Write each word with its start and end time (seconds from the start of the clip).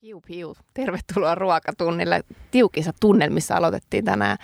Piu 0.00 0.20
piu. 0.20 0.56
Tervetuloa 0.74 1.34
ruokatunnille. 1.34 2.24
Tiukissa 2.50 2.92
tunnelmissa 3.00 3.56
aloitettiin 3.56 4.04
tänään. 4.04 4.38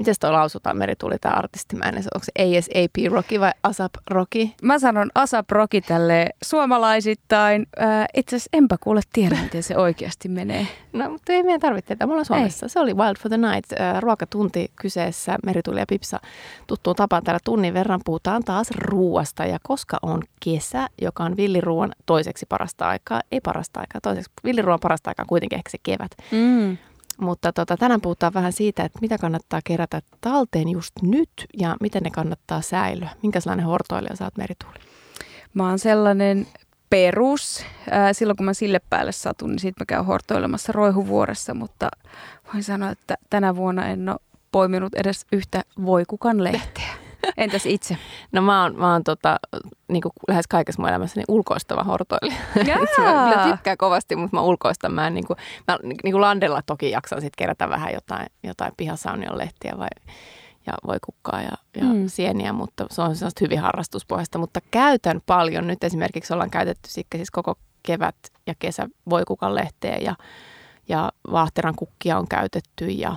Miten 0.00 0.14
toi 0.20 0.32
lausutaan, 0.32 0.76
Meri 0.76 0.96
tuli 0.96 1.18
tämä 1.20 1.34
artistimäinen? 1.34 2.04
Onko 2.14 2.24
se 2.24 2.32
ASAP 2.58 3.12
Rocky 3.12 3.40
vai 3.40 3.52
ASAP 3.62 3.92
Rocky? 4.10 4.48
Mä 4.62 4.78
sanon 4.78 5.10
ASAP 5.14 5.50
Rocky 5.50 5.80
tälle 5.80 6.26
suomalaisittain. 6.42 7.66
Äh, 7.82 8.06
itse 8.16 8.36
asiassa 8.36 8.48
enpä 8.52 8.76
kuule 8.80 9.00
tiedä, 9.12 9.38
miten 9.44 9.62
se 9.62 9.76
oikeasti 9.76 10.28
menee. 10.28 10.66
No, 10.92 11.10
mutta 11.10 11.32
ei 11.32 11.42
meidän 11.42 11.60
tarvitse 11.60 11.88
tätä. 11.88 12.06
Me 12.06 12.12
ollaan 12.12 12.24
Suomessa. 12.24 12.66
Ei. 12.66 12.70
Se 12.70 12.80
oli 12.80 12.94
Wild 12.94 13.16
for 13.18 13.28
the 13.28 13.36
Night. 13.36 13.72
Äh, 13.80 14.00
ruokatunti 14.02 14.70
kyseessä. 14.76 15.38
Meri 15.46 15.62
tuli 15.62 15.80
ja 15.80 15.86
Pipsa 15.88 16.20
tuttuun 16.66 16.96
tapaan 16.96 17.24
täällä 17.24 17.40
tunnin 17.44 17.74
verran. 17.74 18.00
Puhutaan 18.04 18.44
taas 18.44 18.70
ruuasta. 18.70 19.44
Ja 19.44 19.58
koska 19.62 19.98
on 20.02 20.22
kesä, 20.44 20.88
joka 21.02 21.24
on 21.24 21.36
villiruoan 21.36 21.92
toiseksi 22.06 22.46
parasta 22.48 22.88
aikaa, 22.88 23.20
ei 23.32 23.40
parasta 23.40 23.80
aikaa, 23.80 24.00
toiseksi 24.00 24.30
villiruoan 24.44 24.80
parasta 24.80 25.10
aikaa 25.10 25.24
kuitenkin 25.24 25.56
ehkä 25.56 25.70
se 25.70 25.78
kevät. 25.82 26.10
Mm. 26.30 26.78
Mutta 27.20 27.52
tota, 27.52 27.76
tänään 27.76 28.00
puhutaan 28.00 28.34
vähän 28.34 28.52
siitä, 28.52 28.84
että 28.84 28.98
mitä 29.02 29.18
kannattaa 29.18 29.60
kerätä 29.64 30.02
talteen 30.20 30.68
just 30.68 30.92
nyt 31.02 31.30
ja 31.58 31.76
miten 31.80 32.02
ne 32.02 32.10
kannattaa 32.10 32.60
säilyä. 32.60 33.10
Minkä 33.22 33.40
sellainen 33.40 33.66
hortoilija 33.66 34.16
sä 34.16 34.24
oot 34.24 34.36
Merituuli? 34.36 34.78
Mä 35.54 35.68
oon 35.68 35.78
sellainen 35.78 36.46
perus. 36.90 37.64
Silloin 38.12 38.36
kun 38.36 38.46
mä 38.46 38.54
sille 38.54 38.80
päälle 38.90 39.12
satun, 39.12 39.50
niin 39.50 39.58
sitten 39.58 39.82
mä 39.82 39.86
käyn 39.86 40.04
hortoilemassa 40.04 40.72
roihuvuoressa, 40.72 41.54
mutta 41.54 41.88
voin 42.52 42.64
sanoa, 42.64 42.90
että 42.90 43.14
tänä 43.30 43.56
vuonna 43.56 43.86
en 43.86 44.08
ole 44.08 44.18
poiminut 44.52 44.94
edes 44.94 45.26
yhtä 45.32 45.62
voikukan 45.84 46.44
lehteä. 46.44 46.90
Entäs 47.36 47.66
itse? 47.66 47.96
No 48.32 48.42
mä 48.42 48.62
oon, 48.62 48.76
mä 48.76 48.92
oon 48.92 49.04
tota, 49.04 49.36
niin 49.88 50.02
kuin 50.02 50.12
lähes 50.28 50.46
kaikessa 50.46 50.82
mun 50.82 50.88
elämässäni 50.88 51.24
ulkoistava 51.28 51.84
hortoilija. 51.84 52.38
mä 53.36 53.50
tykkään 53.52 53.76
kovasti, 53.76 54.16
mutta 54.16 54.36
mä 54.36 54.42
ulkoistan. 54.42 54.92
Mä, 54.92 55.06
en, 55.06 55.14
niin 55.14 55.26
kuin, 55.26 55.36
mä 55.68 55.78
niin 55.82 56.12
kuin 56.12 56.20
landella 56.20 56.62
toki 56.66 56.90
jaksan 56.90 57.20
sit 57.20 57.36
kerätä 57.36 57.68
vähän 57.68 57.92
jotain, 57.94 58.26
jotain 58.42 58.72
pihasaunion 58.76 59.38
lehtiä 59.38 59.72
vai 59.78 59.88
ja 60.66 60.72
voi 60.86 60.96
kukkaa 61.04 61.42
ja, 61.42 61.52
ja 61.76 61.84
mm. 61.84 62.06
sieniä, 62.06 62.52
mutta 62.52 62.86
se 62.90 63.02
on 63.02 63.16
sellaista 63.16 63.44
hyvin 63.44 63.60
harrastuspohjasta. 63.60 64.38
Mutta 64.38 64.60
käytän 64.70 65.20
paljon. 65.26 65.66
Nyt 65.66 65.84
esimerkiksi 65.84 66.32
ollaan 66.32 66.50
käytetty 66.50 66.90
siis 66.90 67.30
koko 67.30 67.54
kevät 67.82 68.16
ja 68.46 68.54
kesä 68.58 68.88
voikukan 69.10 69.54
lehteä 69.54 69.96
ja, 69.96 70.14
ja 70.88 71.12
vaahteran 71.32 71.74
kukkia 71.74 72.18
on 72.18 72.28
käytetty 72.28 72.86
ja 72.86 73.16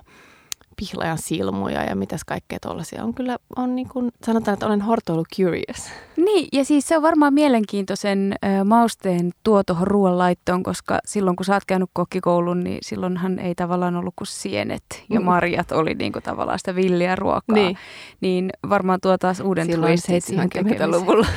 pihlajan 0.78 1.18
silmuja 1.18 1.84
ja 1.84 1.96
mitäs 1.96 2.22
kaikkea 2.26 2.58
tuollaisia. 2.62 3.04
On 3.04 3.14
kyllä, 3.14 3.38
on 3.56 3.76
niin 3.76 3.90
kuin, 3.90 4.12
sanotaan, 4.26 4.54
että 4.54 4.66
olen 4.66 4.82
hortoilu 4.82 5.24
curious. 5.36 5.90
Niin, 6.18 6.48
ja 6.54 6.66
siis 6.66 6.88
se 6.88 6.98
on 6.98 7.04
varmaan 7.04 7.34
mielenkiintoisen 7.34 8.36
mausteen 8.66 9.32
tuo 9.44 9.64
tuohon 9.64 9.88
ruoanlaittoon, 9.88 10.64
koska 10.64 11.00
silloin 11.06 11.36
kun 11.36 11.46
sä 11.46 11.54
oot 11.54 11.66
käynyt 11.66 11.90
kokkikoulun, 11.94 12.64
niin 12.64 12.78
silloinhan 12.82 13.40
ei 13.40 13.56
tavallaan 13.56 13.96
ollut 13.96 14.14
kuin 14.16 14.28
sienet 14.28 14.84
ja 15.10 15.20
mm. 15.20 15.26
marjat 15.26 15.72
oli 15.72 15.94
niin 15.94 16.12
kuin 16.12 16.24
tavallaan 16.24 16.60
sitä 16.60 16.76
villiä 16.76 17.16
ruokaa. 17.16 17.56
Niin, 17.56 17.78
niin 18.22 18.50
varmaan 18.70 19.00
tuo 19.02 19.18
taas 19.18 19.40
uuden 19.40 19.66
Silloin 19.66 19.98
70-luvulla. 19.98 21.28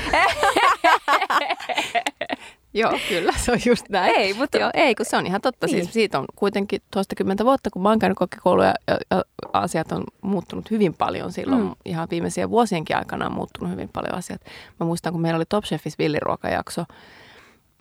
Joo, 2.77 2.98
kyllä, 3.08 3.32
se 3.36 3.52
on 3.52 3.58
just 3.66 3.88
näin. 3.88 4.12
Ei, 4.16 4.34
mutta... 4.34 4.58
Joo, 4.58 4.70
ei, 4.74 4.94
kun 4.94 5.06
se 5.06 5.16
on 5.16 5.27
ihan 5.27 5.41
totta. 5.41 5.66
Siis 5.66 5.77
niin. 5.77 5.84
Siis 5.84 5.94
siitä 5.94 6.19
on 6.19 6.24
kuitenkin 6.36 6.83
tuosta 6.91 7.14
kymmentä 7.14 7.44
vuotta, 7.44 7.70
kun 7.70 7.83
mä 7.83 7.88
oon 7.88 7.98
käynyt 7.98 8.18
kokkikouluja 8.18 8.74
ja, 8.88 8.98
ja 9.10 9.24
asiat 9.52 9.92
on 9.92 10.05
muuttunut 10.22 10.70
hyvin 10.70 10.94
paljon 10.94 11.33
silloin. 11.33 11.62
Mm. 11.62 11.74
Ihan 11.84 12.08
viimeisiä 12.10 12.50
vuosienkin 12.50 12.96
aikana 12.96 13.27
on 13.27 13.33
muuttunut 13.33 13.72
hyvin 13.72 13.91
paljon 13.92 14.14
asiat. 14.14 14.41
Mä 14.80 14.86
muistan, 14.86 15.12
kun 15.12 15.22
meillä 15.22 15.36
oli 15.36 15.44
Top 15.48 15.64
Chefis 15.64 15.98
villiruokajakso, 15.98 16.84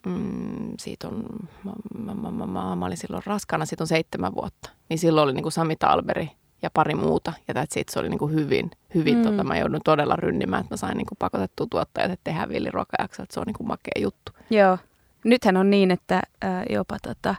mm, 0.06 0.72
siitä 0.78 1.08
on, 1.08 1.24
mä, 1.64 1.72
mä, 2.14 2.30
mä, 2.30 2.46
mä, 2.46 2.76
mä 2.76 2.86
olin 2.86 2.96
silloin 2.96 3.22
raskana, 3.26 3.66
siitä 3.66 3.84
on 3.84 3.88
seitsemän 3.88 4.34
vuotta. 4.34 4.70
Niin 4.88 4.98
silloin 4.98 5.24
oli 5.24 5.32
niin 5.32 5.42
kuin 5.42 5.52
Sami 5.52 5.76
Talberi 5.76 6.30
ja 6.62 6.70
pari 6.74 6.94
muuta. 6.94 7.32
Ja 7.48 7.54
siitä 7.70 7.92
se 7.92 7.98
oli 7.98 8.08
niin 8.08 8.18
kuin 8.18 8.34
hyvin, 8.34 8.70
hyvin 8.94 9.16
mm. 9.16 9.22
tota, 9.22 9.44
mä 9.44 9.58
joudun 9.58 9.80
todella 9.84 10.16
rynnimään, 10.16 10.60
että 10.60 10.72
mä 10.72 10.76
sain 10.76 10.96
niin 10.96 11.06
kuin 11.06 11.18
pakotettua 11.18 11.66
tuottajat, 11.70 12.10
että 12.10 12.24
tehdään 12.24 12.48
villiruokajakso, 12.48 13.22
että 13.22 13.34
se 13.34 13.40
on 13.40 13.46
niin 13.46 13.54
kuin 13.54 13.68
makea 13.68 14.02
juttu. 14.02 14.32
Joo. 14.50 14.78
Nythän 15.24 15.56
on 15.56 15.70
niin, 15.70 15.90
että 15.90 16.22
ää, 16.42 16.64
jopa 16.70 16.96
tota, 17.02 17.34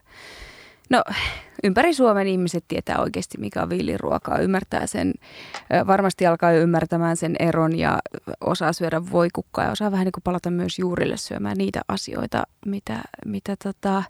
no 0.89 1.03
ympäri 1.63 1.93
Suomen 1.93 2.27
ihmiset 2.27 2.65
tietää 2.67 2.99
oikeasti, 2.99 3.37
mikä 3.37 3.63
on 3.63 3.69
villiruokaa, 3.69 4.39
ymmärtää 4.39 4.87
sen, 4.87 5.13
varmasti 5.87 6.25
alkaa 6.25 6.51
jo 6.51 6.61
ymmärtämään 6.61 7.17
sen 7.17 7.35
eron 7.39 7.79
ja 7.79 7.99
osaa 8.41 8.73
syödä 8.73 9.01
voikukkaa 9.11 9.65
ja 9.65 9.71
osaa 9.71 9.91
vähän 9.91 10.05
niin 10.05 10.11
kuin 10.11 10.23
palata 10.23 10.51
myös 10.51 10.79
juurille 10.79 11.17
syömään 11.17 11.57
niitä 11.57 11.81
asioita, 11.87 12.43
mitä, 12.65 13.01
mitä 13.25 13.55
tota, 13.63 14.03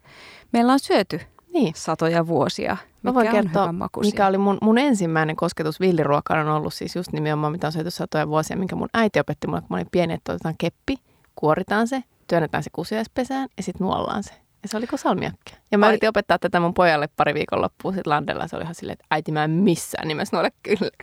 meillä 0.53 0.73
on 0.73 0.79
syöty 0.79 1.19
niin. 1.63 1.73
satoja 1.75 2.28
vuosia. 2.28 2.78
Mä 3.03 3.13
voin 3.13 3.31
kertoa, 3.31 3.73
mikä 4.01 4.28
oli 4.28 4.38
mun, 4.38 4.57
mun 4.62 4.78
ensimmäinen 4.78 5.35
kosketus 5.35 5.79
villiruokaan 5.79 6.47
on 6.47 6.56
ollut 6.56 6.73
siis 6.73 6.95
just 6.95 7.12
nimenomaan, 7.12 7.51
mitä 7.51 7.68
on 7.68 7.73
syöty 7.73 7.91
satoja 7.91 8.28
vuosia, 8.28 8.57
minkä 8.57 8.75
mun 8.75 8.90
äiti 8.94 9.19
opetti 9.19 9.47
mulle, 9.47 9.62
kun 9.62 9.67
mä 9.69 9.75
olin 9.75 9.88
pieni, 9.91 10.13
että 10.13 10.31
otetaan 10.31 10.56
keppi, 10.57 10.96
kuoritaan 11.35 11.88
se, 11.88 12.03
työnnetään 12.28 12.63
se 12.63 12.69
kusiaispesään 12.73 13.50
ja 13.57 13.63
sitten 13.63 13.85
nuollaan 13.85 14.23
se. 14.23 14.47
Se 14.67 14.78
oli 14.78 14.85
salmiakki. 14.95 15.55
Ja 15.72 15.78
mä 15.78 15.85
Ai. 15.85 15.91
yritin 15.91 16.09
opettaa 16.09 16.39
tätä 16.39 16.59
mun 16.59 16.73
pojalle 16.73 17.09
pari 17.16 17.33
viikon 17.33 17.61
loppuun 17.61 17.94
sitten 17.94 18.11
landella. 18.11 18.47
Se 18.47 18.55
oli 18.55 18.63
ihan 18.63 18.75
silleen, 18.75 18.94
että 18.94 19.05
äiti 19.11 19.31
mä 19.31 19.44
en 19.44 19.51
missään 19.51 20.07
nimessä 20.07 20.38
nuole 20.38 20.51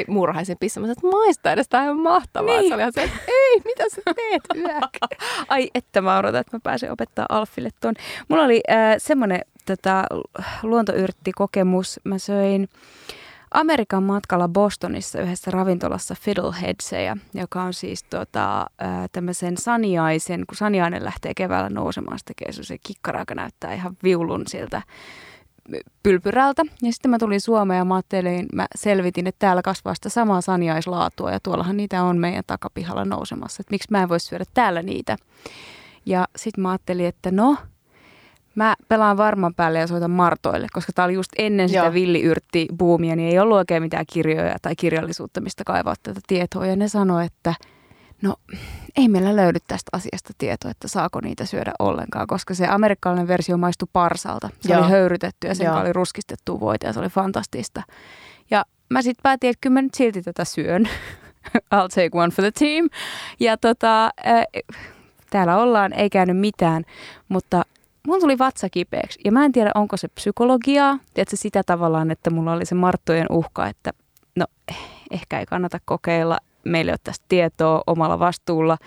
muurahaisen 0.08 0.56
pissa. 0.60 0.80
Mä 0.80 0.86
sanoin, 0.86 0.98
että 0.98 1.16
maista 1.16 1.52
edes, 1.52 1.68
tää 1.68 1.90
on 1.90 2.00
mahtavaa. 2.00 2.60
Niin. 2.60 2.68
Se 2.68 2.74
oli 2.74 2.82
ihan 2.82 2.92
se, 2.92 3.02
että 3.02 3.18
ei, 3.28 3.60
mitä 3.64 3.84
sä 3.88 4.02
teet 4.14 4.42
yök? 4.62 5.12
Ai 5.48 5.70
että 5.74 6.00
mä 6.00 6.18
odotan, 6.18 6.40
että 6.40 6.56
mä 6.56 6.60
pääsen 6.62 6.92
opettaa 6.92 7.26
Alfille 7.28 7.70
tuon. 7.80 7.94
Mulla 8.28 8.44
oli 8.44 8.60
äh, 8.70 8.94
semmoinen 8.98 9.40
tota, 9.66 10.04
luontoyrttikokemus. 10.62 12.00
Mä 12.04 12.18
söin 12.18 12.68
Amerikan 13.54 14.02
matkalla 14.02 14.48
Bostonissa 14.48 15.20
yhdessä 15.20 15.50
ravintolassa 15.50 16.14
Fiddleheadseja, 16.20 17.16
joka 17.34 17.62
on 17.62 17.74
siis 17.74 18.02
tota, 18.02 18.66
tämmöisen 19.12 19.56
saniaisen, 19.56 20.44
kun 20.48 20.56
saniainen 20.56 21.04
lähtee 21.04 21.32
keväällä 21.36 21.68
nousemaan, 21.70 22.18
se 22.18 22.24
tekee 22.24 22.52
se 22.52 22.76
kikkara, 22.78 23.20
joka 23.20 23.34
näyttää 23.34 23.74
ihan 23.74 23.96
viulun 24.02 24.42
siltä 24.46 24.82
pylpyrältä. 26.02 26.62
Ja 26.82 26.92
sitten 26.92 27.10
mä 27.10 27.18
tulin 27.18 27.40
Suomeen 27.40 27.78
ja 27.78 27.84
mä 27.84 27.94
ajattelin, 27.94 28.46
mä 28.52 28.66
selvitin, 28.74 29.26
että 29.26 29.38
täällä 29.38 29.62
kasvaa 29.62 29.94
sitä 29.94 30.08
samaa 30.08 30.40
saniaislaatua 30.40 31.30
ja 31.30 31.40
tuollahan 31.40 31.76
niitä 31.76 32.02
on 32.02 32.18
meidän 32.18 32.44
takapihalla 32.46 33.04
nousemassa, 33.04 33.60
että 33.60 33.74
miksi 33.74 33.88
mä 33.90 34.02
en 34.02 34.08
voisi 34.08 34.26
syödä 34.26 34.44
täällä 34.54 34.82
niitä. 34.82 35.16
Ja 36.06 36.28
sitten 36.36 36.62
mä 36.62 36.70
ajattelin, 36.70 37.06
että 37.06 37.30
no, 37.30 37.56
Mä 38.54 38.74
pelaan 38.88 39.16
varman 39.16 39.54
päälle 39.54 39.78
ja 39.78 39.86
soitan 39.86 40.10
Martoille, 40.10 40.66
koska 40.72 40.92
tämä 40.94 41.06
oli 41.06 41.14
just 41.14 41.30
ennen 41.38 41.68
sitä 41.68 41.92
villiyrtti-buumia, 41.92 43.16
niin 43.16 43.28
ei 43.28 43.38
ollut 43.38 43.56
oikein 43.56 43.82
mitään 43.82 44.04
kirjoja 44.12 44.56
tai 44.62 44.76
kirjallisuutta, 44.76 45.40
mistä 45.40 45.64
kaivaa 45.66 45.94
tätä 46.02 46.20
tietoa. 46.26 46.66
Ja 46.66 46.76
ne 46.76 46.88
sanoi, 46.88 47.26
että 47.26 47.54
no 48.22 48.34
ei 48.96 49.08
meillä 49.08 49.36
löydy 49.36 49.58
tästä 49.66 49.88
asiasta 49.92 50.32
tietoa, 50.38 50.70
että 50.70 50.88
saako 50.88 51.20
niitä 51.20 51.44
syödä 51.46 51.72
ollenkaan, 51.78 52.26
koska 52.26 52.54
se 52.54 52.66
amerikkalainen 52.66 53.28
versio 53.28 53.56
maistui 53.56 53.88
parsalta. 53.92 54.50
Se 54.60 54.72
Joo. 54.72 54.82
oli 54.82 54.90
höyrytetty 54.90 55.46
ja 55.46 55.54
sen 55.54 55.72
oli 55.72 55.92
ruskistettu 55.92 56.60
voita 56.60 56.86
ja 56.86 56.92
se 56.92 57.00
oli 57.00 57.08
fantastista. 57.08 57.82
Ja 58.50 58.64
mä 58.88 59.02
sitten 59.02 59.22
päätin, 59.22 59.50
että 59.50 59.60
kyllä 59.60 59.74
mä 59.74 59.82
nyt 59.82 59.94
silti 59.94 60.22
tätä 60.22 60.44
syön. 60.44 60.88
I'll 61.74 61.88
take 61.94 62.10
one 62.12 62.30
for 62.30 62.42
the 62.42 62.50
team. 62.58 62.88
Ja 63.40 63.56
tota, 63.56 64.04
äh, 64.04 64.44
täällä 65.30 65.56
ollaan, 65.56 65.92
ei 65.92 66.10
käynyt 66.10 66.36
mitään, 66.36 66.84
mutta 67.28 67.62
mulla 68.06 68.20
tuli 68.20 68.38
vatsa 68.38 68.70
kipeäksi. 68.70 69.20
Ja 69.24 69.32
mä 69.32 69.44
en 69.44 69.52
tiedä, 69.52 69.70
onko 69.74 69.96
se 69.96 70.08
psykologiaa. 70.08 70.98
Tiedätkö 71.14 71.36
sitä 71.36 71.62
tavallaan, 71.66 72.10
että 72.10 72.30
mulla 72.30 72.52
oli 72.52 72.66
se 72.66 72.74
marttojen 72.74 73.26
uhka, 73.30 73.66
että 73.66 73.90
no 74.36 74.46
ehkä 75.10 75.38
ei 75.38 75.46
kannata 75.46 75.78
kokeilla. 75.84 76.38
Meillä 76.64 76.90
ei 76.90 76.92
ole 76.92 76.98
tästä 77.04 77.24
tietoa 77.28 77.82
omalla 77.86 78.18
vastuulla. 78.18 78.78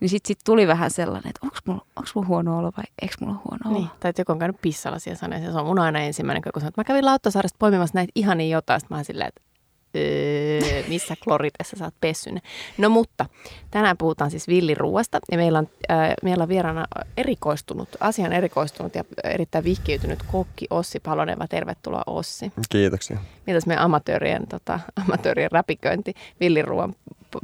Niin 0.00 0.08
sitten 0.08 0.28
sit 0.28 0.38
tuli 0.44 0.66
vähän 0.66 0.90
sellainen, 0.90 1.28
että 1.28 1.40
onko 1.42 1.56
mulla, 1.66 1.86
onks 1.96 2.14
mulla 2.14 2.28
huono 2.28 2.58
olo 2.58 2.72
vai 2.76 2.84
eikö 3.02 3.14
mulla 3.20 3.34
huono 3.44 3.70
olo? 3.70 3.78
Niin, 3.78 3.90
tai 4.00 4.12
joku 4.18 4.32
on 4.32 4.38
käynyt 4.38 4.60
pissalla 4.60 4.98
siellä 4.98 5.18
sanoen. 5.18 5.52
Se 5.52 5.58
on 5.58 5.66
mun 5.66 5.78
aina 5.78 6.00
ensimmäinen, 6.00 6.42
kun 6.42 6.52
sanoo, 6.56 6.68
että 6.68 6.80
mä 6.80 6.84
kävin 6.84 7.04
Lauttasaaresta 7.04 7.56
poimimassa 7.58 7.94
näitä 7.94 8.12
ihania 8.14 8.56
jotain. 8.56 8.80
Sitten 8.80 8.98
mä 8.98 9.04
silleen, 9.04 9.28
että 9.28 9.47
öö, 9.96 10.82
missä 10.88 11.14
kloritessa 11.24 11.76
sä 11.76 11.84
oot 11.84 11.94
pessynyt. 12.00 12.44
No 12.78 12.88
mutta, 12.88 13.26
tänään 13.70 13.96
puhutaan 13.96 14.30
siis 14.30 14.48
villiruuasta 14.48 15.18
ja 15.32 15.36
meillä 15.36 15.58
on, 15.58 15.68
äh, 15.90 16.12
meillä 16.22 16.42
on 16.42 16.48
vieraana 16.48 16.86
erikoistunut, 17.16 17.88
asian 18.00 18.32
erikoistunut 18.32 18.94
ja 18.94 19.04
erittäin 19.24 19.64
vihkiytynyt 19.64 20.22
kokki 20.22 20.66
Ossi 20.70 21.00
Paloneva. 21.00 21.48
Tervetuloa 21.48 22.02
Ossi. 22.06 22.52
Kiitoksia. 22.68 23.18
Mitäs 23.46 23.66
meidän 23.66 23.84
amatöörien, 23.84 24.46
tota, 24.46 24.80
amatöörien 25.06 25.50
räpiköinti 25.52 26.14
villiruuan 26.40 26.94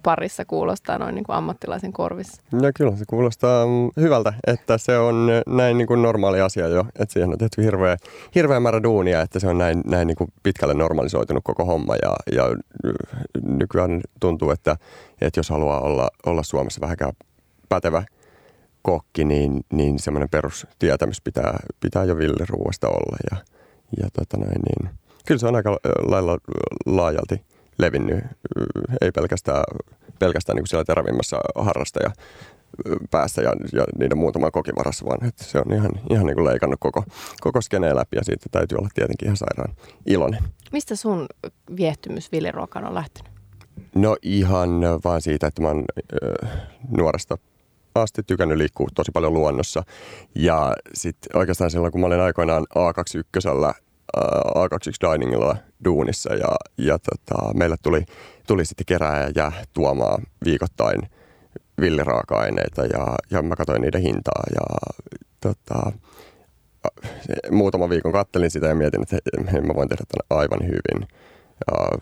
parissa 0.03 0.45
kuulostaa 0.45 0.99
noin 0.99 1.15
niin 1.15 1.25
kuin 1.25 1.37
ammattilaisen 1.37 1.93
korvissa? 1.93 2.43
No 2.53 2.71
kyllä 2.77 2.97
se 2.97 3.05
kuulostaa 3.09 3.67
mm, 3.67 3.91
hyvältä, 4.01 4.33
että 4.47 4.79
se 4.79 4.99
on 4.99 5.29
näin 5.47 5.79
niin 5.79 5.87
kuin 5.87 6.03
normaali 6.03 6.41
asia 6.41 6.69
jo, 6.69 6.85
että 6.99 7.13
siihen 7.13 7.33
on 7.33 7.39
tehty 7.39 7.63
hirveä, 7.63 7.97
hirveä 8.35 8.61
määrä 8.61 8.83
duunia, 8.83 9.21
että 9.21 9.41
se 9.41 9.49
on 9.49 9.59
näin, 9.59 9.83
näin 9.87 10.07
niin 10.07 10.17
kuin 10.17 10.33
pitkälle 10.43 10.75
normalisoitunut 10.75 11.45
koko 11.45 11.65
homma 11.65 11.95
ja, 12.03 12.17
ja 12.33 12.45
nykyään 13.43 14.01
tuntuu, 14.21 14.51
että, 14.51 14.77
että 15.21 15.39
jos 15.39 15.51
haluaa 15.51 15.81
olla, 15.81 16.09
olla 16.27 16.43
Suomessa 16.43 16.81
vähänkään 16.81 17.13
pätevä 17.69 18.03
kokki, 18.83 19.25
niin, 19.25 19.65
niin 19.73 19.99
semmoinen 19.99 20.29
perustietämys 20.29 21.21
pitää, 21.21 21.59
pitää 21.81 22.05
jo 22.05 22.17
villiruuasta 22.17 22.89
olla. 22.89 23.17
Ja, 23.31 23.37
ja 24.03 24.09
tota 24.13 24.37
noin, 24.37 24.51
niin, 24.51 24.95
kyllä 25.27 25.39
se 25.39 25.47
on 25.47 25.57
aika 25.57 25.79
lailla 26.07 26.39
laajalti 26.87 27.54
levinnyt, 27.79 28.25
ei 29.01 29.11
pelkästään, 29.13 29.65
pelkästään 30.19 30.57
niin 30.57 30.67
siellä 30.67 30.85
terävimmässä 30.85 31.37
harrastaja 31.55 32.11
päässä 33.11 33.43
ja, 33.43 33.53
ja 33.73 33.85
niiden 33.99 34.19
muutaman 34.19 34.53
kokin 34.53 34.75
varassa, 34.77 35.07
vaan 35.07 35.29
että 35.29 35.45
se 35.45 35.59
on 35.59 35.73
ihan, 35.73 35.91
ihan 36.11 36.27
niin 36.27 36.35
kuin 36.35 36.45
leikannut 36.45 36.81
koko, 36.81 37.05
koko 37.41 37.61
skeneen 37.61 37.97
läpi 37.97 38.17
ja 38.17 38.25
siitä 38.25 38.47
täytyy 38.51 38.79
olla 38.79 38.89
tietenkin 38.95 39.27
ihan 39.27 39.37
sairaan 39.37 39.75
iloinen. 40.07 40.43
Mistä 40.73 40.97
sun 40.97 41.27
viehtymys 41.77 42.33
villiruokaan 42.33 42.87
on 42.87 42.95
lähtenyt? 42.95 43.33
No 43.95 44.17
ihan 44.23 44.81
vaan 45.05 45.23
siitä, 45.23 45.47
että 45.47 45.63
mä 45.63 45.69
oon 45.69 45.85
äh, 46.45 46.51
nuoresta 46.97 47.39
asti 47.95 48.23
tykännyt 48.23 48.59
liikkua 48.59 48.89
tosi 48.95 49.13
paljon 49.13 49.35
luonnossa. 49.35 49.83
Ja 50.35 50.75
sitten 50.95 51.39
oikeastaan 51.39 51.71
silloin, 51.71 51.93
kun 51.93 52.01
mä 52.01 52.07
olin 52.07 52.21
aikoinaan 52.21 52.67
A21 52.75 53.61
A21 54.55 55.13
Diningilla 55.13 55.57
duunissa 55.85 56.35
ja, 56.35 56.49
ja 56.79 56.99
tota, 56.99 57.55
meille 57.55 57.77
tuli, 57.83 58.05
tuli 58.47 58.65
sitten 58.65 58.87
kerääjä 58.87 59.31
ja 59.35 59.53
tuomaan 59.73 60.23
viikoittain 60.45 61.01
villiraaka-aineita 61.81 62.85
ja, 62.85 63.07
ja 63.31 63.43
mä 63.43 63.57
katsoin 63.57 63.83
niiden 63.83 64.03
hintaa 64.03 64.43
ja 64.55 64.93
tota, 65.41 65.93
muutaman 67.51 67.91
viikon 67.91 68.13
kattelin 68.13 68.51
sitä 68.51 68.67
ja 68.67 68.75
mietin, 68.75 69.03
että 69.03 69.61
mä 69.61 69.75
voin 69.75 69.89
tehdä 69.89 70.05
tämän 70.09 70.41
aivan 70.43 70.63
hyvin 70.67 71.09
ja, 71.67 71.99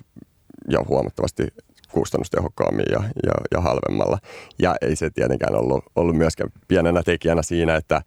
ja 0.68 0.78
huomattavasti 0.88 1.48
kustannustehokkaammin 1.92 2.86
ja, 2.90 3.02
ja, 3.26 3.32
ja 3.50 3.60
halvemmalla. 3.60 4.18
Ja 4.58 4.74
ei 4.80 4.96
se 4.96 5.10
tietenkään 5.10 5.54
ollut, 5.54 5.84
ollut 5.96 6.16
myöskään 6.16 6.50
pienenä 6.68 7.02
tekijänä 7.02 7.42
siinä, 7.42 7.76
että 7.76 8.02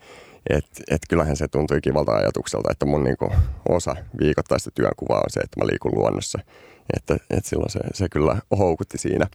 et, 0.49 0.65
et 0.91 1.01
kyllähän 1.09 1.35
se 1.35 1.47
tuntui 1.47 1.81
kivalta 1.81 2.11
ajatukselta, 2.11 2.71
että 2.71 2.85
mun 2.85 3.03
niinku 3.03 3.31
osa 3.69 3.95
viikoittaista 4.19 4.71
työnkuvaa 4.71 5.17
on 5.17 5.29
se, 5.29 5.39
että 5.39 5.59
mä 5.59 5.67
liikun 5.67 5.91
luonnossa. 5.95 6.39
Että, 6.97 7.17
et 7.29 7.45
silloin 7.45 7.69
se, 7.69 7.79
se 7.93 8.09
kyllä 8.09 8.37
houkutti 8.57 8.97
siinä, 8.97 9.27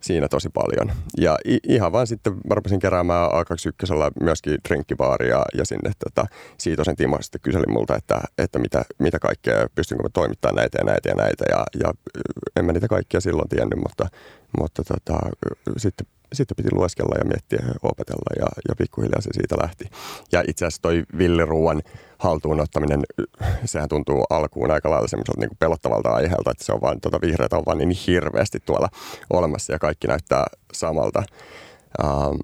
siinä 0.00 0.28
tosi 0.28 0.48
paljon. 0.48 0.92
Ja 1.18 1.38
i, 1.48 1.58
ihan 1.68 1.92
vaan 1.92 2.06
sitten 2.06 2.32
mä 2.32 2.54
rupesin 2.54 2.78
keräämään 2.78 3.30
A21 3.30 4.12
myöskin 4.20 4.58
drinkkibaaria 4.68 5.42
ja 5.54 5.64
sinne 5.66 5.90
tota, 6.04 6.26
Siitosen 6.58 6.96
Timo 6.96 7.18
sitten 7.22 7.40
kyseli 7.40 7.64
multa, 7.68 7.96
että, 7.96 8.20
että 8.38 8.58
mitä, 8.58 8.84
mitä 8.98 9.18
kaikkea, 9.18 9.66
pystynkö 9.74 10.02
mä 10.02 10.08
toimittamaan 10.12 10.56
näitä 10.56 10.78
ja 10.78 10.84
näitä 10.84 11.08
ja 11.08 11.14
näitä. 11.14 11.44
Ja, 11.50 11.64
ja 11.84 11.92
en 12.56 12.64
mä 12.64 12.72
niitä 12.72 12.88
kaikkia 12.88 13.20
silloin 13.20 13.48
tiennyt, 13.48 13.78
mutta, 13.78 14.08
mutta 14.60 14.82
tota, 14.84 15.18
sitten 15.76 16.06
sitten 16.34 16.56
piti 16.56 16.68
lueskella 16.72 17.14
ja 17.18 17.24
miettiä 17.24 17.58
ja 17.68 17.74
opetella 17.82 18.30
ja, 18.38 18.46
ja 18.68 18.74
pikkuhiljaa 18.78 19.20
se 19.20 19.30
siitä 19.32 19.56
lähti. 19.62 19.84
Ja 20.32 20.44
itse 20.48 20.66
asiassa 20.66 20.82
toi 20.82 21.02
villiruuan 21.18 21.82
haltuun 22.18 22.60
ottaminen, 22.60 23.00
sehän 23.64 23.88
tuntuu 23.88 24.24
alkuun 24.30 24.70
aika 24.70 24.90
lailla 24.90 25.08
semmoiselta 25.08 25.40
niin 25.40 25.50
pelottavalta 25.58 26.08
aiheelta, 26.10 26.50
että 26.50 26.64
se 26.64 26.72
on 26.72 26.80
vaan, 26.80 27.00
tuota 27.00 27.20
vihreätä 27.20 27.56
on 27.56 27.62
vaan 27.66 27.78
niin 27.78 27.96
hirveästi 28.06 28.60
tuolla 28.60 28.88
olemassa 29.30 29.72
ja 29.72 29.78
kaikki 29.78 30.06
näyttää 30.06 30.44
samalta. 30.72 31.22
Um, 32.04 32.38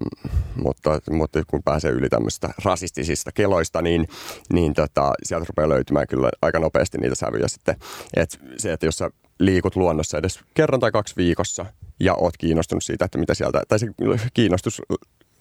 mutta, 0.55 0.99
mutta 1.11 1.39
kun 1.47 1.63
pääsee 1.63 1.91
yli 1.91 2.09
tämmöistä 2.09 2.49
rasistisista 2.65 3.31
keloista, 3.31 3.81
niin, 3.81 4.07
niin 4.53 4.73
tota, 4.73 5.13
sieltä 5.23 5.45
rupeaa 5.49 5.69
löytymään 5.69 6.07
kyllä 6.07 6.29
aika 6.41 6.59
nopeasti 6.59 6.97
niitä 6.97 7.15
sävyjä 7.15 7.47
sitten. 7.47 7.75
Et 8.15 8.39
se, 8.57 8.73
että 8.73 8.85
jos 8.85 8.97
sä 8.97 9.09
liikut 9.45 9.75
luonnossa 9.75 10.17
edes 10.17 10.39
kerran 10.53 10.79
tai 10.79 10.91
kaksi 10.91 11.15
viikossa 11.17 11.65
ja 11.99 12.13
oot 12.15 12.37
kiinnostunut 12.37 12.83
siitä, 12.83 13.05
että 13.05 13.17
mitä 13.17 13.33
sieltä, 13.33 13.61
tai 13.67 13.79
se 13.79 13.87
kiinnostus 14.33 14.81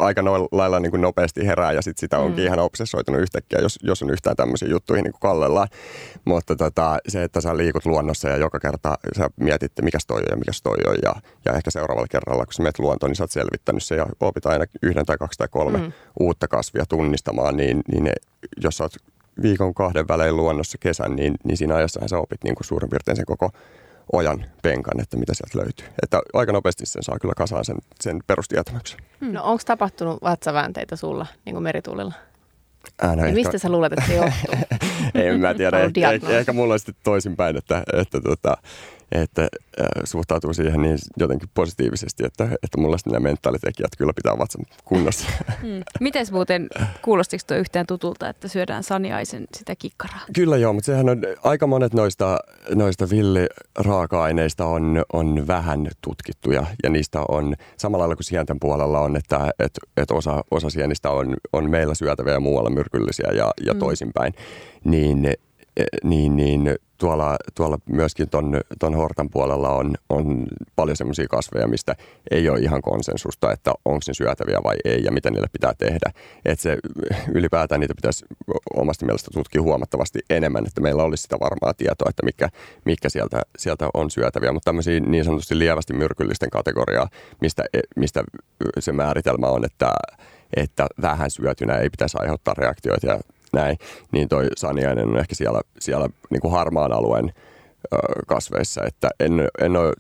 aika 0.01 0.25
lailla 0.53 0.81
niin 0.81 0.91
kuin 0.91 1.01
nopeasti 1.01 1.47
herää 1.47 1.73
ja 1.73 1.83
sit 1.83 1.99
sitä 1.99 2.19
onkin 2.19 2.45
mm. 2.45 2.47
ihan 2.47 2.59
obsessoitunut 2.59 3.21
yhtäkkiä, 3.21 3.59
jos, 3.63 3.79
jos 3.83 4.03
on 4.03 4.11
yhtään 4.11 4.37
tämmöisiin 4.37 4.71
juttuihin 4.71 5.05
niin 5.05 5.13
kuin 5.13 5.21
kallellaan. 5.21 5.69
Mutta 6.25 6.57
tota, 6.57 6.99
se, 7.09 7.23
että 7.23 7.41
sä 7.41 7.57
liikut 7.57 7.87
luonnossa 7.87 8.29
ja 8.29 8.37
joka 8.37 8.61
kerta 8.61 8.99
sä 9.19 9.31
mietit, 9.37 9.73
mikä 9.83 9.99
toi 10.07 10.19
on 10.21 10.27
ja 10.31 10.37
mikä 10.37 10.53
toi 10.63 10.77
on 10.87 10.97
ja, 11.03 11.15
ja 11.45 11.53
ehkä 11.53 11.71
seuraavalla 11.71 12.09
kerralla, 12.11 12.45
kun 12.45 12.53
sä 12.53 12.63
menet 12.63 12.79
luontoon, 12.79 13.11
niin 13.11 13.17
sä 13.17 13.25
oot 13.25 13.31
selvittänyt 13.31 13.83
se 13.83 13.97
ja 13.97 14.07
opit 14.21 14.47
aina 14.47 14.65
yhden 14.83 15.07
tai 15.07 15.19
kaksi 15.19 15.39
tai 15.39 15.49
kolme 15.51 15.79
mm. 15.79 15.93
uutta 16.21 16.49
kasvia 16.49 16.85
tunnistamaan, 16.89 17.57
niin, 17.57 17.81
niin 17.93 18.05
ne, 18.05 18.13
jos 18.63 18.77
sä 18.77 18.85
oot 18.85 18.95
viikon 19.43 19.75
kahden 19.75 20.09
välein 20.09 20.37
luonnossa 20.37 20.79
kesän, 20.79 21.17
niin, 21.17 21.35
niin 21.45 21.57
siinä 21.57 21.75
ajassahan 21.75 22.09
sä 22.09 22.19
opit 22.19 22.45
niin 22.45 22.55
kuin 22.55 22.67
suurin 22.67 22.91
piirtein 22.91 23.17
sen 23.17 23.27
koko 23.27 23.51
ojan 24.13 24.45
penkan, 24.63 25.01
että 25.01 25.17
mitä 25.17 25.35
sieltä 25.35 25.59
löytyy. 25.59 25.87
Että 26.03 26.21
aika 26.33 26.53
nopeasti 26.53 26.87
sen 26.87 27.03
saa 27.03 27.19
kyllä 27.21 27.35
kasaan 27.37 27.65
sen, 27.65 27.77
sen 28.01 28.21
perustietämyksen. 28.27 29.01
Hmm. 29.21 29.33
No 29.33 29.45
onko 29.45 29.63
tapahtunut 29.67 30.23
vatsaväänteitä 30.23 30.97
sulla 30.97 31.27
niin 31.45 31.55
kuin 31.55 31.63
merituulilla? 31.63 32.13
Ää, 33.03 33.17
no 33.17 33.25
ehkä... 33.25 33.35
Mistä 33.35 33.59
sä 33.59 33.69
luulet, 33.69 33.93
että 33.93 34.07
se 34.07 34.15
johtuu? 34.15 34.79
Ei 35.15 35.39
mä 35.39 35.55
tiedä. 35.55 35.79
ehkä, 35.79 36.11
ehkä, 36.11 36.39
ehkä 36.39 36.53
mulla 36.53 36.75
on 36.75 36.79
sitten 36.79 36.95
toisinpäin, 37.03 37.57
että, 37.57 37.83
että, 37.93 38.21
tota, 38.21 38.57
että 39.13 39.43
äh, 39.43 39.49
suhtautuu 40.05 40.53
siihen 40.53 40.83
niin 40.83 40.99
jotenkin 41.17 41.49
positiivisesti, 41.55 42.27
että, 42.27 42.45
että 42.45 42.79
mulla 42.79 42.97
nämä 43.07 43.21
mentaalitekijät 43.21 43.91
kyllä 43.99 44.13
pitää 44.17 44.39
vatsan 44.39 44.65
kunnossa. 44.85 45.27
Hmm. 45.63 45.83
Miten 46.01 46.27
muuten, 46.33 46.69
kuulostiko 47.03 47.45
tuo 47.47 47.57
yhtään 47.57 47.87
tutulta, 47.87 48.29
että 48.29 48.49
syödään 48.49 48.83
saniaisen 48.83 49.47
sitä 49.55 49.77
kikkaraa? 49.77 50.21
Kyllä 50.35 50.57
joo, 50.57 50.73
mutta 50.73 50.87
sehän 50.87 51.09
on, 51.09 51.23
aika 51.43 51.67
monet 51.67 51.95
noista, 51.95 52.39
noista 52.75 53.11
villiraaka-aineista 53.11 54.65
on, 54.65 55.03
on 55.13 55.47
vähän 55.47 55.89
tutkittuja 56.05 56.67
ja 56.83 56.91
niistä 56.91 57.21
on 57.29 57.55
samalla 57.77 58.03
lailla 58.03 58.17
kuin 58.17 58.25
sienten 58.25 58.61
puolella 58.61 59.01
on, 59.01 59.17
että 59.17 59.51
et, 59.59 59.79
et 59.97 60.11
osa, 60.11 60.45
osa 60.51 60.71
sienistä 60.71 61.11
on, 61.11 61.35
on 61.53 61.71
meillä 61.71 61.95
syötäviä 61.95 62.33
ja 62.33 62.41
muualla 62.41 62.71
myrkyllisiä 62.71 63.31
ja, 63.35 63.51
ja 63.67 63.73
hmm. 63.73 63.81
toisinpäin, 63.81 64.35
niin 64.85 65.35
niin, 66.05 66.37
niin 66.37 66.77
tuolla, 67.01 67.37
tuolla 67.55 67.79
myöskin 67.87 68.29
ton, 68.29 68.61
ton 68.79 68.95
Hortan 68.95 69.31
puolella 69.31 69.71
on, 69.71 69.95
on 70.09 70.47
paljon 70.77 70.97
semmoisia 70.97 71.27
kasveja, 71.29 71.69
mistä 71.69 71.97
ei 72.31 72.49
ole 72.49 72.59
ihan 72.59 72.83
konsensusta, 72.83 73.53
että 73.53 73.73
onko 73.85 74.01
ne 74.07 74.15
syötäviä 74.15 74.59
vai 74.65 74.77
ei 74.85 75.05
ja 75.05 75.13
mitä 75.13 75.31
niille 75.31 75.47
pitää 75.53 75.75
tehdä. 75.79 76.13
Että 76.45 76.63
se 76.63 76.79
ylipäätään 77.35 77.81
niitä 77.81 77.95
pitäisi 77.95 78.25
omasta 78.75 79.07
mielestä 79.07 79.31
tutkia 79.35 79.63
huomattavasti 79.63 80.19
enemmän, 80.31 80.67
että 80.67 80.81
meillä 80.81 81.03
olisi 81.03 81.23
sitä 81.23 81.37
varmaa 81.41 81.75
tietoa, 81.75 82.11
että 82.11 82.25
mikä, 82.25 82.49
mikä 82.85 83.09
sieltä, 83.09 83.43
sieltä 83.59 83.89
on 83.95 84.11
syötäviä. 84.11 84.53
Mutta 84.53 84.69
tämmöisiä 84.69 85.01
niin 85.01 85.25
sanotusti 85.25 85.59
lievästi 85.59 85.93
myrkyllisten 85.93 86.51
kategoriaa, 86.51 87.09
mistä, 87.41 87.65
mistä 87.97 88.25
se 88.79 88.93
määritelmä 88.93 89.47
on, 89.47 89.65
että, 89.65 89.93
että 90.57 90.87
vähän 91.03 91.31
syötynä 91.31 91.75
ei 91.75 91.91
pitäisi 91.91 92.19
aiheuttaa 92.21 92.55
reaktioita 92.55 93.07
ja 93.07 93.21
näin, 93.53 93.77
niin 94.13 94.29
toi 94.29 94.49
saniainen 94.57 95.09
on 95.09 95.19
ehkä 95.19 95.35
siellä, 95.35 95.61
siellä 95.79 96.09
niin 96.31 96.41
kuin 96.41 96.53
harmaan 96.53 96.93
alueen 96.93 97.33
ö, 97.95 97.97
kasveissa, 98.27 98.85
että 98.87 99.11
en, 99.21 99.49
en 99.61 99.77
ole, 99.77 99.93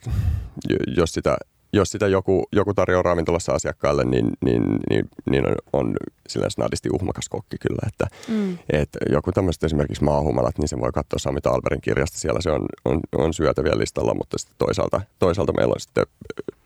jos 0.96 1.12
sitä, 1.12 1.36
jos 1.72 1.90
sitä 1.90 2.06
joku, 2.06 2.44
joku 2.52 2.74
tarjoaa 2.74 3.02
ravintolassa 3.02 3.52
asiakkaalle, 3.52 4.04
niin, 4.04 4.30
niin, 4.44 4.62
niin, 4.90 5.08
niin 5.30 5.46
on, 5.46 5.54
on 5.72 5.96
sillä 6.28 6.50
snadisti 6.50 6.88
uhmakas 6.92 7.28
kokki 7.28 7.56
kyllä. 7.58 7.88
Että, 7.88 8.06
mm. 8.28 8.58
et 8.72 8.88
joku 9.10 9.32
tämmöiset 9.32 9.64
esimerkiksi 9.64 10.04
maahumalat, 10.04 10.58
niin 10.58 10.68
se 10.68 10.80
voi 10.80 10.92
katsoa 10.92 11.18
Sami 11.18 11.40
Talberin 11.40 11.80
kirjasta. 11.80 12.18
Siellä 12.18 12.40
se 12.40 12.50
on, 12.50 12.66
on, 12.84 13.00
on 13.16 13.34
syötäviä 13.34 13.78
listalla, 13.78 14.14
mutta 14.14 14.38
sitten 14.38 14.56
toisaalta, 14.58 15.00
toisaalta 15.18 15.52
meillä 15.52 15.72
on 15.72 15.80
sitten 15.80 16.06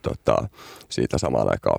tota, 0.03 0.49
siitä 0.89 1.19
samaan 1.19 1.51
aikaan 1.51 1.79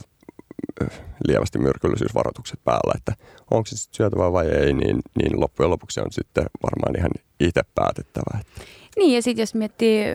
lievästi 1.27 1.59
myrkyllisyysvaroitukset 1.59 2.59
päällä, 2.63 2.93
että 2.95 3.13
onko 3.51 3.65
se 3.65 3.77
sitten 3.77 3.95
syötävää 3.95 4.31
vai 4.31 4.47
ei, 4.47 4.73
niin, 4.73 4.99
niin 5.15 5.39
loppujen 5.39 5.69
lopuksi 5.69 5.99
on 5.99 6.11
sitten 6.11 6.45
varmaan 6.63 6.97
ihan 6.97 7.11
itse 7.39 7.61
päätettävä. 7.75 8.39
Niin 8.95 9.15
ja 9.15 9.21
sitten 9.21 9.41
jos 9.41 9.55
miettii, 9.55 10.05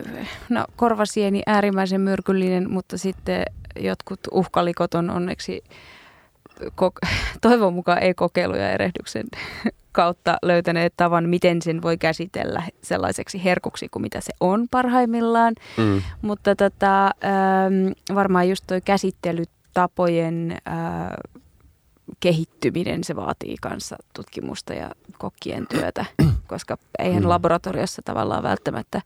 no 0.49 0.65
korvasieni 0.77 1.43
äärimmäisen 1.47 2.01
myrkyllinen, 2.01 2.71
mutta 2.71 2.99
sitten 2.99 3.43
jotkut 3.77 4.21
uhkalikot 4.33 4.95
on 4.95 5.11
onneksi 5.11 5.65
ko- 6.61 7.09
toivon 7.41 7.75
mukaan 7.75 8.03
ei 8.03 8.15
kokeiluja 8.15 8.71
erehdyksen 8.71 9.27
kautta 9.93 10.39
löytäneet 10.43 10.95
tavan, 10.97 11.29
miten 11.29 11.63
sen 11.63 11.83
voi 11.83 11.99
käsitellä 11.99 12.63
sellaiseksi 12.83 13.45
herkuksi 13.45 13.89
kuin 13.89 14.03
mitä 14.03 14.21
se 14.21 14.33
on 14.41 14.67
parhaimmillaan. 14.71 15.55
Mm. 15.77 16.03
Mutta 16.23 16.57
tota, 16.57 17.05
ähm, 17.07 18.15
varmaan 18.15 18.49
just 18.49 18.65
toi 18.67 18.81
käsittely 18.81 19.43
tapojen 19.81 20.59
ää, 20.67 21.17
kehittyminen, 22.21 23.05
se 23.05 23.17
vaatii 23.17 23.57
kanssa 23.61 23.97
tutkimusta 24.15 24.75
ja 24.75 24.91
kokkien 25.19 25.67
työtä, 25.67 26.05
koska 26.47 26.79
eihän 26.99 27.23
mm. 27.23 27.29
laboratoriossa 27.29 28.03
tavallaan 28.05 28.43
välttämättä 28.43 29.03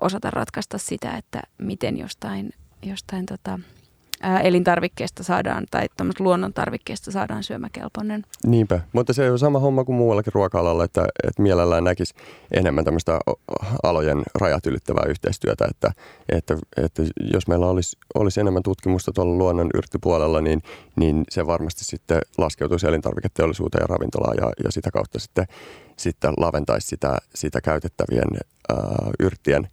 osata 0.00 0.30
ratkaista 0.30 0.78
sitä, 0.78 1.10
että 1.10 1.42
miten 1.58 1.98
jostain, 1.98 2.50
jostain 2.82 3.26
tota, 3.26 3.58
elintarvikkeesta 4.42 5.22
saadaan 5.22 5.66
tai 5.70 5.86
luonnon 6.18 6.52
tarvikkeesta 6.52 7.10
saadaan 7.10 7.42
syömäkelpoinen. 7.42 8.24
Niinpä, 8.46 8.80
mutta 8.92 9.12
se 9.12 9.30
on 9.30 9.38
sama 9.38 9.58
homma 9.58 9.84
kuin 9.84 9.96
muuallakin 9.96 10.32
ruoka-alalla, 10.32 10.84
että, 10.84 11.04
että 11.28 11.42
mielellään 11.42 11.84
näkisi 11.84 12.14
enemmän 12.50 12.84
tämmöistä 12.84 13.18
alojen 13.82 14.22
rajat 14.34 14.66
ylittävää 14.66 15.04
yhteistyötä, 15.08 15.64
että, 15.70 15.92
että, 16.28 16.56
että 16.76 17.02
jos 17.32 17.48
meillä 17.48 17.66
olisi, 17.66 17.96
olisi 18.14 18.40
enemmän 18.40 18.62
tutkimusta 18.62 19.12
tuolla 19.12 19.38
luonnon 19.38 19.70
yrttipuolella, 19.74 20.40
niin, 20.40 20.62
niin 20.96 21.24
se 21.30 21.46
varmasti 21.46 21.84
sitten 21.84 22.20
laskeutuisi 22.38 22.86
elintarviketeollisuuteen 22.86 23.82
ja 23.82 23.86
ravintolaan 23.86 24.36
ja, 24.36 24.52
ja 24.64 24.72
sitä 24.72 24.90
kautta 24.90 25.18
sitten, 25.18 25.46
sitten 25.96 26.32
laventaisi 26.36 26.88
sitä, 26.88 27.18
sitä 27.34 27.60
käytettävien 27.60 28.28
ää, 28.68 29.10
yrttien 29.20 29.68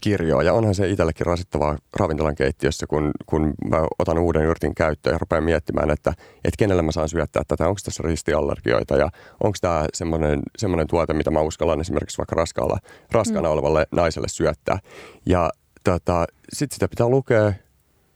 kirjoa. 0.00 0.42
Ja 0.42 0.52
onhan 0.52 0.74
se 0.74 0.88
itsellekin 0.88 1.26
rasittavaa 1.26 1.78
ravintolan 1.96 2.34
keittiössä, 2.34 2.86
kun, 2.86 3.10
kun 3.26 3.54
mä 3.70 3.77
otan 3.98 4.18
uuden 4.18 4.42
yrtin 4.42 4.74
käyttöön 4.74 5.14
ja 5.14 5.18
rupean 5.18 5.44
miettimään, 5.44 5.90
että, 5.90 6.10
että 6.44 6.58
kenelle 6.58 6.82
mä 6.82 6.92
saan 6.92 7.08
syöttää 7.08 7.42
tätä, 7.48 7.68
onko 7.68 7.80
tässä 7.84 8.02
ristiallergioita 8.06 8.96
ja 8.96 9.08
onko 9.44 9.58
tämä 9.60 9.86
semmoinen, 9.94 10.42
semmoinen 10.58 10.86
tuote, 10.86 11.14
mitä 11.14 11.30
mä 11.30 11.40
uskallan 11.40 11.80
esimerkiksi 11.80 12.18
vaikka 12.18 12.36
raskaalla, 12.36 12.78
raskaana 13.12 13.48
mm. 13.48 13.52
olevalle 13.52 13.86
naiselle 13.90 14.28
syöttää. 14.28 14.78
Ja 15.26 15.50
tota, 15.84 16.26
sitten 16.52 16.74
sitä 16.74 16.88
pitää 16.88 17.08
lukea 17.08 17.52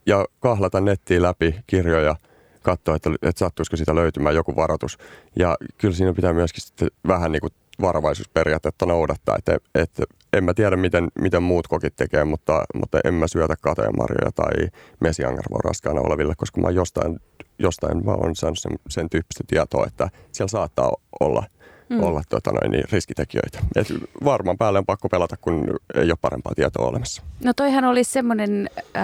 ja 0.05 0.25
kahlata 0.39 0.81
nettiin 0.81 1.21
läpi 1.21 1.55
kirjoja– 1.67 2.15
katsoa, 2.63 2.95
että, 2.95 3.09
että 3.21 3.39
sattuisiko 3.39 3.77
siitä 3.77 3.95
löytymään 3.95 4.35
joku 4.35 4.55
varoitus. 4.55 4.97
Ja 5.35 5.57
kyllä 5.77 5.95
siinä 5.95 6.13
pitää 6.13 6.33
myöskin 6.33 6.63
sitten 6.63 6.87
vähän 7.07 7.31
niin 7.31 7.41
kuin 7.41 7.53
varovaisuusperiaatetta 7.81 8.85
noudattaa. 8.85 9.35
Että, 9.37 9.57
että 9.75 10.03
en 10.33 10.43
mä 10.43 10.53
tiedä, 10.53 10.75
miten, 10.75 11.07
miten 11.19 11.43
muut 11.43 11.67
kokit 11.67 11.95
tekee, 11.95 12.25
mutta, 12.25 12.63
mutta 12.73 12.99
en 13.05 13.13
mä 13.13 13.27
syötä 13.27 13.55
kateenmarjoja 13.61 14.31
tai 14.31 14.67
mesiangarvoa 15.01 15.59
raskaana 15.63 16.01
oleville, 16.01 16.33
koska 16.37 16.61
mä 16.61 16.69
jostain, 16.69 17.19
jostain 17.59 18.05
mä 18.05 18.11
oon 18.11 18.35
saanut 18.35 18.59
sen, 18.59 18.71
sen 18.89 19.09
tyyppistä 19.09 19.43
tietoa, 19.47 19.85
että 19.87 20.09
siellä 20.31 20.49
saattaa 20.49 20.91
olla– 21.19 21.43
mm. 21.89 22.03
olla 22.03 22.21
tota 22.29 22.51
noin, 22.51 22.71
niin 22.71 22.83
riskitekijöitä. 22.91 23.59
Et 23.75 23.87
varmaan 24.23 24.57
päälle 24.57 24.79
on 24.79 24.85
pakko 24.85 25.09
pelata, 25.09 25.37
kun 25.41 25.79
ei 25.95 26.05
ole 26.05 26.17
parempaa 26.21 26.53
tietoa 26.55 26.87
olemassa. 26.87 27.21
No 27.43 27.53
toihan 27.53 27.83
oli 27.83 28.03
semmoinen 28.03 28.69
äh, 28.97 29.03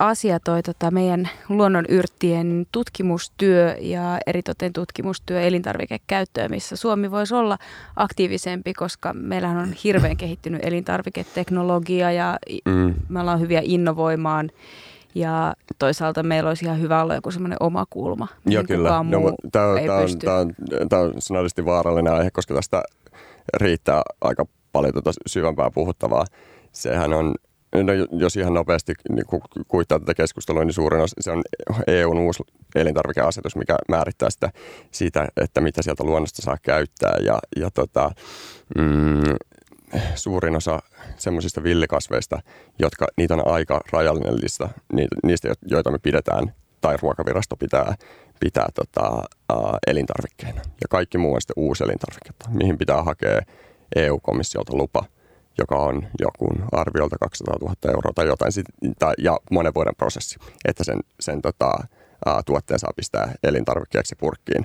asia 0.00 0.40
toi 0.40 0.62
tota, 0.62 0.90
meidän 0.90 1.28
luonnonyrttien 1.48 2.66
tutkimustyö 2.72 3.76
ja 3.80 4.18
eritoten 4.26 4.72
tutkimustyö 4.72 5.40
elintarvikekäyttöön, 5.40 6.50
missä 6.50 6.76
Suomi 6.76 7.10
voisi 7.10 7.34
olla 7.34 7.58
aktiivisempi, 7.96 8.74
koska 8.74 9.12
meillähän 9.12 9.58
on 9.58 9.72
hirveän 9.84 10.16
kehittynyt 10.16 10.64
elintarviketeknologia 10.64 12.12
ja 12.12 12.38
mm. 12.64 12.94
me 13.08 13.20
ollaan 13.20 13.40
hyviä 13.40 13.60
innovoimaan 13.64 14.50
ja 15.16 15.54
toisaalta 15.78 16.22
meillä 16.22 16.48
olisi 16.48 16.64
ihan 16.64 16.80
hyvä 16.80 17.02
olla 17.02 17.14
joku 17.14 17.30
semmoinen 17.30 17.56
oma 17.60 17.86
kulma. 17.90 18.28
Joo, 18.46 18.64
kyllä. 18.64 18.88
No, 18.88 19.34
tämä, 19.52 19.66
on, 19.66 19.78
tämä, 19.84 19.96
on, 19.96 20.18
tämä, 20.18 20.36
on, 20.36 20.54
tämä 20.88 21.02
on 21.02 21.12
sanallisesti 21.18 21.64
vaarallinen 21.64 22.12
aihe, 22.12 22.30
koska 22.30 22.54
tästä 22.54 22.82
riittää 23.56 24.02
aika 24.20 24.44
paljon 24.72 24.92
tuota 24.92 25.12
syvempää 25.26 25.70
puhuttavaa. 25.70 26.24
Sehän 26.72 27.12
on, 27.12 27.34
no 27.74 27.92
jos 28.12 28.36
ihan 28.36 28.54
nopeasti 28.54 28.92
niin 29.08 29.26
kuittaa 29.68 29.98
tätä 29.98 30.14
keskustelua, 30.14 30.64
niin 30.64 30.74
suurin 30.74 31.00
osa, 31.00 31.14
se 31.20 31.30
on 31.30 31.42
EUn 31.86 32.18
uusi 32.18 32.42
elintarvikeasetus, 32.74 33.56
mikä 33.56 33.76
määrittää 33.88 34.30
sitä, 34.30 34.50
siitä, 34.90 35.28
että 35.36 35.60
mitä 35.60 35.82
sieltä 35.82 36.04
luonnosta 36.04 36.42
saa 36.42 36.56
käyttää. 36.62 37.16
Ja, 37.22 37.38
ja 37.56 37.70
tota, 37.70 38.10
mm, 38.78 39.34
suurin 40.14 40.56
osa 40.56 40.80
semmoisista 41.18 41.62
villikasveista, 41.62 42.42
jotka 42.78 43.06
niitä 43.16 43.34
on 43.34 43.48
aika 43.48 43.80
rajallinen 43.92 44.40
lista, 44.42 44.68
niistä, 45.24 45.48
joita 45.66 45.90
me 45.90 45.98
pidetään 45.98 46.54
tai 46.80 46.96
ruokavirasto 47.02 47.56
pitää, 47.56 47.94
pitää 48.40 48.66
tota, 48.74 49.22
ä, 49.52 49.54
elintarvikkeina. 49.86 50.60
Ja 50.60 50.88
kaikki 50.90 51.18
muu 51.18 51.34
on 51.34 51.40
sitten 51.40 51.54
uusi 51.56 51.84
elintarviketta, 51.84 52.50
mihin 52.50 52.78
pitää 52.78 53.02
hakea 53.02 53.40
EU-komissiolta 53.96 54.76
lupa, 54.76 55.04
joka 55.58 55.76
on 55.76 56.06
joku 56.20 56.48
arviolta 56.72 57.16
200 57.20 57.54
000 57.60 57.74
euroa 57.88 58.12
tai 58.14 58.26
jotain, 58.26 58.52
ja 59.18 59.38
monen 59.50 59.74
vuoden 59.74 59.96
prosessi, 59.96 60.38
että 60.64 60.84
sen, 60.84 61.00
sen 61.20 61.42
tota, 61.42 61.70
ä, 62.28 62.42
tuotteen 62.46 62.80
saa 62.80 62.92
pistää 62.96 63.32
elintarvikkeeksi 63.42 64.14
purkkiin 64.18 64.64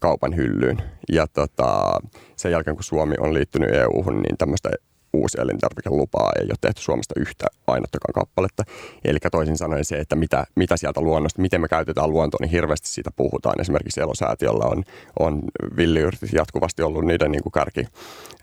kaupan 0.00 0.36
hyllyyn. 0.36 0.82
Ja 1.12 1.26
tota, 1.26 2.00
sen 2.36 2.52
jälkeen, 2.52 2.76
kun 2.76 2.84
Suomi 2.84 3.14
on 3.20 3.34
liittynyt 3.34 3.74
EU-hun, 3.74 4.22
niin 4.22 4.36
tämmöistä 4.38 4.70
uusi 5.12 5.40
elintarvikelupaa 5.40 6.32
ei 6.40 6.46
ole 6.46 6.56
tehty 6.60 6.82
Suomesta 6.82 7.14
yhtä 7.16 7.46
ainuttakaan 7.66 8.14
kappaletta. 8.14 8.64
Eli 9.04 9.18
toisin 9.30 9.58
sanoen 9.58 9.84
se, 9.84 9.96
että 9.96 10.16
mitä, 10.16 10.46
mitä 10.54 10.76
sieltä 10.76 11.00
luonnosta, 11.00 11.42
miten 11.42 11.60
me 11.60 11.68
käytetään 11.68 12.10
luontoa, 12.10 12.38
niin 12.40 12.50
hirveästi 12.50 12.88
siitä 12.88 13.10
puhutaan. 13.16 13.60
Esimerkiksi 13.60 14.00
Elosäätiöllä 14.00 14.64
on, 14.64 14.84
on 15.18 15.42
villiyrtit 15.76 16.32
jatkuvasti 16.32 16.82
ollut 16.82 17.04
niiden 17.04 17.30
niin 17.30 17.42
kuin 17.42 17.52
kärki, 17.52 17.86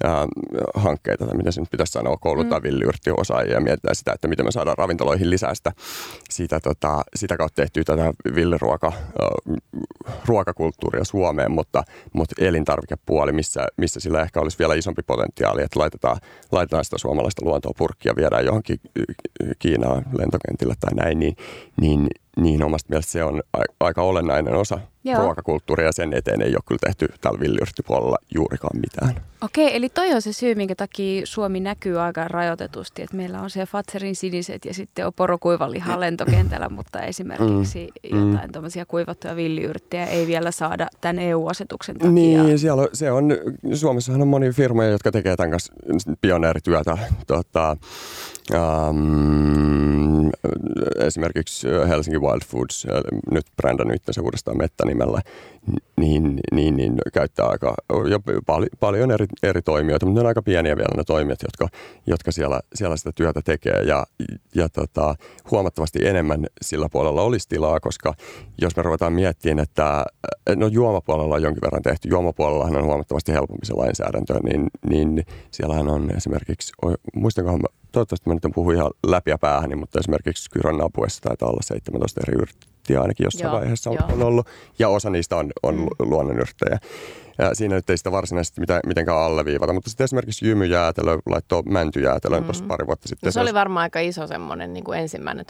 ää, 0.04 0.28
hankkeita, 0.76 1.26
tai 1.26 1.38
miten 1.38 1.54
se 1.54 1.62
nyt 1.62 1.72
pitäisi 1.72 1.92
sanoa, 1.92 2.18
kouluttaa 2.18 2.60
mm. 2.60 2.64
villiyrttiosaajia 2.64 3.54
ja 3.54 3.62
mietitään 3.62 3.96
sitä, 3.96 4.14
että 4.14 4.28
miten 4.28 4.46
me 4.46 4.52
saadaan 4.52 4.78
ravintoloihin 4.78 5.30
lisää 5.30 5.56
sitä, 5.56 5.72
sitä, 6.30 6.60
tota, 6.60 7.02
sitä 7.16 7.38
kautta 7.38 7.62
tehtyä 7.62 7.84
tätä 7.84 8.14
villiruoka, 8.36 8.92
ää, 8.96 9.56
ruokakulttuuria 10.26 11.04
Suomeen, 11.04 11.52
mutta, 11.52 11.84
mutta 12.14 12.36
elintarvikepuoli, 12.40 13.32
missä, 13.32 13.68
missä 13.78 14.00
sillä 14.00 14.22
ehkä 14.22 14.40
olisi 14.40 14.60
vielä 14.60 14.76
isompi 14.76 15.02
potentiaali, 15.08 15.64
että 15.64 15.80
laitetaan, 15.80 16.18
laitetaan 16.56 16.86
sitä 16.86 16.98
suomalaista 16.98 17.46
luontoa 17.46 17.72
purkkia, 17.78 18.16
viedään 18.16 18.46
johonkin 18.46 18.80
Kiinaan 19.60 20.06
lentokentille 20.18 20.74
tai 20.80 20.94
näin, 20.94 21.20
niin, 21.20 21.36
niin 21.82 22.08
niin 22.36 22.64
omasta 22.64 22.90
mielestä 22.90 23.12
se 23.12 23.24
on 23.24 23.42
aika 23.80 24.02
olennainen 24.02 24.56
osa 24.56 24.80
Joo. 25.04 25.22
ruokakulttuuria 25.22 25.86
ja 25.86 25.92
sen 25.92 26.14
eteen 26.14 26.42
ei 26.42 26.56
ole 26.56 26.64
kyllä 26.68 26.80
tehty 26.86 27.08
tällä 27.22 27.40
villiyrttipuolella 27.40 28.18
juurikaan 28.36 28.80
mitään. 28.80 29.26
Okei, 29.42 29.76
eli 29.76 29.90
toi 29.90 30.14
on 30.14 30.22
se 30.22 30.34
syy, 30.34 30.56
minkä 30.56 30.76
takia 30.76 31.26
Suomi 31.26 31.60
näkyy 31.60 32.00
aika 32.00 32.28
rajoitetusti, 32.28 33.02
että 33.02 33.18
meillä 33.18 33.42
on 33.42 33.50
se 33.50 33.66
Fatserin 33.66 34.16
siniset 34.16 34.66
ja 34.66 34.74
sitten 34.74 35.08
on 35.08 35.14
porokuivaliha 35.14 36.00
lentokentällä, 36.00 36.70
mutta 36.70 37.02
esimerkiksi 37.02 37.90
mm. 38.12 38.18
jotain 38.32 38.50
mm. 38.50 38.52
tuommoisia 38.52 38.86
kuivattuja 38.86 39.36
villiyrttejä 39.36 40.06
ei 40.06 40.28
vielä 40.28 40.52
saada 40.52 40.88
tämän 41.02 41.20
EU-asetuksen 41.20 41.98
takia. 41.98 42.12
Niin, 42.12 42.60
siellä 42.60 42.82
on, 42.82 42.88
se 42.94 43.12
on, 43.12 43.38
Suomessahan 43.74 44.22
on 44.22 44.28
monia 44.28 44.52
firmoja, 44.52 44.90
jotka 44.90 45.12
tekee 45.12 45.36
tämän 45.36 45.52
kanssa 45.52 45.74
pioneerityötä. 46.22 46.98
Tota, 47.28 47.78
um, 48.90 49.85
esimerkiksi 51.00 51.68
Helsinki 51.88 52.20
Wild 52.20 52.42
Foods, 52.48 52.88
nyt 53.32 53.46
brändännyt 53.58 53.96
itsensä 53.96 54.22
uudestaan 54.22 54.58
Metta-nimellä, 54.58 55.22
niin, 55.98 56.40
niin, 56.52 56.78
niin 56.78 56.98
käyttää 57.14 57.46
aika 57.46 57.76
jo 58.10 58.20
pal- 58.46 58.68
paljon 58.80 59.12
eri, 59.12 59.26
eri 59.44 59.62
toimijoita, 59.62 60.06
mutta 60.06 60.20
ne 60.20 60.22
on 60.22 60.28
aika 60.28 60.42
pieniä 60.42 60.76
vielä 60.76 60.98
ne 60.98 61.04
toimijat, 61.04 61.40
jotka, 61.44 61.78
jotka 62.08 62.32
siellä, 62.32 62.60
siellä 62.76 62.98
sitä 62.98 63.12
työtä 63.16 63.42
tekee. 63.46 63.82
Ja, 63.82 64.06
ja 64.56 64.70
tota, 64.70 65.16
huomattavasti 65.52 66.08
enemmän 66.08 66.46
sillä 66.62 66.88
puolella 66.92 67.22
olisi 67.22 67.50
tilaa, 67.50 67.80
koska 67.80 68.14
jos 68.62 68.76
me 68.76 68.84
ruvetaan 68.84 69.14
miettimään, 69.14 69.60
että 69.60 70.06
no 70.56 70.68
juomapuolella 70.68 71.36
on 71.36 71.42
jonkin 71.42 71.62
verran 71.62 71.82
tehty, 71.82 72.08
juomapuolellahan 72.10 72.76
on 72.76 72.86
huomattavasti 72.86 73.32
helpompi 73.32 73.66
se 73.66 73.74
lainsäädäntö, 73.74 74.40
niin, 74.44 74.68
niin 74.90 75.26
siellähän 75.52 75.88
on 75.88 76.12
esimerkiksi, 76.18 76.74
muistankohan 77.16 77.60
toivottavasti 77.96 78.30
mä 78.30 78.34
nyt 78.34 78.56
puhu 78.56 78.72
ihan 78.72 78.92
läpi 79.08 79.32
ja 79.32 79.38
päähän, 79.38 79.80
mutta 79.80 80.00
esimerkiksi 80.00 80.50
Kyron 80.50 80.84
apuessa 80.84 81.22
taitaa 81.22 81.50
olla 81.50 81.62
17 81.62 82.22
eri 82.28 82.42
yrttiä 82.42 83.02
ainakin 83.02 83.24
jossain 83.24 83.44
joo, 83.44 83.60
vaiheessa 83.60 83.90
on, 83.90 83.98
on 84.14 84.24
ollut, 84.24 84.48
ja 84.80 84.90
osa 84.90 85.10
niistä 85.10 85.36
on, 85.36 85.52
on 85.64 85.76
mm. 85.76 85.88
luonnonyrttejä. 86.00 86.80
Ja 87.38 87.56
siinä 87.56 87.76
nyt 87.76 87.90
ei 87.90 87.98
sitä 87.98 88.12
varsinaisesti 88.12 88.62
mitään, 88.62 88.82
mitenkään 88.86 89.18
alleviivata, 89.18 89.74
mutta 89.74 89.90
sitten 89.90 90.04
esimerkiksi 90.04 90.48
jymyjäätelö 90.48 91.18
laittoi 91.26 91.64
mäntyjäätelön 91.64 92.40
mm. 92.40 92.46
tuossa 92.46 92.66
pari 92.68 92.88
vuotta 92.88 93.08
sitten. 93.08 93.28
No 93.28 93.32
se 93.32 93.40
oli 93.40 93.54
varmaan 93.54 93.84
aika 93.84 94.00
iso 94.00 94.28
semmoinen 94.28 94.74
niin 94.74 94.84
kuin 94.84 95.00
ensimmäinen 95.00 95.46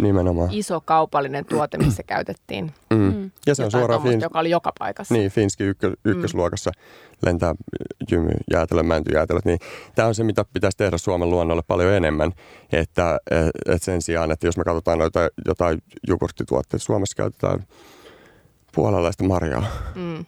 Nimenomaan. 0.00 0.48
iso 0.52 0.80
kaupallinen 0.80 1.44
tuote, 1.44 1.78
missä 1.78 2.02
käytettiin 2.02 2.72
mm. 2.90 2.98
mm. 2.98 3.30
Ja 3.46 3.54
se 3.54 3.64
on 3.64 3.70
suoraan 3.70 4.02
fin... 4.02 4.20
joka 4.20 4.38
oli 4.38 4.50
joka 4.50 4.72
paikassa. 4.78 5.14
Niin, 5.14 5.30
Finski 5.30 5.64
ykkö, 5.64 5.96
ykkösluokassa 6.04 6.70
mm. 6.70 7.26
lentää 7.26 7.54
jymyjäätelö, 8.10 8.82
mäntyjäätelöt. 8.82 9.44
Niin 9.44 9.58
tämä 9.94 10.08
on 10.08 10.14
se, 10.14 10.24
mitä 10.24 10.44
pitäisi 10.52 10.76
tehdä 10.76 10.98
Suomen 10.98 11.30
luonnolle 11.30 11.62
paljon 11.66 11.92
enemmän. 11.92 12.32
Että, 12.72 13.18
että 13.66 13.84
sen 13.84 14.02
sijaan, 14.02 14.30
että 14.30 14.46
jos 14.46 14.56
me 14.56 14.64
katsotaan 14.64 14.98
noita 14.98 15.20
jotain 15.46 15.82
jogurttituotteita, 16.08 16.84
Suomessa 16.84 17.16
käytetään 17.16 17.64
puolalaista 18.74 19.24
marjaa. 19.24 19.66
Mm. 19.94 20.24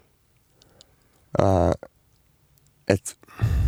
Uh, 1.43 1.91
et, 2.89 3.17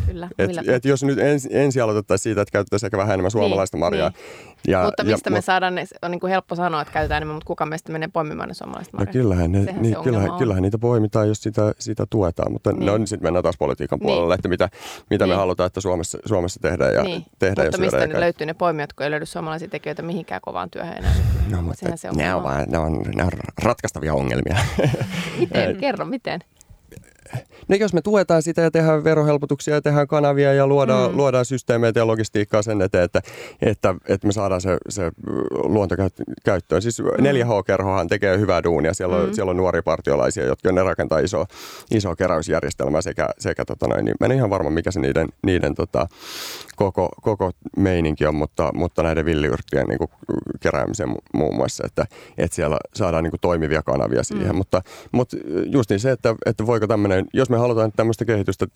Kyllä, 0.06 0.28
Et, 0.38 0.68
et 0.68 0.84
jos 0.84 1.02
nyt 1.04 1.18
ens, 1.18 1.48
ensin 1.50 1.82
aloitettaisiin 1.82 2.22
siitä, 2.22 2.42
että 2.42 2.52
käytettäisiin 2.52 2.86
ehkä 2.86 2.96
vähän 2.98 3.14
enemmän 3.14 3.30
suomalaista 3.30 3.76
Niin, 3.76 3.80
marjaa. 3.80 4.08
niin. 4.08 4.52
Ja, 4.72 4.84
mutta 4.84 5.04
mistä 5.04 5.30
ja, 5.30 5.32
me 5.32 5.38
mut- 5.38 5.44
saadaan 5.44 5.74
ne, 5.74 5.84
on 6.02 6.10
niin 6.10 6.20
kuin 6.20 6.30
helppo 6.30 6.54
sanoa, 6.54 6.80
että 6.82 6.92
käytetään 6.92 7.16
enemmän, 7.16 7.34
mutta 7.34 7.46
kuka 7.46 7.66
meistä 7.66 7.92
menee 7.92 8.08
poimimaan 8.12 8.48
ne 8.48 8.54
suomalaiset 8.54 8.92
No 8.92 8.96
marjat? 8.98 9.12
kyllähän, 9.12 9.52
ne, 9.52 9.64
Sehän 9.64 9.82
niin, 9.82 9.96
kyllähän, 10.02 10.30
on. 10.30 10.38
kyllähän 10.38 10.62
niitä 10.62 10.78
poimitaan, 10.78 11.28
jos 11.28 11.42
sitä, 11.42 11.72
sitä 11.78 12.04
tuetaan, 12.10 12.52
mutta 12.52 12.72
Niin. 12.72 12.86
no, 12.86 12.96
niin 12.98 13.06
sitten 13.06 13.26
mennään 13.26 13.42
taas 13.42 13.56
politiikan 13.58 13.98
Niin. 13.98 14.06
puolelle, 14.06 14.34
että 14.34 14.48
mitä, 14.48 14.68
mitä 15.10 15.24
me 15.26 15.28
Niin. 15.32 15.38
halutaan, 15.38 15.66
että 15.66 15.80
Suomessa, 15.80 16.18
Suomessa 16.26 16.60
tehdään 16.60 16.94
ja 16.94 17.02
niin. 17.02 17.24
tehdään 17.38 17.66
mutta 17.66 17.78
ja 17.78 17.80
mistä 17.90 18.06
ne 18.06 18.20
löytyy 18.20 18.46
ne 18.46 18.54
poimijat, 18.54 18.92
kun 18.92 19.04
ei 19.04 19.10
löydy 19.10 19.26
suomalaisia 19.26 19.68
tekijöitä 19.68 20.02
mihinkään 20.02 20.40
kovaan 20.40 20.70
työhön 20.70 20.96
enää? 20.98 21.14
No, 21.50 21.62
mutta 21.62 21.96
se 21.96 22.08
on 22.10 22.16
ne, 22.16 22.34
on 22.34 22.36
ongelma. 22.40 22.56
vaan, 22.56 22.68
ne, 22.70 22.78
on, 22.78 23.02
ne 23.16 23.24
on 23.24 23.30
ratkaistavia 23.62 24.14
ongelmia. 24.14 24.56
Miten? 25.40 25.76
Kerro, 25.76 26.04
miten? 26.04 26.40
No 27.68 27.76
jos 27.76 27.92
me 27.94 28.00
tuetaan 28.02 28.42
sitä 28.42 28.62
ja 28.62 28.70
tehdään 28.70 29.04
verohelpotuksia 29.04 29.74
ja 29.74 29.82
tehdään 29.82 30.06
kanavia 30.06 30.52
ja 30.54 30.66
luodaan, 30.66 31.06
Mm. 31.10 31.12
mm. 31.12 31.16
luodaan 31.16 31.44
systeemeitä 31.44 32.00
ja 32.00 32.06
logistiikkaa 32.06 32.62
sen 32.62 32.82
eteen, 32.82 33.04
että, 33.04 33.22
että, 33.62 33.94
että 34.08 34.26
me 34.26 34.32
saadaan 34.32 34.60
se, 34.60 34.76
se 34.88 35.10
luonto 35.52 35.94
käyt- 35.96 36.22
käyttöön. 36.44 36.82
Siis 36.82 37.02
4H-kerhohan 37.02 38.08
tekee 38.08 38.38
hyvää 38.38 38.62
duunia. 38.62 38.94
Siellä 38.94 39.16
on, 39.16 39.26
Mm. 39.28 39.32
siellä 39.34 39.50
on 39.50 39.56
nuoria 39.56 39.82
partiolaisia, 39.82 40.44
jotka 40.44 40.72
ne 40.72 40.82
rakentaa 40.82 41.18
iso, 41.18 41.44
iso 41.90 42.16
keräysjärjestelmää 42.16 43.02
sekä, 43.02 43.28
sekä 43.38 43.64
tota 43.64 43.86
noin, 43.88 44.04
niin 44.04 44.14
mä 44.20 44.26
en 44.26 44.32
ihan 44.32 44.50
varma, 44.50 44.70
mikä 44.70 44.90
se 44.90 45.00
niiden, 45.00 45.28
niiden 45.46 45.74
tota, 45.74 46.06
koko, 46.76 47.08
koko 47.22 47.50
meininki 47.76 48.26
on, 48.26 48.34
mutta, 48.34 48.70
mutta 48.74 49.02
näiden 49.02 49.24
villiyrttien 49.24 49.86
niin 49.86 49.98
keräämisen 50.62 51.08
mu- 51.08 51.22
muun 51.34 51.56
muassa, 51.56 51.84
että, 51.86 52.06
että 52.38 52.54
siellä 52.54 52.76
saadaan 52.94 53.24
niin 53.24 53.30
kuin 53.30 53.40
toimivia 53.40 53.82
kanavia 53.82 54.24
siihen. 54.24 54.46
Mm. 54.46 54.52
Mm. 54.52 54.56
Mutta, 54.56 54.82
mutta 55.12 55.36
just 55.66 55.90
niin 55.90 56.00
se, 56.00 56.10
että, 56.10 56.34
että 56.46 56.66
voiko 56.66 56.86
tämmöinen, 56.86 57.26
jos 57.34 57.50
me 57.50 57.56
halutaan, 57.56 57.88
että 57.88 57.96
tämmöistä 57.96 58.24
kehitystä 58.24 58.66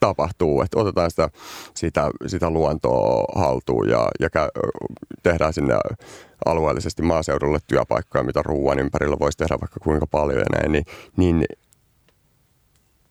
tapahtuu, 0.00 0.62
että 0.62 0.80
otetaan 0.80 1.10
sitä, 1.10 1.28
sitä, 1.74 2.10
sitä 2.26 2.50
luontoa 2.50 3.24
haltuun 3.40 3.88
ja, 3.88 4.08
ja 4.20 4.28
kä- 4.28 4.70
tehdään 5.22 5.52
sinne 5.52 5.74
alueellisesti 6.46 7.02
maaseudulle 7.02 7.58
työpaikkoja, 7.66 8.24
mitä 8.24 8.42
ruoan 8.42 8.78
ympärillä 8.78 9.16
voisi 9.20 9.38
tehdä 9.38 9.56
vaikka 9.60 9.80
kuinka 9.80 10.06
paljon 10.06 10.38
ja 10.38 10.44
näin, 10.58 10.72
niin, 10.72 10.84
niin 11.16 11.44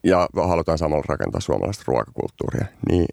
ja 0.04 0.28
halutaan 0.44 0.78
samalla 0.78 1.04
rakentaa 1.08 1.42
suomalaista 1.42 1.84
ruokakulttuuria, 1.88 2.66
niin, 2.90 3.06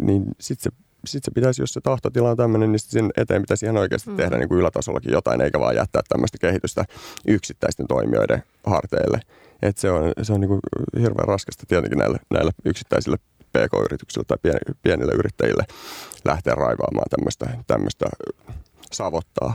niin 0.00 0.24
sitten 0.40 0.72
se, 0.72 0.87
sit 1.06 1.24
se 1.24 1.30
pitäisi, 1.30 1.62
jos 1.62 1.72
se 1.72 1.80
tahtotila 1.80 2.30
on 2.30 2.36
tämmöinen, 2.36 2.72
niin 2.72 2.80
sen 2.80 3.10
eteen 3.16 3.42
pitäisi 3.42 3.66
ihan 3.66 3.76
oikeasti 3.76 4.10
Mm. 4.10 4.16
tehdä 4.16 4.38
niin 4.38 4.48
kuin 4.48 4.58
ylätasollakin 4.60 5.12
jotain, 5.12 5.40
eikä 5.40 5.60
vaan 5.60 5.76
jättää 5.76 6.02
tämmöistä 6.08 6.38
kehitystä 6.40 6.84
yksittäisten 7.26 7.86
toimijoiden 7.86 8.42
harteille. 8.66 9.20
Et 9.62 9.78
se 9.78 9.90
on, 9.90 10.12
se 10.22 10.32
on 10.32 10.40
niin 10.40 10.48
kuin 10.48 10.60
hirveän 11.00 11.28
raskasta 11.28 11.64
tietenkin 11.68 11.98
näille, 11.98 12.18
näille 12.30 12.50
yksittäisille 12.64 13.16
PK-yrityksille 13.52 14.24
tai 14.28 14.38
pien, 14.42 14.58
pienille 14.82 15.12
yrittäjille 15.12 15.64
lähteä 16.24 16.54
raivaamaan 16.54 17.06
tämmöistä, 17.10 17.46
tämmöistä 17.66 18.06
savottaa. 18.92 19.54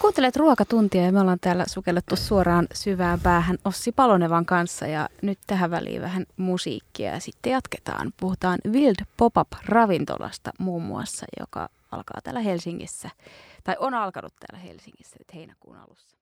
Kuuntelet 0.00 0.36
ruokatuntia 0.36 1.02
ja 1.02 1.12
me 1.12 1.20
ollaan 1.20 1.40
täällä 1.40 1.64
sukellettu 1.68 2.16
suoraan 2.16 2.66
syvään 2.74 3.20
päähän 3.20 3.58
Ossi 3.64 3.92
Palonevan 3.92 4.46
kanssa 4.46 4.86
ja 4.86 5.08
nyt 5.22 5.38
tähän 5.46 5.70
väliin 5.70 6.02
vähän 6.02 6.26
musiikkia 6.36 7.12
ja 7.12 7.20
sitten 7.20 7.52
jatketaan. 7.52 8.12
Puhutaan 8.20 8.58
Wild 8.68 9.04
Pop-up 9.16 9.48
ravintolasta 9.64 10.50
muun 10.58 10.82
muassa, 10.82 11.26
joka 11.40 11.68
alkaa 11.90 12.20
täällä 12.24 12.40
Helsingissä 12.40 13.10
tai 13.64 13.76
on 13.78 13.94
alkanut 13.94 14.32
täällä 14.40 14.64
Helsingissä 14.66 15.16
nyt 15.18 15.34
heinäkuun 15.34 15.76
alussa. 15.76 16.16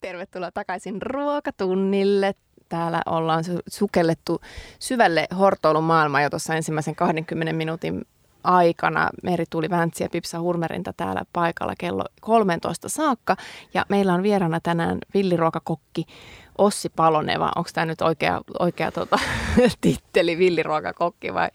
Tervetuloa 0.00 0.50
takaisin 0.50 1.02
ruokatunnille. 1.02 2.34
Täällä 2.68 3.02
ollaan 3.06 3.44
su- 3.44 3.62
sukellettu 3.68 4.40
syvälle 4.78 5.26
hortoilumaailmaan 5.38 6.22
jo 6.22 6.30
tuossa 6.30 6.54
ensimmäisen 6.54 6.94
20 6.96 7.52
minuutin 7.52 8.04
aikana. 8.46 9.10
Meri 9.22 9.44
tuli 9.50 9.70
Väntsi 9.70 10.04
ja 10.04 10.08
Pipsa 10.08 10.40
Hurmerinta 10.40 10.92
täällä 10.96 11.22
paikalla 11.32 11.74
kello 11.78 12.04
13 12.20 12.88
saakka. 12.88 13.36
Ja 13.74 13.84
meillä 13.88 14.14
on 14.14 14.22
vieraana 14.22 14.60
tänään 14.62 14.98
villiruokakokki 15.14 16.06
Ossi 16.58 16.88
Paloneva. 16.88 17.52
Onko 17.56 17.70
tämä 17.74 17.84
nyt 17.86 18.02
oikea, 18.02 18.40
oikea 18.58 18.92
tota, 18.92 19.18
titteli, 19.80 20.38
villiruokakokki 20.38 21.34
vai? 21.34 21.48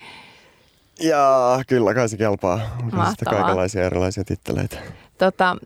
Ja 1.00 1.60
kyllä 1.67 1.93
kai 1.93 2.10
se 2.10 2.17
kelpaa. 2.17 2.53
Onko 2.53 2.81
sitten 2.83 2.98
Mahtavaa. 2.98 3.39
kaikenlaisia 3.39 3.83
erilaisia 3.83 4.24
titteleitä. 4.24 4.77
Tota, 5.17 5.57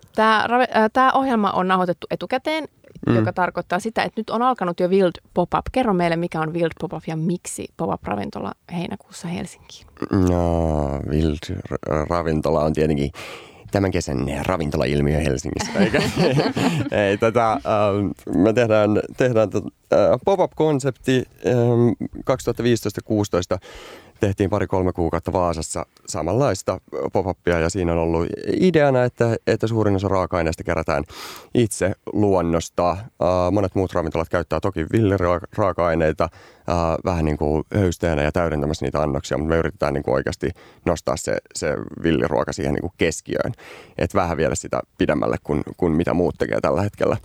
Tämä 0.94 1.12
ohjelma 1.14 1.52
on 1.52 1.68
nauhoitettu 1.68 2.08
etukäteen, 2.12 2.68
mm. 3.06 3.16
Joka 3.16 3.34
tarkoittaa 3.34 3.80
sitä, 3.80 4.04
että 4.04 4.20
nyt 4.20 4.30
on 4.30 4.42
alkanut 4.42 4.80
jo 4.80 4.90
Wild 4.90 5.12
Pop-up. 5.34 5.66
Kerro 5.72 5.94
meille, 5.94 6.16
mikä 6.16 6.42
on 6.42 6.54
Wild 6.54 6.72
Pop-up 6.82 7.04
ja 7.08 7.16
miksi 7.16 7.68
Pop-up-ravintola 7.78 8.52
heinäkuussa 8.72 9.28
Helsinkiin. 9.28 9.88
No, 10.30 11.00
Wild 11.10 11.56
r- 11.72 12.10
ravintola 12.10 12.64
on 12.64 12.74
tietenkin 12.74 13.12
tämän 13.72 13.92
kesän 13.92 14.18
ravintolailmiö 14.46 15.20
Helsingissä, 15.20 15.72
eikä? 15.80 16.02
Ei, 16.92 17.18
tätä, 17.18 17.52
ähm, 17.52 18.42
me 18.44 18.54
tehdään, 18.54 18.90
tehdään 19.18 19.50
äh, 19.56 20.20
pop-up-konsepti 20.26 21.24
ähm, 21.48 21.90
2015-16 22.20 23.60
tehtiin 24.20 24.50
pari-kolme 24.50 24.94
kuukautta 24.94 25.34
Vaasassa 25.34 25.86
samanlaista 26.08 26.82
pop-upia 27.14 27.60
ja 27.60 27.70
siinä 27.70 27.92
on 27.92 28.00
ollut 28.00 28.28
ideana, 28.60 29.04
että, 29.04 29.36
että 29.48 29.68
suurin 29.68 29.96
osa 29.96 30.08
raaka-aineista 30.08 30.64
kerätään 30.64 31.04
itse 31.54 31.92
luonnosta. 32.14 32.98
Monet 33.52 33.76
muut 33.76 33.94
ravintolat 33.94 34.30
käyttää 34.30 34.60
toki 34.60 34.86
villiraaka-aineita 34.94 36.24
äh, 36.24 36.76
vähän 37.06 37.26
niin 37.26 37.38
kuin 37.38 37.64
höysteenä 37.74 38.24
ja 38.24 38.32
täydentämässä 38.32 38.86
niitä 38.86 39.02
annoksia, 39.02 39.38
mutta 39.38 39.50
me 39.50 39.58
yritetään 39.58 39.94
niin 39.94 40.04
kuin 40.04 40.16
oikeasti 40.16 40.52
nostaa 40.86 41.18
se, 41.18 41.38
se 41.56 41.78
villiruoka 42.04 42.54
siihen 42.54 42.74
niin 42.74 42.82
kuin 42.82 42.94
keskiöön, 42.98 43.52
että 43.98 44.18
vähän 44.18 44.38
viedä 44.38 44.56
sitä 44.56 44.80
pidemmälle 44.98 45.38
kuin, 45.44 45.64
kuin 45.78 45.92
mitä 45.92 46.14
muut 46.14 46.36
tekee 46.38 46.62
tällä 46.62 46.82
hetkellä. 46.82 47.18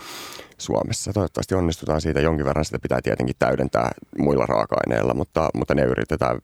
Suomessa. 0.58 1.12
Toivottavasti 1.12 1.54
onnistutaan 1.54 2.00
siitä 2.00 2.20
jonkin 2.20 2.46
verran. 2.46 2.64
Sitä 2.64 2.78
pitää 2.78 3.00
tietenkin 3.02 3.36
täydentää 3.38 3.90
muilla 4.18 4.46
raaka-aineilla, 4.46 5.14
mutta, 5.14 5.50
mutta 5.54 5.74
ne 5.74 5.82
yritetään 5.82 6.38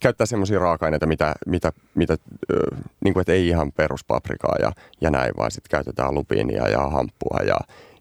käyttää 0.00 0.26
semmoisia 0.26 0.58
raaka-aineita, 0.58 1.06
mitä, 1.06 1.34
mitä, 1.46 1.72
mitä 1.94 2.16
niin 3.04 3.14
kuin, 3.14 3.20
että 3.20 3.32
ei 3.32 3.48
ihan 3.48 3.72
peruspaprikaa 3.72 4.54
ja, 4.60 4.72
ja 5.00 5.10
näin, 5.10 5.32
vaan 5.38 5.50
sitten 5.50 5.70
käytetään 5.70 6.14
lupiinia 6.14 6.68
ja 6.68 6.80
hamppua 6.80 7.38
ja, 7.46 7.56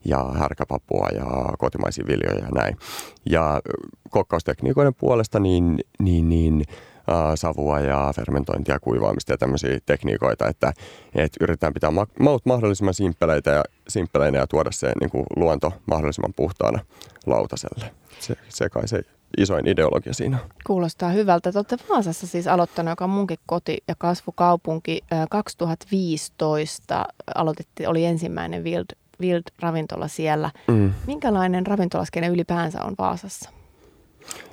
ja 0.06 0.24
härkäpapua 0.24 1.08
ja 1.16 1.26
kotimaisia 1.58 2.06
viljoja 2.08 2.46
ja 2.46 2.50
näin. 2.56 2.78
Ja 3.26 3.62
kokkaustekniikoiden 4.10 4.96
puolesta 4.96 5.40
niin, 5.40 5.80
niin, 6.00 6.30
niin 6.30 6.64
äh, 7.10 7.32
savua 7.36 7.80
ja 7.80 8.14
fermentointia 8.16 8.80
kuivaamista 8.80 9.34
ja 9.34 9.38
tämmöisiä 9.38 9.80
tekniikoita, 9.86 10.48
että, 10.48 10.74
että 11.16 11.38
yritetään 11.42 11.74
pitää 11.74 11.92
ma- 11.92 12.08
maut 12.20 12.46
mahdollisimman 12.46 12.94
simppeleitä 12.94 13.52
ja, 13.52 13.64
simppeleinä 13.88 14.40
ja 14.40 14.48
tuoda 14.48 14.72
se 14.72 14.92
niin 15.00 15.10
kuin 15.10 15.26
luonto 15.36 15.74
mahdollisimman 15.86 16.34
puhtaana 16.36 16.80
lautaselle. 17.26 17.92
Se, 18.20 18.36
se 18.50 18.70
kai 18.70 18.88
se 18.88 19.02
isoin 19.38 19.68
ideologia 19.68 20.14
siinä. 20.14 20.38
Kuulostaa 20.68 21.10
hyvältä. 21.10 21.52
Te 21.52 21.58
olette 21.58 21.78
Vaasassa 21.90 22.28
siis 22.28 22.48
aloittanut, 22.48 22.92
joka 22.92 23.04
on 23.04 23.10
munkin 23.10 23.38
koti- 23.46 23.84
ja 23.88 23.96
kasvukaupunki. 23.98 25.02
Ö, 25.14 25.16
2015 25.30 27.06
aloitettiin, 27.36 27.90
oli 27.90 28.06
ensimmäinen 28.06 28.64
Wild, 28.64 28.86
Wild-ravintola 29.22 30.08
siellä. 30.08 30.52
Mm. 30.68 30.94
Minkälainen 31.08 31.68
ravintolaskene 31.68 32.28
ylipäänsä 32.28 32.84
on 32.84 32.96
Vaasassa? 32.98 33.50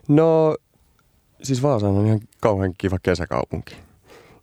No, 0.08 0.56
siis 1.42 1.62
Vaasa 1.62 1.88
on 1.88 2.06
ihan 2.06 2.20
kauhean 2.40 2.74
kiva 2.78 2.98
kesäkaupunki. 3.02 3.76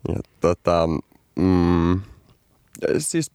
Ja 0.08 0.16
tota, 0.40 0.90
mm, 1.36 2.02
siis 2.98 3.32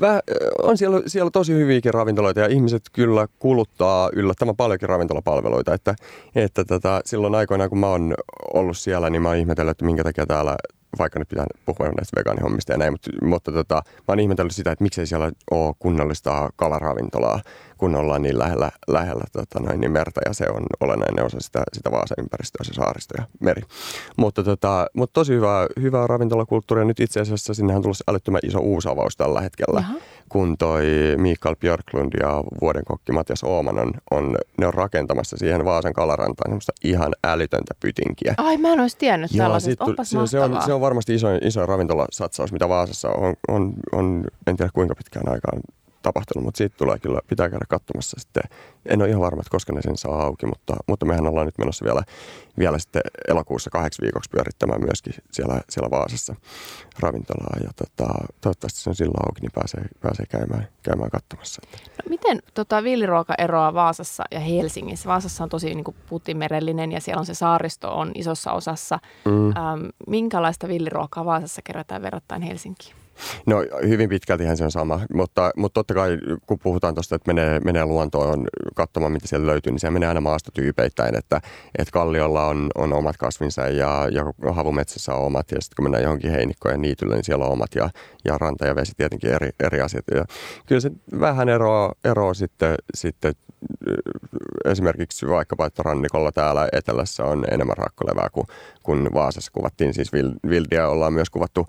väh, 0.00 0.20
on 0.62 0.78
siellä, 0.78 1.02
siellä 1.06 1.30
tosi 1.30 1.52
hyviäkin 1.52 1.94
ravintoloita 1.94 2.40
ja 2.40 2.46
ihmiset 2.46 2.82
kyllä 2.92 3.26
kuluttaa 3.38 4.10
yllättävän 4.12 4.56
paljonkin 4.56 4.88
ravintolapalveluita. 4.88 5.74
Että, 5.74 5.94
että 6.34 6.64
tota, 6.64 7.00
silloin 7.04 7.34
aikoinaan, 7.34 7.70
kun 7.70 7.78
mä 7.78 7.88
oon 7.88 8.14
ollut 8.54 8.76
siellä, 8.78 9.10
niin 9.10 9.22
mä 9.22 9.28
oon 9.28 9.36
ihmetellyt, 9.36 9.70
että 9.70 9.84
minkä 9.84 10.04
takia 10.04 10.26
täällä 10.26 10.56
vaikka 10.98 11.18
nyt 11.18 11.28
pitää 11.28 11.46
puhua 11.64 11.86
näistä 11.86 12.16
vegaanihommista 12.16 12.72
ja 12.72 12.78
näin, 12.78 12.92
mutta, 12.92 13.10
mutta 13.22 13.52
tota, 13.52 13.74
mä 13.74 14.02
oon 14.08 14.20
ihmetellyt 14.20 14.54
sitä, 14.54 14.72
että 14.72 14.82
miksei 14.82 15.06
siellä 15.06 15.30
ole 15.50 15.74
kunnollista 15.78 16.50
kalaravintolaa, 16.56 17.40
kun 17.78 17.94
ollaan 17.94 18.22
niin 18.22 18.38
lähellä, 18.38 18.70
lähellä 18.88 19.24
tota 19.32 19.60
noin, 19.60 19.80
niin 19.80 19.92
merta 19.92 20.20
ja 20.26 20.34
se 20.34 20.44
on 20.50 20.62
olennainen 20.80 21.24
osa 21.24 21.40
sitä, 21.40 21.62
sitä 21.72 21.90
Vaasan 21.90 22.16
ympäristöä, 22.18 22.64
se 22.64 22.74
saaristo 22.74 23.14
ja 23.18 23.24
meri. 23.40 23.62
Mutta, 24.16 24.42
tota, 24.42 24.86
mutta 24.94 25.12
tosi 25.12 25.34
hyvää, 25.34 25.66
hyvää 25.80 26.06
ravintolakulttuuria. 26.06 26.84
Nyt 26.84 27.00
itse 27.00 27.20
asiassa 27.20 27.54
sinnehän 27.54 27.76
on 27.76 27.82
tullut 27.82 27.96
älyttömän 28.08 28.40
iso 28.44 28.58
uusavaus 28.58 29.16
tällä 29.16 29.40
hetkellä, 29.40 29.80
Jaha. 29.80 29.94
Kun 30.28 30.58
toi 30.58 30.84
Mikael 31.16 31.56
Björklund 31.56 32.12
ja 32.20 32.44
vuoden 32.60 32.84
kokki 32.84 33.12
Matias 33.12 33.44
Ooman 33.44 33.78
on, 33.78 33.92
on, 34.10 34.36
ne 34.58 34.66
on 34.66 34.74
rakentamassa 34.74 35.36
siihen 35.36 35.64
Vaasan 35.64 35.92
kalarantaan 35.92 36.50
semmoista 36.50 36.72
ihan 36.84 37.12
älytöntä 37.24 37.74
pytinkiä. 37.80 38.34
Ai, 38.36 38.56
mä 38.56 38.72
en 38.72 38.80
olisi 38.80 38.98
tiennyt 38.98 39.30
Joo, 39.34 39.44
tällaisesta. 39.44 39.84
sit 39.84 39.88
Onpas 39.88 40.10
se, 40.10 40.26
se, 40.26 40.40
on, 40.40 40.62
se 40.66 40.72
on 40.72 40.80
varmasti 40.80 41.14
iso, 41.14 41.28
iso 41.42 41.66
ravintolasatsaus, 41.66 42.52
mitä 42.52 42.68
Vaasassa 42.68 43.08
on, 43.08 43.34
on, 43.48 43.72
on, 43.92 44.24
en 44.46 44.56
tiedä 44.56 44.70
kuinka 44.74 44.94
pitkään 44.94 45.28
aikaan 45.28 45.60
tapahtunut, 46.06 46.44
mutta 46.44 46.58
siitä 46.58 46.76
tulee 46.76 46.98
kyllä, 46.98 47.20
pitää 47.26 47.50
käydä 47.50 47.64
katsomassa 47.68 48.20
sitten. 48.20 48.42
En 48.86 49.02
ole 49.02 49.08
ihan 49.08 49.20
varma, 49.20 49.40
että 49.40 49.50
koska 49.50 49.72
ne 49.72 49.82
sen 49.82 49.96
saa 49.96 50.22
auki, 50.22 50.46
mutta, 50.46 50.74
mutta 50.86 51.06
mehän 51.06 51.26
ollaan 51.26 51.46
nyt 51.46 51.58
menossa 51.58 51.84
vielä, 51.84 52.02
vielä 52.58 52.78
sitten 52.78 53.02
elokuussa 53.28 53.70
kahdeksi 53.70 54.02
viikoksi 54.02 54.30
pyörittämään 54.30 54.80
myöskin 54.80 55.14
siellä, 55.30 55.60
siellä 55.68 55.90
Vaasassa 55.90 56.34
ravintolaa. 57.00 57.56
Ja 57.64 57.70
tota, 57.76 58.08
toivottavasti 58.40 58.80
se 58.80 58.90
on 58.90 58.96
silloin 58.96 59.26
auki, 59.26 59.40
niin 59.40 59.52
pääsee, 59.54 59.84
pääsee 60.00 60.26
käymään, 60.26 60.68
käymään 60.82 61.10
katsomassa. 61.10 61.62
No, 61.88 62.08
miten 62.08 62.38
tota, 62.54 62.82
villiruoka 62.82 63.34
eroaa 63.38 63.74
Vaasassa 63.74 64.24
ja 64.30 64.40
Helsingissä? 64.40 65.08
Vaasassa 65.08 65.44
on 65.44 65.50
tosi 65.50 65.74
niin 65.74 65.84
kuin 65.84 65.96
putimerellinen 66.08 66.92
ja 66.92 67.00
siellä 67.00 67.20
on 67.20 67.26
se 67.26 67.34
saaristo 67.34 67.98
on 67.98 68.12
isossa 68.14 68.52
osassa. 68.52 68.98
Mm. 69.24 69.46
Ähm, 69.46 69.86
minkälaista 70.06 70.68
villiruokaa 70.68 71.24
Vaasassa 71.24 71.62
kerätään 71.62 72.02
verrattain 72.02 72.42
Helsinkiin? 72.42 73.05
No 73.46 73.56
hyvin 73.88 74.08
pitkältihän 74.08 74.56
se 74.56 74.64
on 74.64 74.70
sama, 74.70 75.00
mutta, 75.14 75.50
mutta 75.56 75.74
totta 75.74 75.94
kai 75.94 76.18
kun 76.46 76.58
puhutaan 76.58 76.94
tuosta, 76.94 77.16
että 77.16 77.32
menee, 77.32 77.60
menee 77.60 77.84
luontoon 77.84 78.46
katsomaan, 78.74 79.12
mitä 79.12 79.28
siellä 79.28 79.46
löytyy, 79.46 79.72
niin 79.72 79.80
se 79.80 79.90
menee 79.90 80.08
aina 80.08 80.20
maastotyypeittäin, 80.20 81.16
että, 81.16 81.40
että 81.78 81.92
Kalliolla 81.92 82.46
on, 82.46 82.70
on 82.74 82.92
omat 82.92 83.16
kasvinsa 83.16 83.68
ja, 83.68 84.08
ja 84.10 84.52
havumetsässä 84.52 85.14
on 85.14 85.26
omat 85.26 85.50
ja 85.50 85.60
sitten 85.60 85.76
kun 85.76 85.84
mennään 85.84 86.04
johonkin 86.04 86.30
heinikkoon 86.30 86.74
ja 86.74 86.78
niitylle, 86.78 87.14
niin 87.14 87.24
siellä 87.24 87.46
on 87.46 87.52
omat 87.52 87.74
ja, 87.74 87.90
ja 88.24 88.38
ranta 88.38 88.66
ja 88.66 88.74
vesi 88.74 88.92
tietenkin 88.96 89.30
eri, 89.30 89.50
eri 89.60 89.80
asiat. 89.80 90.04
Ja 90.14 90.24
kyllä 90.66 90.80
se 90.80 90.90
vähän 91.20 91.48
eroaa, 91.48 91.94
eroaa 92.04 92.34
sitten, 92.34 92.74
sitten 92.94 93.34
esimerkiksi 94.64 95.28
vaikkapa, 95.28 95.66
että 95.66 95.82
rannikolla 95.82 96.32
täällä 96.32 96.68
etelässä 96.72 97.24
on 97.24 97.44
enemmän 97.50 97.76
rakkolevää 97.76 98.28
kuin, 98.32 98.46
kuin 98.82 99.08
Vaasassa 99.14 99.52
kuvattiin. 99.52 99.94
Siis 99.94 100.12
Vildia 100.48 100.88
ollaan 100.88 101.12
myös 101.12 101.30
kuvattu 101.30 101.66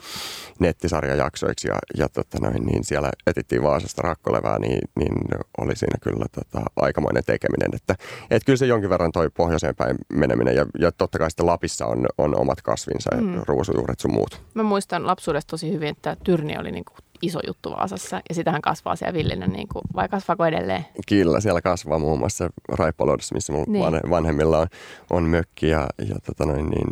nettisarjajaksoiksi 0.59 1.67
ja, 1.67 1.75
ja 1.97 2.09
tota 2.09 2.37
noin, 2.41 2.65
niin 2.65 2.83
siellä 2.83 3.11
etittiin 3.27 3.63
Vaasasta 3.63 4.01
rakkolevää, 4.01 4.59
niin, 4.59 4.79
niin 4.99 5.13
oli 5.57 5.75
siinä 5.75 5.97
kyllä 6.01 6.25
tota, 6.31 6.65
aikamoinen 6.75 7.23
tekeminen. 7.25 7.75
Että, 7.75 7.95
et 8.31 8.43
kyllä 8.45 8.57
se 8.57 8.65
jonkin 8.65 8.89
verran 8.89 9.11
toi 9.11 9.29
pohjoiseen 9.29 9.75
päin 9.75 9.97
meneminen 10.13 10.55
ja, 10.55 10.65
ja 10.79 10.91
totta 10.91 11.17
kai 11.17 11.31
sitten 11.31 11.45
Lapissa 11.45 11.85
on, 11.85 12.05
on 12.17 12.39
omat 12.39 12.61
kasvinsa 12.61 13.15
ja 13.15 13.21
mm. 13.21 13.41
ruusujuuret 13.47 13.99
sun 13.99 14.13
muut. 14.13 14.41
Mä 14.53 14.63
muistan 14.63 15.07
lapsuudesta 15.07 15.51
tosi 15.51 15.71
hyvin, 15.71 15.89
että 15.89 16.17
Tyrni 16.23 16.57
oli 16.57 16.71
niin 16.71 16.85
kuin 16.85 16.97
iso 17.21 17.39
juttu 17.47 17.71
Vaasassa 17.71 18.21
ja 18.29 18.35
sitähän 18.35 18.61
kasvaa 18.61 18.95
siellä 18.95 19.13
Villinen, 19.13 19.49
niin 19.49 19.67
kuin, 19.67 19.83
vai 19.95 20.09
kasvaako 20.09 20.45
edelleen? 20.45 20.85
Kyllä, 21.09 21.39
siellä 21.39 21.61
kasvaa 21.61 21.99
muun 21.99 22.19
muassa 22.19 22.49
Raippaloudessa, 22.69 23.35
missä 23.35 23.53
mun 23.53 23.65
niin. 23.67 24.09
vanhemmilla 24.09 24.59
on, 24.59 24.67
on 25.09 25.23
mökki 25.23 25.67
ja, 25.67 25.87
ja 26.09 26.15
tota 26.25 26.45
noin, 26.45 26.69
niin, 26.69 26.87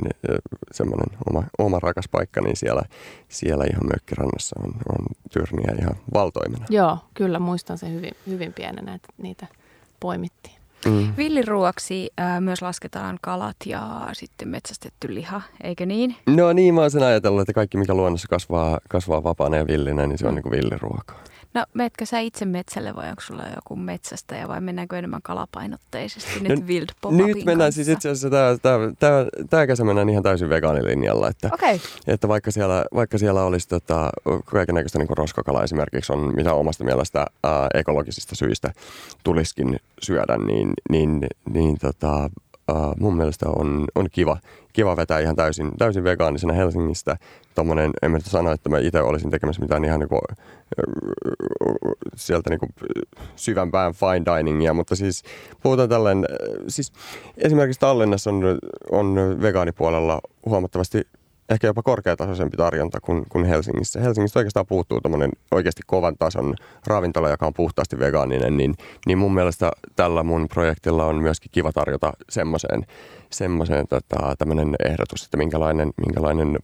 semmoinen 0.72 1.18
oma, 1.30 1.44
oma 1.58 1.80
rakas 1.80 2.06
paikka, 2.12 2.42
niin 2.42 2.58
siellä, 2.58 2.82
siellä 3.30 3.66
ihan 3.72 3.88
mökkirannassa 3.94 4.56
on, 4.64 4.72
on 4.90 5.06
tyrniä 5.32 5.76
ihan 5.80 5.96
valtoimena. 6.14 6.66
Joo, 6.70 6.98
kyllä 7.14 7.40
muistan 7.40 7.78
sen 7.78 7.94
hyvin, 7.94 8.12
hyvin 8.28 8.54
pienenä, 8.54 8.94
että 8.94 9.10
niitä 9.18 9.48
poimittiin. 10.00 10.56
Mm. 10.86 11.14
Villiruoksi 11.18 12.10
äh, 12.20 12.42
myös 12.42 12.62
lasketaan 12.62 13.18
kalat 13.22 13.56
ja 13.66 14.08
sitten 14.14 14.48
metsästetty 14.48 15.16
liha, 15.16 15.42
eikö 15.64 15.86
niin? 15.86 16.16
No 16.28 16.54
niin, 16.54 16.74
mä 16.74 16.82
oon 16.82 16.92
sen 16.92 17.04
ajatellut, 17.04 17.42
että 17.42 17.54
kaikki 17.54 17.78
mikä 17.78 17.94
luonnossa 17.94 18.28
kasvaa, 18.28 18.80
kasvaa 18.90 19.24
vapaana 19.24 19.58
ja 19.58 19.68
villinä, 19.68 20.08
niin 20.08 20.18
se 20.18 20.28
on 20.28 20.32
mm. 20.32 20.36
niin 20.36 20.44
kuin 20.44 20.52
villiruokaa. 20.52 21.24
No 21.56 21.66
meetkö 21.74 22.06
sä 22.06 22.20
itse 22.20 22.46
metsälle 22.46 22.96
vai 22.96 23.10
onko 23.10 23.22
sulla 23.22 23.44
joku 23.56 23.76
metsästäjä 23.76 24.48
vai 24.48 24.62
mennäänkö 24.62 24.98
enemmän 24.98 25.22
kalapainotteisesti 25.22 26.40
nyt 26.40 26.60
no, 26.60 26.68
Wild 26.68 26.90
Nyt 27.12 27.46
mennään 27.46 27.74
siis 27.74 27.88
itse 27.88 28.10
asiassa, 28.10 28.30
tämä, 28.30 28.58
tämä, 28.62 28.92
tämä, 29.00 29.26
tämä 29.50 29.68
kesä 29.68 29.84
mennään 29.84 30.10
ihan 30.10 30.24
täysin 30.24 30.50
vegaanilinjalla. 30.50 31.28
Että, 31.28 31.50
okay. 31.54 31.80
että 32.08 32.28
vaikka, 32.28 32.52
siellä, 32.52 32.86
vaikka 32.96 33.18
siellä 33.18 33.44
olisi 33.44 33.68
tota, 33.68 34.10
kaikenlaista 34.46 35.00
niin 35.00 35.18
roskakala 35.18 35.64
esimerkiksi 35.64 36.14
on, 36.14 36.36
mitä 36.36 36.54
omasta 36.54 36.84
mielestä 36.84 37.26
ää, 37.44 37.68
ekologisista 37.74 38.36
syistä 38.36 38.74
tuliskin 39.24 39.80
syödä, 40.02 40.38
niin, 40.38 40.74
niin, 40.90 41.28
niin 41.54 41.78
tota, 41.78 42.30
ää, 42.68 42.94
mun 43.00 43.18
mielestä 43.18 43.46
on, 43.50 43.86
on 43.96 44.08
kiva, 44.12 44.38
kiva 44.74 44.98
vetää 44.98 45.20
ihan 45.20 45.36
täysin, 45.36 45.72
täysin 45.78 46.04
vegaanisena 46.04 46.54
Helsingistä. 46.54 47.18
Tommonen, 47.56 47.92
en 48.02 48.12
mä 48.12 48.20
sano, 48.20 48.52
että 48.52 48.70
mä 48.70 48.78
itse 48.80 49.02
olisin 49.02 49.30
tekemässä 49.32 49.62
mitään 49.62 49.86
ihan 49.86 50.00
niinku, 50.00 50.20
sieltä 52.16 52.50
niinku 52.50 52.68
syvämpään 53.36 53.94
fine 53.94 54.38
diningia, 54.38 54.74
mutta 54.74 54.96
siis 54.96 55.24
puhutaan 55.64 55.90
tällainen, 55.90 56.26
siis 56.68 56.92
esimerkiksi 57.38 57.80
Tallinnassa 57.80 58.30
on, 58.30 58.44
on 58.92 59.16
vegaanipuolella 59.42 60.22
huomattavasti 60.46 61.08
ehkä 61.50 61.68
jopa 61.68 61.84
korkeatasoisempi 61.84 62.58
tarjonta 62.58 63.00
kuin, 63.02 63.26
kuin 63.30 63.46
Helsingissä. 63.46 64.00
Helsingissä 64.00 64.40
oikeastaan 64.40 64.66
puuttuu 64.66 65.02
tämmöinen 65.02 65.32
oikeasti 65.52 65.82
kovan 65.86 66.16
tason 66.20 66.56
ravintola, 66.88 67.30
joka 67.30 67.48
on 67.48 67.54
puhtaasti 67.54 68.00
vegaaninen, 68.00 68.58
niin, 68.58 68.76
niin 69.06 69.18
mun 69.18 69.34
mielestä 69.34 69.72
tällä 69.96 70.24
mun 70.24 70.48
projektilla 70.48 71.06
on 71.06 71.16
myöskin 71.16 71.52
kiva 71.52 71.72
tarjota 71.72 72.14
semmoiseen, 72.30 72.86
semmoiseen 73.30 73.88
tota, 73.88 74.36
tämmöinen 74.38 74.76
ehdotus, 74.86 75.24
että 75.24 75.38
minkälainen, 75.38 75.94
minkälainen 76.06 76.60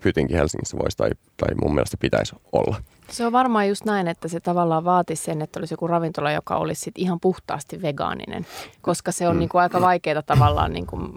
pytinki 0.00 0.34
Helsingissä 0.34 0.78
voisi 0.78 0.96
tai, 0.96 1.10
tai 1.36 1.54
mun 1.62 1.74
mielestä 1.74 1.96
pitäisi 2.00 2.36
olla. 2.52 2.76
Se 3.10 3.26
on 3.26 3.32
varmaan 3.32 3.68
just 3.68 3.84
näin, 3.84 4.08
että 4.08 4.28
se 4.28 4.40
tavallaan 4.40 4.84
vaatisi 4.84 5.24
sen, 5.24 5.42
että 5.42 5.60
olisi 5.60 5.74
joku 5.74 5.86
ravintola, 5.86 6.32
joka 6.32 6.56
olisi 6.56 6.80
sit 6.80 6.98
ihan 6.98 7.20
puhtaasti 7.20 7.82
vegaaninen, 7.82 8.46
koska 8.80 9.12
se 9.12 9.28
on 9.28 9.36
mm. 9.36 9.38
niin 9.38 9.48
kuin 9.48 9.62
aika 9.62 9.80
vaikeaa 9.80 10.22
tavallaan 10.22 10.72
niin 10.72 10.86
kuin 10.86 11.12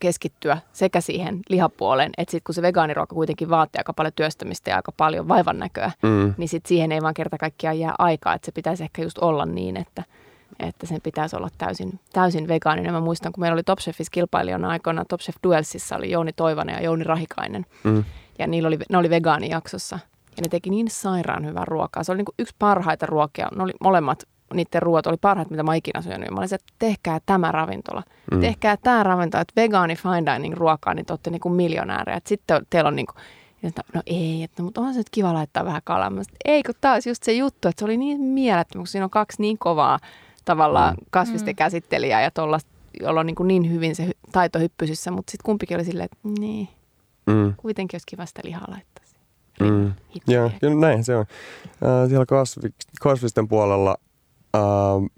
keskittyä 0.00 0.58
sekä 0.72 1.00
siihen 1.00 1.40
lihapuoleen, 1.48 2.12
että 2.18 2.30
sitten 2.30 2.44
kun 2.46 2.54
se 2.54 2.62
vegaaniruoka 2.62 3.14
kuitenkin 3.14 3.50
vaatii 3.50 3.78
aika 3.78 3.92
paljon 3.92 4.12
työstämistä 4.16 4.70
ja 4.70 4.76
aika 4.76 4.92
paljon 4.92 5.28
vaivan 5.28 5.58
näköä, 5.58 5.90
mm. 6.02 6.34
niin 6.36 6.48
sitten 6.48 6.68
siihen 6.68 6.92
ei 6.92 7.02
vaan 7.02 7.14
kerta 7.14 7.38
kaikkiaan 7.38 7.78
jää 7.78 7.94
aikaa, 7.98 8.34
että 8.34 8.46
se 8.46 8.52
pitäisi 8.52 8.84
ehkä 8.84 9.02
just 9.02 9.18
olla 9.18 9.46
niin, 9.46 9.76
että, 9.76 10.04
että 10.60 10.86
sen 10.86 11.00
pitäisi 11.02 11.36
olla 11.36 11.48
täysin, 11.58 12.00
täysin 12.12 12.48
vegaaninen. 12.48 12.92
Mä 12.92 13.00
muistan, 13.00 13.32
kun 13.32 13.40
meillä 13.40 13.54
oli 13.54 13.62
Top 13.62 13.78
Chefissa 13.78 14.10
kilpailijana 14.10 14.68
aikoina, 14.68 15.04
Top 15.04 15.20
Chef 15.20 15.36
Duelsissa 15.42 15.96
oli 15.96 16.10
Jouni 16.10 16.32
Toivonen 16.32 16.74
ja 16.74 16.82
Jouni 16.82 17.04
Rahikainen, 17.04 17.66
mm. 17.84 18.04
ja 18.38 18.46
niillä 18.46 18.66
oli, 18.66 18.78
ne 18.90 18.98
oli 18.98 19.10
vegaanijaksossa. 19.10 19.98
Ja 20.36 20.42
ne 20.42 20.48
teki 20.48 20.70
niin 20.70 20.90
sairaan 20.90 21.46
hyvää 21.46 21.64
ruokaa. 21.64 22.04
Se 22.04 22.12
oli 22.12 22.18
niin 22.18 22.34
yksi 22.38 22.54
parhaita 22.58 23.06
ruokia. 23.06 23.48
Ne 23.56 23.62
oli 23.62 23.72
molemmat 23.80 24.22
niiden 24.56 24.82
ruoat 24.82 25.06
oli 25.06 25.16
parhaat, 25.20 25.50
mitä 25.50 25.62
mä 25.62 25.74
ikinä 25.74 26.02
syönyt. 26.02 26.30
Mä 26.30 26.38
olin 26.38 26.54
että 26.54 26.72
tehkää 26.78 27.20
tämä 27.26 27.52
ravintola. 27.52 28.02
Mm. 28.32 28.40
Tehkää 28.40 28.76
tämä 28.76 29.02
ravintola, 29.02 29.42
että 29.42 29.60
vegaani 29.60 29.96
fine 29.96 30.34
dining 30.34 30.54
ruokaa, 30.54 30.94
niin 30.94 31.06
te 31.06 31.12
olette 31.12 31.30
niin 31.30 31.40
kuin 31.40 31.54
miljonäärejä. 31.54 32.20
Sitten 32.26 32.66
teillä 32.70 32.88
on 32.88 32.96
niin 32.96 33.06
kuin, 33.06 33.16
että 33.62 33.82
no 33.94 34.02
ei, 34.06 34.42
että, 34.42 34.62
mutta 34.62 34.80
onhan 34.80 34.94
se 34.94 35.00
nyt 35.00 35.10
kiva 35.10 35.34
laittaa 35.34 35.64
vähän 35.64 35.80
kalaa. 35.84 36.10
Mä 36.10 36.22
ei, 36.44 36.62
kun 36.62 36.74
taas 36.80 37.06
just 37.06 37.22
se 37.22 37.32
juttu, 37.32 37.68
että 37.68 37.80
se 37.80 37.84
oli 37.84 37.96
niin 37.96 38.20
mielettömän, 38.20 38.82
kun 38.82 38.86
siinä 38.86 39.04
on 39.04 39.10
kaksi 39.10 39.42
niin 39.42 39.58
kovaa 39.58 39.98
tavallaan 40.44 40.94
mm. 40.94 41.06
kasvisten 41.10 41.52
mm. 41.52 41.56
käsittelijää 41.56 42.22
ja 42.22 42.30
tuolla, 42.30 42.58
jolla 43.00 43.20
on 43.20 43.26
niin, 43.26 43.36
kuin 43.36 43.48
niin 43.48 43.72
hyvin 43.72 43.96
se 43.96 44.10
taito 44.32 44.58
hyppysissä, 44.58 45.10
mutta 45.10 45.30
sitten 45.30 45.44
kumpikin 45.44 45.76
oli 45.76 45.84
silleen, 45.84 46.04
että 46.12 46.40
niin, 46.40 46.68
mm. 47.26 47.54
kuitenkin 47.56 47.94
olisi 47.94 48.06
kiva 48.06 48.26
sitä 48.26 48.40
lihaa 48.44 48.64
laittaa. 48.68 48.96
Mm. 49.60 49.92
Joo, 50.26 50.50
näin 50.80 51.04
se 51.04 51.16
on. 51.16 51.26
Äh, 51.70 52.08
siellä 52.08 52.26
kasvi, 52.26 52.68
kasvisten 53.00 53.48
puolella 53.48 53.96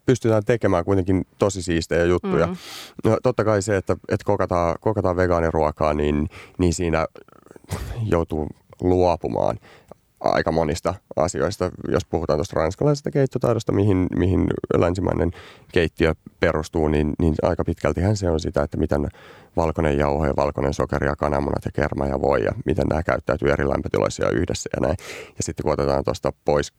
pystytään 0.07 0.44
tekemään 0.44 0.85
kuitenkin 0.85 1.27
tosi 1.38 1.62
siistejä 1.62 2.05
juttuja. 2.05 2.46
Mm. 2.46 2.57
No, 3.05 3.18
totta 3.22 3.44
kai 3.44 3.62
se, 3.62 3.77
että, 3.77 3.92
että 4.09 4.24
kokataan, 4.24 4.77
kokataan 4.81 5.16
vegaaniruokaa, 5.16 5.94
niin, 5.94 6.29
niin 6.59 6.74
siinä 6.74 7.07
joutuu 8.11 8.46
luopumaan 8.81 9.59
aika 10.20 10.53
monista 10.53 10.94
asioista. 11.16 11.70
Jos 11.88 12.05
puhutaan 12.05 12.38
tuosta 12.38 12.61
ranskalaisesta 12.61 13.11
keittotaidosta, 13.11 13.72
mihin, 13.72 14.07
mihin 14.16 14.46
länsimainen 14.79 15.31
keittiö 15.72 16.14
perustuu, 16.40 16.88
niin, 16.88 17.12
niin 17.18 17.35
aika 17.42 17.64
pitkältihän 17.64 18.16
se 18.16 18.31
on 18.31 18.40
sitä, 18.40 18.62
että 18.62 18.77
miten 18.77 19.09
valkoinen 19.57 19.98
jauho 19.98 20.27
ja 20.27 20.37
valkoinen 20.37 20.74
sokeri 20.74 21.07
ja 21.07 21.16
kananmunat 21.16 21.64
ja 21.64 21.70
kerma 21.72 22.07
ja 22.07 22.20
voi 22.20 22.44
ja 22.44 22.53
miten 22.64 22.87
nämä 22.87 23.03
käyttäytyy 23.03 23.51
eri 23.51 23.68
lämpötiloissa 23.68 24.24
ja 24.24 24.31
yhdessä 24.31 24.70
ja 24.77 24.81
näin. 24.81 24.96
Ja 25.37 25.42
sitten 25.42 25.62
kun 25.62 25.72
otetaan 25.72 26.05
tuosta 26.05 26.33
pois 26.44 26.72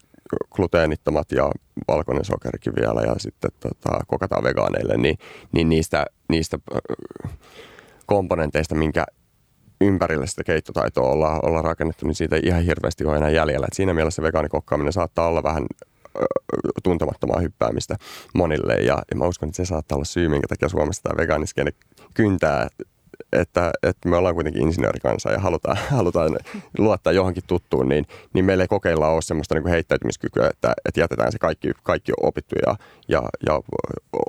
gluteenittomat 0.52 1.32
ja 1.32 1.52
valkoinen 1.88 2.26
sokerikin 2.26 2.74
vielä 2.76 3.02
ja 3.02 3.16
sitten 3.18 3.52
tota, 3.60 4.00
kokataan 4.08 4.44
vegaaneille, 4.44 4.98
niin, 4.98 5.18
niin 5.52 5.70
niistä, 5.70 6.06
niistä 6.30 6.60
komponenteista, 8.06 8.76
minkä 8.76 9.06
ympärille 9.82 10.28
sitä 10.28 10.44
keittotaitoa 10.44 11.10
ollaan, 11.10 11.40
ollaan 11.46 11.66
rakennettu, 11.66 12.06
niin 12.08 12.16
siitä 12.16 12.36
ei 12.36 12.42
ihan 12.46 12.64
hirveästi 12.64 13.06
ole 13.06 13.18
enää 13.18 13.30
jäljellä. 13.30 13.68
Et 13.68 13.76
siinä 13.76 13.94
mielessä 13.94 14.22
vegaanikokkaaminen 14.22 14.94
saattaa 14.94 15.28
olla 15.28 15.44
vähän 15.44 15.66
tuntemattomaa 16.84 17.40
hyppäämistä 17.40 17.96
monille 18.34 18.74
ja, 18.74 19.02
ja 19.12 19.18
mä 19.18 19.26
uskon, 19.26 19.50
että 19.50 19.58
se 19.58 19.66
saattaa 19.66 19.96
olla 19.96 20.06
syy, 20.06 20.30
minkä 20.30 20.48
takia 20.48 20.70
Suomessa 20.70 21.04
tämä 21.04 21.18
vegaaniskene 21.18 21.72
kyntää 22.14 22.68
että, 23.34 23.72
että 23.84 24.10
me 24.10 24.18
ollaan 24.18 24.36
kuitenkin 24.36 24.62
insinöörikansa 24.62 25.32
ja 25.32 25.40
halutaan, 25.40 25.78
halutaan 25.98 26.40
luottaa 26.78 27.14
johonkin 27.14 27.44
tuttuun, 27.48 27.90
niin, 27.90 28.06
niin 28.34 28.46
meillä 28.46 28.64
ei 28.64 28.68
kokeilla 28.68 29.10
ole 29.10 29.22
semmoista 29.22 29.56
niin 29.56 29.68
heittäytymiskykyä, 29.68 30.48
että, 30.48 30.74
että 30.86 31.00
jätetään 31.00 31.32
se 31.32 31.40
kaikki, 31.40 31.72
kaikki 31.84 32.12
opittu 32.22 32.56
ja, 32.66 32.76
ja, 33.08 33.24
ja 33.46 33.62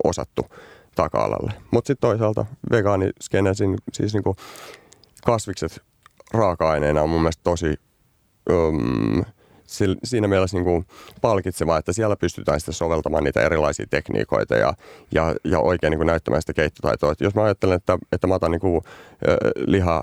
osattu 0.04 0.46
taka-alalle. 0.94 1.52
Mutta 1.70 1.86
sitten 1.86 2.08
toisaalta 2.08 2.46
vegaaniskene, 2.70 3.50
siis 3.92 4.14
niin 4.14 4.22
kuin 4.22 4.36
kasvikset 5.24 5.82
raaka-aineena 6.32 7.02
on 7.02 7.10
mun 7.10 7.20
mielestä 7.20 7.42
tosi, 7.44 7.74
um, 8.50 9.24
siinä 10.04 10.28
mielessä 10.28 10.56
niin 10.56 10.64
kuin 10.64 10.86
palkitsevaa, 11.20 11.78
että 11.78 11.92
siellä 11.92 12.16
pystytään 12.16 12.60
sitten 12.60 12.74
soveltamaan 12.74 13.24
niitä 13.24 13.40
erilaisia 13.40 13.86
tekniikoita 13.90 14.54
ja, 14.54 14.74
ja, 15.12 15.34
ja 15.44 15.60
oikein 15.60 15.90
niin 15.90 15.98
kuin 15.98 16.06
näyttämään 16.06 16.42
sitä 16.42 16.52
keittotaitoa. 16.52 17.12
Että 17.12 17.24
jos 17.24 17.34
mä 17.34 17.42
ajattelen, 17.42 17.76
että, 17.76 17.98
että 18.12 18.26
mä 18.26 18.34
otan 18.34 18.50
niin 18.50 18.60
kuin, 18.60 18.82
liha 19.66 20.02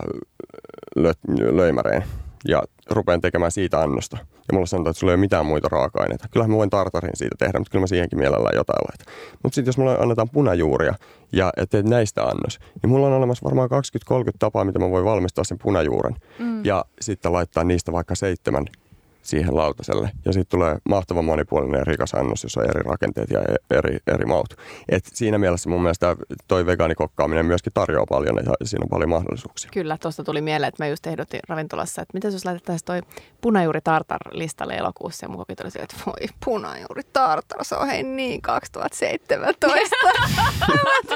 lö, 0.95 1.13
löymäreen 1.51 2.03
ja 2.47 2.63
rupean 2.89 3.21
tekemään 3.21 3.51
siitä 3.51 3.82
annosta. 3.82 4.17
Ja 4.21 4.53
mulla 4.53 4.65
sanotaan, 4.65 4.91
että 4.91 4.99
sulla 4.99 5.12
ei 5.12 5.15
ole 5.15 5.19
mitään 5.19 5.45
muita 5.45 5.67
raaka-aineita. 5.71 6.27
Kyllähän 6.32 6.51
mä 6.51 6.58
voin 6.58 6.69
tartarin 6.69 7.12
siitä 7.13 7.36
tehdä, 7.39 7.60
mutta 7.60 7.71
kyllä 7.71 7.84
mä 7.84 7.88
siihenkin 7.88 8.19
mielellään 8.19 8.56
jotain 8.56 8.86
laitan. 8.91 9.13
Mutta 9.43 9.56
sitten 9.56 9.69
jos 9.69 9.77
mulla 9.77 9.93
annetaan 9.93 10.30
punajuuria 10.30 10.93
ja 11.32 11.53
teet 11.69 11.86
näistä 11.86 12.23
annos, 12.23 12.60
niin 12.82 12.89
mulla 12.89 13.08
on 13.08 13.13
olemassa 13.13 13.43
varmaan 13.43 13.69
20-30 14.13 14.32
tapaa, 14.39 14.65
mitä 14.65 14.80
mä 14.80 14.89
voin 14.89 15.06
valmistaa 15.06 15.43
sen 15.43 15.58
punajuuren. 15.63 16.15
Mm. 16.39 16.65
Ja 16.65 16.86
sitten 17.01 17.34
laittaa 17.34 17.63
niistä 17.63 17.91
vaikka 17.91 18.15
seitsemän 18.15 18.65
siihen 19.28 19.56
lautaselle. 19.56 20.12
Ja 20.26 20.34
sitten 20.34 20.60
tulee 20.60 20.78
mahtava 20.90 21.22
monipuolinen 21.22 21.80
ja 21.80 21.84
rikas 21.84 22.13
annos, 22.13 22.44
jossa 22.44 22.62
on 22.62 22.70
eri 22.70 22.82
rakenteet 22.82 23.30
ja 23.30 23.42
eri, 23.70 23.98
eri 24.08 24.26
maut. 24.26 24.54
Et 24.90 25.06
siinä 25.13 25.38
mielessä 25.38 25.70
mun 25.70 25.82
mielestä 25.82 26.16
toi 26.48 26.66
vegaanikokkaaminen 26.66 27.46
myöskin 27.46 27.74
tarjoaa 27.74 28.06
paljon, 28.10 28.36
ja 28.36 28.54
siinä 28.63 28.84
on 28.84 28.90
paljon 28.90 29.10
mahdollisuuksia. 29.10 29.70
Kyllä, 29.74 29.98
tuosta 30.02 30.24
tuli 30.24 30.42
mieleen, 30.42 30.68
että 30.68 30.84
mä 30.84 30.88
just 30.88 31.08
ehdotin 31.08 31.40
ravintolassa, 31.48 32.02
että 32.02 32.13
miten 32.13 32.34
jos 32.34 32.46
laitettaisiin 32.46 32.86
toi 32.86 33.02
punajuuri 33.42 33.82
tartar 33.82 34.22
listalle 34.32 34.76
elokuussa, 34.76 35.26
ja 35.26 35.30
mun 35.30 35.38
kokit 35.38 35.60
oli 35.62 35.70
että 35.76 35.96
voi 36.06 36.28
punajuuri 36.46 37.02
tartar, 37.13 37.66
se 37.66 37.76
on 37.76 37.88
hei 37.88 38.04
niin 38.04 38.42
2017. 38.42 39.68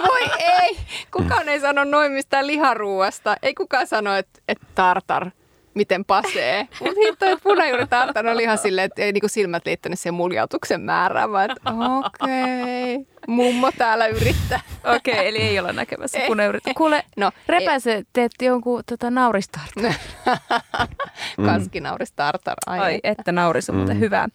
voi 0.07 0.21
ei, 0.39 0.77
kukaan 1.13 1.49
ei 1.49 1.59
sano 1.59 1.83
noin 1.83 2.11
mistään 2.11 2.47
liharuuasta, 2.47 3.35
ei 3.41 3.53
kukaan 3.53 3.87
sano, 3.87 4.15
että, 4.15 4.39
että 4.47 4.67
tartar 4.75 5.31
miten 5.73 6.05
pasee. 6.05 6.67
Mutta 6.79 6.99
hitto, 7.05 7.25
että 7.25 7.43
punajuuri 7.43 7.87
tartan 7.87 8.27
oli 8.27 8.43
ihan 8.43 8.57
silleen, 8.57 8.85
että 8.85 9.01
ei 9.01 9.11
niinku 9.11 9.27
silmät 9.27 9.65
liittänyt 9.65 9.99
siihen 9.99 10.13
muljautuksen 10.13 10.81
määrään, 10.81 11.31
vaan 11.31 11.51
että 11.51 11.61
okei, 11.69 12.95
okay, 12.95 13.05
mummo 13.27 13.71
täällä 13.77 14.07
yrittää. 14.07 14.59
Okei, 14.95 15.13
okay, 15.13 15.27
eli 15.27 15.37
ei 15.37 15.59
ole 15.59 15.73
näkemässä 15.73 16.19
punajuuri. 16.27 16.59
Kuule, 16.77 17.03
no, 17.17 17.31
Repäse 17.47 18.03
teet 18.13 18.31
jonkun 18.41 18.83
tota, 18.89 19.11
nauristartar. 19.11 19.93
Kaskinauristartar. 21.45 22.55
Ai, 22.65 22.79
Ai 22.79 22.99
että 23.03 23.31
nauris 23.31 23.69
on 23.69 23.75
mm. 23.75 23.99
hyvää. 23.99 24.27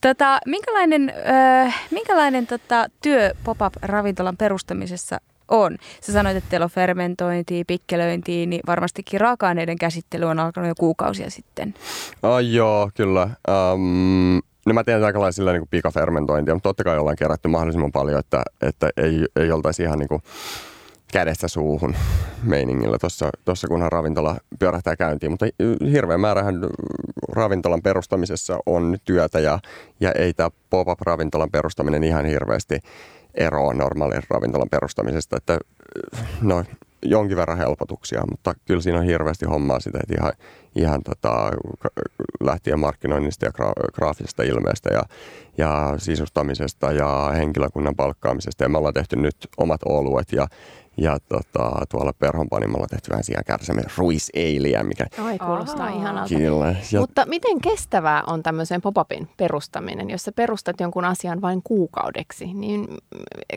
Tota, 0.00 0.38
minkälainen 0.46 1.12
äh, 1.66 1.86
minkälainen 1.90 2.46
tota, 2.46 2.86
työ 3.02 3.34
pop-up-ravintolan 3.44 4.36
perustamisessa 4.36 5.20
on. 5.48 5.76
Sä 6.00 6.12
sanoit, 6.12 6.36
että 6.36 6.50
teillä 6.50 6.64
on 6.64 6.70
fermentointia, 6.70 7.64
pikkelöintiä, 7.66 8.46
niin 8.46 8.60
varmastikin 8.66 9.20
raaka-aineiden 9.20 9.78
käsittely 9.78 10.24
on 10.24 10.38
alkanut 10.38 10.68
jo 10.68 10.74
kuukausia 10.74 11.30
sitten. 11.30 11.74
Oh, 12.22 12.38
joo, 12.38 12.90
kyllä. 12.94 13.30
Um, 13.72 14.42
no 14.66 14.74
mä 14.74 14.84
tiedän 14.84 15.04
aika 15.04 15.20
lailla 15.20 15.52
niin 15.52 15.68
pikafermentointia, 15.70 16.54
mutta 16.54 16.68
totta 16.68 16.84
kai 16.84 16.98
ollaan 16.98 17.16
kerätty 17.16 17.48
mahdollisimman 17.48 17.92
paljon, 17.92 18.20
että, 18.20 18.42
että 18.62 18.90
ei, 18.96 19.24
ei 19.36 19.52
oltaisi 19.52 19.82
ihan 19.82 19.98
niin 19.98 20.08
kuin 20.08 20.22
kädestä 21.12 21.48
suuhun 21.48 21.94
meiningillä 22.42 22.98
tuossa, 22.98 23.30
tuossa 23.44 23.68
kunhan 23.68 23.92
ravintola 23.92 24.36
pyörähtää 24.58 24.96
käyntiin. 24.96 25.32
Mutta 25.32 25.46
hirveän 25.92 26.20
määrähän 26.20 26.54
ravintolan 27.32 27.82
perustamisessa 27.82 28.58
on 28.66 28.96
työtä 29.04 29.40
ja, 29.40 29.58
ja 30.00 30.12
ei 30.12 30.34
tämä 30.34 30.50
pop-up-ravintolan 30.70 31.50
perustaminen 31.50 32.04
ihan 32.04 32.26
hirveästi 32.26 32.80
eroa 33.36 33.74
normaalin 33.74 34.22
ravintolan 34.30 34.68
perustamisesta, 34.70 35.36
että 35.36 35.58
no, 36.40 36.64
jonkin 37.02 37.36
verran 37.36 37.58
helpotuksia, 37.58 38.22
mutta 38.30 38.54
kyllä 38.64 38.80
siinä 38.80 38.98
on 38.98 39.04
hirveästi 39.04 39.46
hommaa 39.46 39.80
sitä, 39.80 39.98
että 40.02 40.14
ihan, 40.20 40.32
ihan 40.74 41.02
tota, 41.02 41.50
lähtien 42.40 42.80
markkinoinnista 42.80 43.44
ja 43.44 43.50
gra- 43.60 43.90
graafisesta 43.92 44.42
ilmeestä 44.42 44.90
ja, 44.92 45.02
ja 45.58 45.94
sisustamisesta 45.98 46.92
ja 46.92 47.30
henkilökunnan 47.36 47.96
palkkaamisesta. 47.96 48.64
Ja 48.64 48.68
me 48.68 48.78
ollaan 48.78 48.94
tehty 48.94 49.16
nyt 49.16 49.36
omat 49.56 49.80
oluet 49.84 50.32
ja, 50.32 50.46
ja 50.96 51.18
tota, 51.28 51.82
tuolla 51.90 52.12
Perhonpanimolla 52.12 52.82
on 52.82 52.88
tehty 52.88 53.10
vähän 53.10 53.24
siihen 53.24 53.44
kärsämme 53.46 53.82
ruiseiliä, 53.96 54.82
mikä... 54.82 55.06
Oi, 55.24 55.38
kuulostaa 55.38 55.86
Aha. 55.86 55.96
ihanalta. 55.96 56.34
Kyllä. 56.34 56.74
Ja... 56.92 57.00
Mutta 57.00 57.26
miten 57.26 57.60
kestävää 57.60 58.22
on 58.26 58.42
tämmöisen 58.42 58.82
pop-upin 58.82 59.28
perustaminen? 59.36 60.10
Jos 60.10 60.22
sä 60.22 60.32
perustat 60.32 60.80
jonkun 60.80 61.04
asian 61.04 61.40
vain 61.40 61.62
kuukaudeksi, 61.62 62.54
niin 62.54 62.88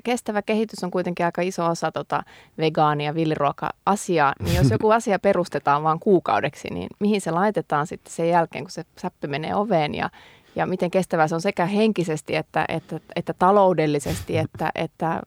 kestävä 0.03 0.41
kehitys 0.41 0.83
on 0.83 0.91
kuitenkin 0.91 1.25
aika 1.25 1.41
iso 1.41 1.65
osa 1.65 1.91
tota 1.91 2.23
vegaania- 2.57 3.05
ja 3.05 3.15
villiruoka-asiaa. 3.15 4.33
Niin 4.43 4.55
jos 4.55 4.69
joku 4.69 4.89
asia 4.89 5.19
perustetaan 5.19 5.83
vain 5.83 5.99
kuukaudeksi, 5.99 6.67
niin 6.73 6.87
mihin 6.99 7.21
se 7.21 7.31
laitetaan 7.31 7.87
sitten 7.87 8.13
sen 8.13 8.29
jälkeen, 8.29 8.63
kun 8.63 8.71
se 8.71 8.83
säppy 9.01 9.27
menee 9.27 9.55
oveen 9.55 9.95
ja 9.95 10.09
ja 10.59 10.65
miten 10.65 10.91
kestävää 10.91 11.27
se 11.27 11.35
on 11.35 11.41
sekä 11.41 11.65
henkisesti 11.65 12.35
että, 12.35 12.65
että, 12.69 12.99
että 13.15 13.33
taloudellisesti 13.33 14.37
että, 14.37 14.71
että 14.75 15.21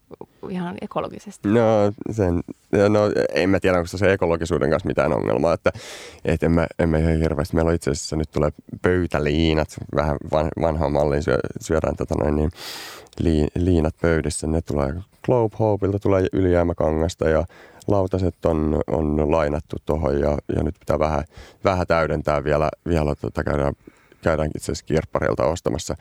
ihan 0.50 0.76
ekologisesti? 0.80 1.48
No, 1.48 1.92
sen, 2.10 2.40
no 2.88 3.00
en 3.34 3.50
mä 3.50 3.60
tiedä, 3.60 3.78
onko 3.78 3.86
se 3.86 4.12
ekologisuuden 4.12 4.70
kanssa 4.70 4.86
mitään 4.86 5.12
ongelmaa, 5.12 5.54
että 5.54 5.72
et 6.24 6.42
emme, 6.42 6.66
emme 6.78 7.00
ihan 7.00 7.18
hirveästi. 7.18 7.54
Meillä 7.54 7.68
on 7.68 7.74
itse 7.74 7.90
asiassa 7.90 8.16
nyt 8.16 8.30
tulee 8.30 8.50
pöytäliinat, 8.82 9.68
vähän 9.96 10.16
vanhaan 10.60 10.92
malliin 10.92 11.22
syö, 11.22 11.38
syödään 11.60 11.96
tota 11.96 12.14
noin, 12.14 12.36
niin, 12.36 12.50
li, 13.18 13.48
liinat 13.54 13.94
pöydissä. 14.00 14.46
Ne 14.46 14.62
tulee 14.62 14.94
Globe 15.26 15.56
Hopeilta, 15.58 15.98
tulee 15.98 16.26
ylijäämäkangasta 16.32 17.28
ja 17.28 17.44
lautaset 17.86 18.44
on, 18.44 18.80
on 18.86 19.30
lainattu 19.30 19.76
tuohon 19.86 20.20
ja, 20.20 20.38
ja 20.56 20.62
nyt 20.62 20.74
pitää 20.78 20.98
vähän, 20.98 21.24
vähän 21.64 21.86
täydentää 21.86 22.44
vielä, 22.44 22.70
vielä 22.88 23.14
tota, 23.14 23.44
käydään 23.44 23.74
käydään 24.22 24.50
itse 24.56 24.72
asiassa 24.72 24.84
kirpparilta 24.84 25.44
ostamassa, 25.44 25.94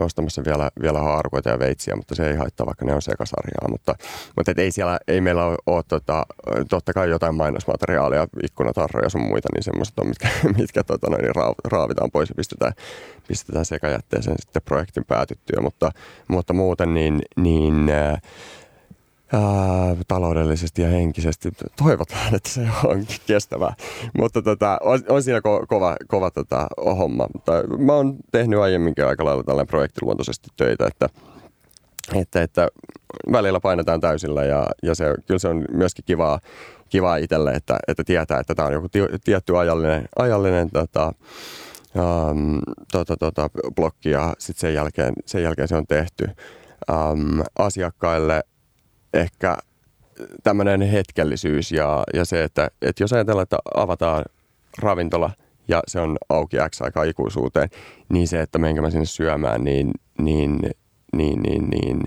ostamassa 0.00 0.42
vielä, 0.44 0.70
vielä 0.82 0.98
haarukoita 0.98 1.50
ja 1.50 1.58
veitsiä, 1.58 1.96
mutta 1.96 2.14
se 2.14 2.30
ei 2.30 2.36
haittaa, 2.36 2.66
vaikka 2.66 2.84
ne 2.84 2.94
on 2.94 3.02
sekasarjaa. 3.02 3.68
Mutta, 3.70 3.94
mutta 4.36 4.50
et 4.50 4.58
ei 4.58 4.72
siellä, 4.72 4.98
ei 5.08 5.20
meillä 5.20 5.44
ole, 5.44 5.56
ole 5.66 5.82
tota, 5.88 6.26
totta 6.68 6.92
kai 6.92 7.10
jotain 7.10 7.34
mainosmateriaalia, 7.34 8.26
ikkunatarroja 8.42 9.08
sun 9.08 9.22
muita, 9.22 9.48
niin 9.54 9.62
semmoiset 9.62 9.98
on, 9.98 10.08
mitkä, 10.08 10.28
mitkä 10.58 10.84
tota, 10.84 11.10
noin, 11.10 11.22
niin 11.22 11.34
raavitaan 11.64 12.10
pois 12.10 12.28
ja 12.28 12.34
pistetään, 12.34 12.72
pistetään 13.28 13.64
sekajätteeseen 13.64 14.36
sitten 14.40 14.62
projektin 14.62 15.04
päätyttyä, 15.04 15.60
mutta, 15.62 15.92
mutta 16.28 16.52
muuten 16.52 16.94
niin, 16.94 17.22
niin 17.36 17.90
äh, 17.90 18.22
ää, 19.32 19.96
taloudellisesti 20.08 20.82
ja 20.82 20.88
henkisesti. 20.88 21.48
Toivotaan, 21.84 22.34
että 22.34 22.48
se 22.48 22.68
on 22.84 23.06
kestävää. 23.26 23.74
Mutta 24.18 24.42
tota, 24.42 24.78
on, 24.82 25.00
on 25.08 25.22
siinä 25.22 25.38
ko- 25.38 25.66
kova, 25.68 25.96
kova 26.06 26.30
tota, 26.30 26.66
homma. 26.84 27.26
Mutta 27.32 27.52
mä 27.78 27.92
oon 27.92 28.16
tehnyt 28.32 28.60
aiemminkin 28.60 29.06
aika 29.06 29.24
lailla 29.24 29.42
tällainen 29.42 29.70
projektiluontoisesti 29.70 30.48
töitä, 30.56 30.86
että, 30.86 31.08
että, 32.14 32.42
että 32.42 32.68
välillä 33.32 33.60
painetaan 33.60 34.00
täysillä 34.00 34.44
ja, 34.44 34.66
ja 34.82 34.94
se, 34.94 35.14
kyllä 35.26 35.38
se 35.38 35.48
on 35.48 35.64
myöskin 35.72 36.04
kivaa, 36.04 36.40
kivaa 36.88 37.16
itselle, 37.16 37.52
että, 37.52 37.78
että 37.88 38.04
tietää, 38.04 38.40
että 38.40 38.54
tämä 38.54 38.68
on 38.68 38.74
joku 38.74 38.88
tietty 39.24 39.58
ajallinen, 39.58 40.08
ajallinen 40.18 40.70
tota, 40.70 41.12
um, 41.96 42.60
tota, 42.92 43.16
tota, 43.16 43.50
blokki 43.76 44.10
ja 44.10 44.34
sitten 44.38 44.60
sen 44.60 44.74
jälkeen, 44.74 45.12
sen 45.26 45.42
jälkeen 45.42 45.68
se 45.68 45.76
on 45.76 45.86
tehty. 45.86 46.24
Um, 46.90 47.42
asiakkaille 47.58 48.42
ehkä 49.14 49.56
tämmöinen 50.42 50.80
hetkellisyys 50.82 51.72
ja, 51.72 52.04
ja 52.14 52.24
se, 52.24 52.42
että, 52.42 52.70
että 52.82 53.02
jos 53.02 53.12
ajatellaan, 53.12 53.42
että 53.42 53.58
avataan 53.74 54.24
ravintola 54.78 55.30
ja 55.68 55.82
se 55.86 56.00
on 56.00 56.18
auki 56.28 56.56
X 56.70 56.82
aikaa 56.82 57.04
ikuisuuteen, 57.04 57.68
niin 58.08 58.28
se, 58.28 58.40
että 58.40 58.58
menkö 58.58 58.82
mä 58.82 58.90
sinne 58.90 59.04
syömään, 59.04 59.64
niin, 59.64 59.90
niin, 60.18 60.58
niin, 61.16 61.42
niin, 61.42 61.70
niin 61.70 62.00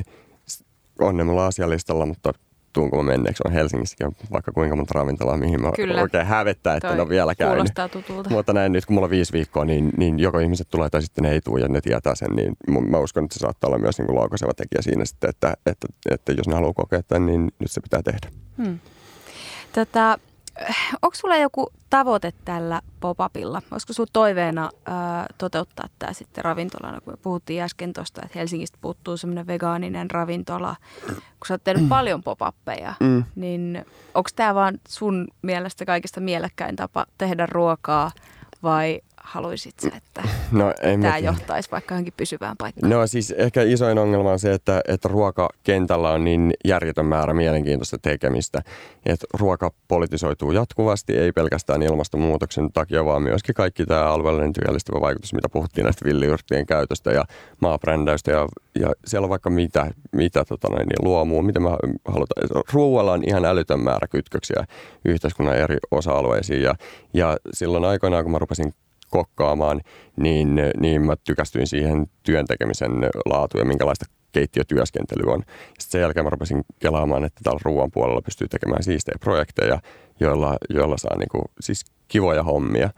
on 1.00 1.18
ne 1.18 1.24
mulla 1.24 1.48
asialistalla, 1.48 2.06
mutta 2.06 2.34
tuunko 2.74 2.98
mä 2.98 3.04
menneeksi. 3.04 3.44
On 3.46 3.52
Helsingissäkin 3.52 4.16
vaikka 4.32 4.52
kuinka 4.52 4.76
monta 4.76 4.94
ravintolaa, 4.96 5.38
mihin 5.38 5.62
mä 5.62 5.72
Kyllä. 5.76 6.02
oikein 6.02 6.26
hävettää, 6.26 6.76
että 6.76 6.88
Toi 6.88 6.96
en 6.96 7.02
ole 7.02 7.10
vielä 7.10 7.36
käynyt. 7.36 7.74
tutulta. 7.92 8.30
Mutta 8.36 8.54
näin 8.54 8.72
nyt, 8.72 8.86
kun 8.86 8.94
mulla 8.94 9.06
on 9.06 9.12
viisi 9.12 9.34
viikkoa, 9.34 9.66
niin, 9.66 9.90
niin 9.98 10.20
joko 10.20 10.40
ihmiset 10.40 10.68
tulee 10.70 10.90
tai 10.90 11.02
sitten 11.02 11.24
ne 11.24 11.32
ei 11.32 11.42
tule 11.42 11.60
ja 11.60 11.68
ne 11.68 11.82
tietää 11.82 12.16
sen, 12.16 12.30
niin 12.36 12.54
mä 12.90 12.98
uskon, 12.98 13.24
että 13.24 13.34
se 13.34 13.40
saattaa 13.40 13.68
olla 13.68 13.78
myös 13.78 14.00
niin 14.00 14.16
laukaiseva 14.16 14.54
tekijä 14.54 14.82
siinä 14.82 15.06
sitten, 15.06 15.30
että, 15.30 15.54
että, 15.66 15.88
että, 16.12 16.32
jos 16.32 16.48
ne 16.48 16.54
haluaa 16.54 16.74
kokea 16.74 17.04
tämän, 17.04 17.26
niin 17.26 17.52
nyt 17.60 17.72
se 17.72 17.82
pitää 17.82 18.02
tehdä. 18.04 18.28
Hmm. 18.58 18.80
Tätä, 19.74 20.18
onko 21.02 21.16
sulla 21.16 21.38
joku 21.38 21.72
tavoite 21.90 22.34
tällä 22.46 22.82
pop-upilla? 23.00 23.62
Olisiko 23.72 23.94
sun 23.94 24.08
toiveena 24.14 24.70
ää, 24.86 25.26
toteuttaa 25.38 25.86
tämä 26.00 26.14
sitten 26.14 26.44
ravintolana, 26.44 27.02
kun 27.02 27.18
puhuttiin 27.22 27.64
äsken 27.64 27.94
tuosta, 27.94 28.22
että 28.26 28.40
Helsingistä 28.40 28.78
puuttuu 28.82 29.18
semmoinen 29.18 29.48
vegaaninen 29.48 30.12
ravintola. 30.12 30.76
Kun 31.08 31.48
sä 31.48 31.54
oot 31.54 31.64
tehnyt 31.64 31.90
paljon 31.96 32.24
pop-uppeja, 32.24 32.94
mm. 33.00 33.24
niin 33.36 33.86
onko 34.14 34.30
tämä 34.36 34.56
vaan 34.56 34.80
sun 34.88 35.28
mielestä 35.42 35.86
kaikista 35.86 36.22
mielekkäin 36.22 36.76
tapa 36.76 37.06
tehdä 37.18 37.46
ruokaa 37.46 38.12
vai 38.64 39.02
haluaisit 39.18 39.80
sä, 39.80 39.92
että 39.98 40.24
No, 40.52 40.74
ei 40.82 40.98
tämä 40.98 41.10
mä- 41.10 41.18
johtaisi 41.18 41.72
vaikka 41.72 41.94
johonkin 41.94 42.14
pysyvään 42.18 42.58
paikkaan? 42.58 42.90
No 42.90 43.08
siis 43.08 43.32
ehkä 43.32 43.62
isoin 43.62 43.98
ongelma 43.98 44.32
on 44.32 44.40
se, 44.40 44.54
että, 44.54 44.82
että 44.88 45.08
ruokakentällä 45.08 46.12
on 46.12 46.24
niin 46.24 46.54
järjetön 46.66 47.06
määrä 47.06 47.34
mielenkiintoista 47.34 47.98
tekemistä. 47.98 48.62
Että 49.06 49.28
ruoka 49.40 49.72
politisoituu 49.88 50.52
jatkuvasti, 50.52 51.18
ei 51.18 51.32
pelkästään 51.32 51.82
ilmastonmuutoksen 51.82 52.72
takia, 52.74 53.06
vaan 53.06 53.22
myöskin 53.22 53.56
kaikki 53.56 53.86
tämä 53.86 54.06
alueellinen 54.06 54.54
työllistävä 54.54 55.02
vaikutus, 55.02 55.34
mitä 55.34 55.50
puhuttiin 55.50 55.84
näistä 55.84 56.06
villiyrttien 56.06 56.66
käytöstä 56.66 57.12
ja 57.12 57.26
maabrändäystä. 57.60 58.32
Ja, 58.32 58.48
ja 58.80 58.92
siellä 59.06 59.26
on 59.26 59.30
vaikka 59.30 59.50
mitä, 59.50 59.92
mitä 60.12 60.46
tota 60.46 60.68
noin, 60.70 60.88
niin 60.88 61.06
luomua, 61.10 61.42
mitä 61.42 61.60
me 61.60 61.70
halutaan. 62.06 62.64
Ruoalla 62.74 63.12
on 63.12 63.24
ihan 63.28 63.46
älytön 63.46 63.80
määrä 63.80 64.08
kytköksiä 64.08 64.66
yhteiskunnan 65.06 65.58
eri 65.58 65.78
osa-alueisiin. 65.92 66.62
Ja, 66.62 66.76
ja 67.14 67.38
silloin 67.54 67.86
aikoinaan, 67.86 68.24
kun 68.24 68.32
mä 68.32 68.40
rupesin 68.40 68.74
kokkaamaan, 69.12 69.82
niin, 70.18 70.62
niin 70.80 71.06
mä 71.06 71.16
tykästyin 71.24 71.68
siihen 71.68 72.08
työn 72.24 72.46
tekemisen 72.46 72.92
laatu 73.26 73.58
ja 73.58 73.66
minkälaista 73.66 74.06
keittiötyöskentely 74.32 75.24
on. 75.32 75.40
Sitten 75.40 75.92
sen 75.92 76.02
jälkeen 76.02 76.26
mä 76.26 76.30
rupesin 76.30 76.62
kelaamaan, 76.80 77.24
että 77.26 77.42
täällä 77.44 77.60
ruoan 77.66 77.92
puolella 77.92 78.22
pystyy 78.22 78.48
tekemään 78.48 78.84
siistejä 78.84 79.16
projekteja, 79.20 79.80
joilla, 80.20 80.58
joilla 80.70 80.98
saa 80.98 81.18
niinku, 81.18 81.44
siis 81.60 81.86
kivoja 82.08 82.44
hommia, 82.44 82.90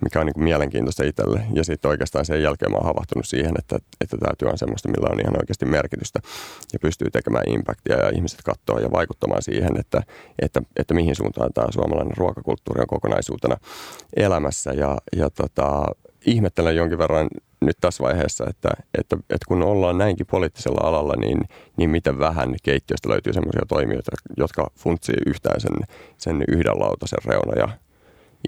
mikä 0.00 0.20
on 0.20 0.26
niinku 0.26 0.40
mielenkiintoista 0.40 1.04
itselle. 1.04 1.40
Ja 1.52 1.64
sitten 1.64 1.88
oikeastaan 1.88 2.24
sen 2.24 2.42
jälkeen 2.42 2.70
mä 2.70 2.76
oon 2.76 2.86
havahtunut 2.86 3.26
siihen, 3.26 3.52
että, 3.58 3.78
että 4.00 4.16
tämä 4.16 4.32
työ 4.38 4.48
on 4.48 4.58
semmoista, 4.58 4.88
millä 4.88 5.08
on 5.12 5.20
ihan 5.20 5.40
oikeasti 5.40 5.66
merkitystä 5.66 6.20
ja 6.72 6.78
pystyy 6.78 7.10
tekemään 7.10 7.48
impactia 7.48 7.96
ja 7.96 8.10
ihmiset 8.10 8.40
katsoo 8.44 8.78
ja 8.78 8.90
vaikuttamaan 8.90 9.42
siihen, 9.42 9.80
että, 9.80 10.02
että, 10.38 10.62
että 10.76 10.94
mihin 10.94 11.16
suuntaan 11.16 11.52
tämä 11.54 11.66
suomalainen 11.70 12.16
ruokakulttuuri 12.16 12.80
on 12.80 12.86
kokonaisuutena 12.86 13.56
elämässä. 14.16 14.72
Ja, 14.72 14.98
ja 15.16 15.30
tota, 15.30 15.84
ihmettelen 16.26 16.76
jonkin 16.76 16.98
verran 16.98 17.28
nyt 17.60 17.76
tässä 17.80 18.04
vaiheessa, 18.04 18.44
että, 18.48 18.68
että, 18.98 19.16
että 19.16 19.46
kun 19.48 19.62
ollaan 19.62 19.98
näinkin 19.98 20.26
poliittisella 20.26 20.88
alalla, 20.88 21.14
niin, 21.16 21.40
niin 21.76 21.90
miten 21.90 22.18
vähän 22.18 22.54
keittiöstä 22.62 23.08
löytyy 23.08 23.32
sellaisia 23.32 23.66
toimijoita, 23.68 24.10
jotka 24.36 24.70
funtsii 24.76 25.16
yhtään 25.26 25.60
sen, 25.60 25.76
sen 26.16 26.44
yhden 26.48 26.80
lautasen 26.80 27.18
reunoja 27.24 27.68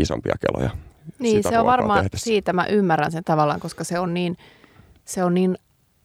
isompia 0.01 0.35
keloja. 0.41 0.90
Niin, 1.19 1.43
se 1.43 1.59
on 1.59 1.67
varmaan 1.67 2.05
tehdessä. 2.05 2.25
siitä, 2.25 2.53
mä 2.53 2.67
ymmärrän 2.67 3.13
sen 3.13 3.25
tavallaan, 3.25 3.61
koska 3.61 3.85
se 3.85 3.99
on 3.99 4.15
niin, 4.15 4.37
se 5.05 5.25
on 5.25 5.35
niin 5.35 5.59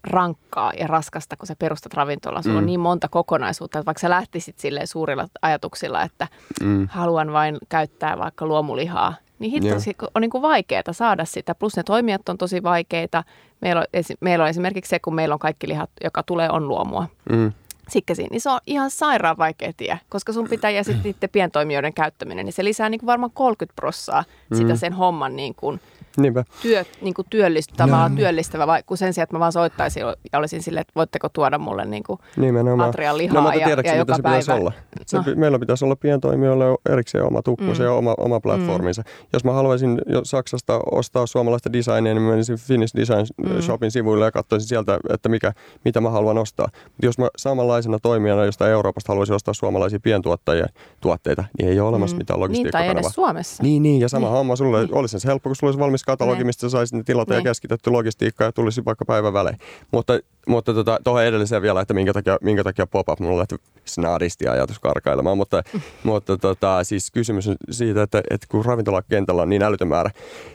rankkaa 0.03 0.73
ja 0.79 0.87
raskasta, 0.87 1.37
kun 1.37 1.47
sä 1.47 1.55
perustat 1.59 1.93
ravintolan. 1.93 2.43
Sulla 2.43 2.53
mm. 2.55 2.57
on 2.59 2.65
niin 2.65 2.79
monta 2.79 3.07
kokonaisuutta, 3.07 3.79
että 3.79 3.85
vaikka 3.85 3.99
sä 4.01 4.09
lähtisit 4.09 4.59
silleen 4.59 4.87
suurilla 4.87 5.27
ajatuksilla, 5.41 6.03
että 6.03 6.27
Mm. 6.61 6.87
haluan 6.91 7.33
vain 7.33 7.57
käyttää 7.69 8.17
vaikka 8.17 8.45
luomulihaa, 8.45 9.13
niin 9.39 9.51
hitto, 9.51 9.79
se 9.79 9.93
on 10.15 10.21
niin 10.21 10.29
kuin 10.31 10.41
vaikeaa 10.41 10.83
saada 10.91 11.25
sitä. 11.25 11.55
Plus 11.55 11.75
ne 11.77 11.83
toimijat 11.83 12.29
on 12.29 12.37
tosi 12.37 12.63
vaikeita. 12.63 13.23
Meillä 13.61 13.79
on, 13.81 13.85
meillä 14.21 14.43
on 14.43 14.49
esimerkiksi 14.49 14.89
se, 14.89 14.99
kun 14.99 15.15
meillä 15.15 15.33
on 15.33 15.39
kaikki 15.39 15.67
lihat, 15.67 15.89
joka 16.03 16.23
tulee, 16.23 16.49
on 16.49 16.67
luomua. 16.67 17.07
Mm. 17.29 17.51
Sikkesiin, 17.89 18.27
niin 18.31 18.41
se 18.41 18.49
on 18.49 18.59
ihan 18.67 18.91
sairaan 18.91 19.37
vaikea 19.37 19.73
tie, 19.77 19.99
koska 20.09 20.33
sun 20.33 20.47
pitää 20.49 20.71
ja 20.71 20.83
sitten 20.83 21.03
niiden 21.03 21.29
pientoimijoiden 21.29 21.93
käyttäminen, 21.93 22.45
niin 22.45 22.53
se 22.53 22.63
lisää 22.63 22.89
niin 22.89 22.99
kuin 22.99 23.07
varmaan 23.07 23.31
30 23.31 23.75
prossaa 23.75 24.23
sitä 24.53 24.73
Mm. 24.73 24.77
sen 24.77 24.93
homman 24.93 25.35
niin 25.35 25.55
kuin 25.55 25.81
Niinpä. 26.17 26.43
työ, 26.61 26.83
niin 27.01 27.13
kuin 27.13 27.27
työllistävä, 27.29 28.11
työllistävä, 28.15 28.67
vai, 28.67 28.83
kun 28.85 28.97
sen 28.97 29.13
sijaan, 29.13 29.23
että 29.23 29.35
mä 29.35 29.39
vaan 29.39 29.51
soittaisin 29.51 30.03
ja 30.33 30.39
olisin 30.39 30.61
silleen, 30.63 30.81
että 30.81 30.91
voitteko 30.95 31.29
tuoda 31.29 31.57
mulle 31.57 31.85
niin 31.85 32.03
kuin 32.03 32.19
Nimenomaan. 32.37 32.89
atrian 32.89 33.17
lihaa 33.17 33.35
No, 33.35 33.41
mutta 33.41 33.59
ja, 33.59 33.69
ja 33.69 33.95
joka 33.95 34.15
se 34.15 34.21
pitäisi 34.21 34.47
päivä. 34.47 34.61
olla? 34.61 34.71
Se, 35.05 35.17
No. 35.17 35.23
no. 35.27 35.33
Meillä 35.35 35.59
pitäisi 35.59 35.85
olla 35.85 35.95
pientoimijoille 35.95 36.65
erikseen 36.89 37.23
oma 37.23 37.41
tukkunsa 37.41 37.83
Mm. 37.83 37.87
ja 37.89 37.93
oma, 37.93 38.13
oma 38.17 38.39
platforminsa. 38.39 39.03
Jos 39.33 39.43
mä 39.43 39.51
haluaisin 39.53 40.01
jo 40.05 40.21
Saksasta 40.25 40.79
ostaa 40.91 41.25
suomalaista 41.27 41.73
designia, 41.73 42.13
niin 42.13 42.21
mä 42.21 42.29
menisin 42.29 42.57
Finnish 42.57 42.95
Design 42.95 43.25
Mm. 43.37 43.61
Shopin 43.61 43.91
sivuille 43.91 44.25
ja 44.25 44.31
katsoisin 44.31 44.67
sieltä, 44.69 44.99
että 45.09 45.29
mikä, 45.29 45.51
mitä 45.85 46.01
mä 46.01 46.09
haluan 46.09 46.37
ostaa. 46.37 46.67
Mutta 46.85 47.05
jos 47.05 47.17
mä 47.17 47.27
samanlaisena 47.37 47.99
toimijana 47.99 48.45
jostain 48.45 48.71
Euroopasta 48.71 49.11
haluaisin 49.11 49.35
ostaa 49.35 49.53
suomalaisia 49.53 49.99
pientuottajia 49.99 50.65
tuotteita, 51.01 51.43
niin 51.59 51.69
ei 51.69 51.79
ole 51.79 51.89
olemassa 51.89 52.15
Mm. 52.15 52.17
mitään 52.17 52.39
Niin, 52.51 52.71
tai 52.71 52.87
edes 52.87 53.05
Suomessa. 53.07 53.63
Niin, 53.63 53.83
niin, 53.83 54.01
ja 54.01 54.09
sama 54.09 54.27
Niin. 54.27 54.31
homma 54.37 54.55
sulle. 54.55 54.79
Niin. 54.79 54.93
Olisi 54.95 55.19
se 55.19 55.27
helppo, 55.27 55.49
kun 55.49 55.55
sulla 55.55 55.69
olisi 55.71 55.79
valmis 55.79 56.03
katalogi, 56.05 56.37
Niin. 56.37 56.45
mistä 56.47 56.61
sä 56.61 56.69
saisit 56.69 56.95
ne 56.97 57.03
tilata 57.03 57.33
ja 57.33 57.37
Niin. 57.39 57.43
keskitetty 57.43 57.89
logistiikka 57.89 58.43
ja 58.43 58.51
tulisi 58.51 58.85
vaikka 58.85 59.05
päivän 59.05 59.33
välein. 59.33 59.57
Mutta, 59.91 60.19
mutta 60.47 60.73
tota, 60.73 60.99
tuohon 61.03 61.23
edelliseen 61.23 61.61
vielä, 61.61 61.81
että 61.81 61.93
minkä 61.93 62.13
takia, 62.13 62.37
minkä 62.41 62.63
takia 62.63 62.87
pop-up, 62.87 63.19
mulla 63.19 63.37
lähti 63.37 63.55
snadisti 63.85 64.47
ajatus 64.47 64.79
karkailemaan, 64.79 65.37
mutta, 65.37 65.63
mutta 66.03 66.37
tota, 66.37 66.83
siis 66.83 67.11
kysymys 67.11 67.47
on 67.47 67.55
siitä, 67.71 68.03
että, 68.03 68.21
että 68.29 68.47
kun 68.49 68.65
ravintolakentällä 68.65 69.41
on 69.41 69.49
niin 69.49 69.63
älytön 69.63 69.87
määrä 69.87 70.09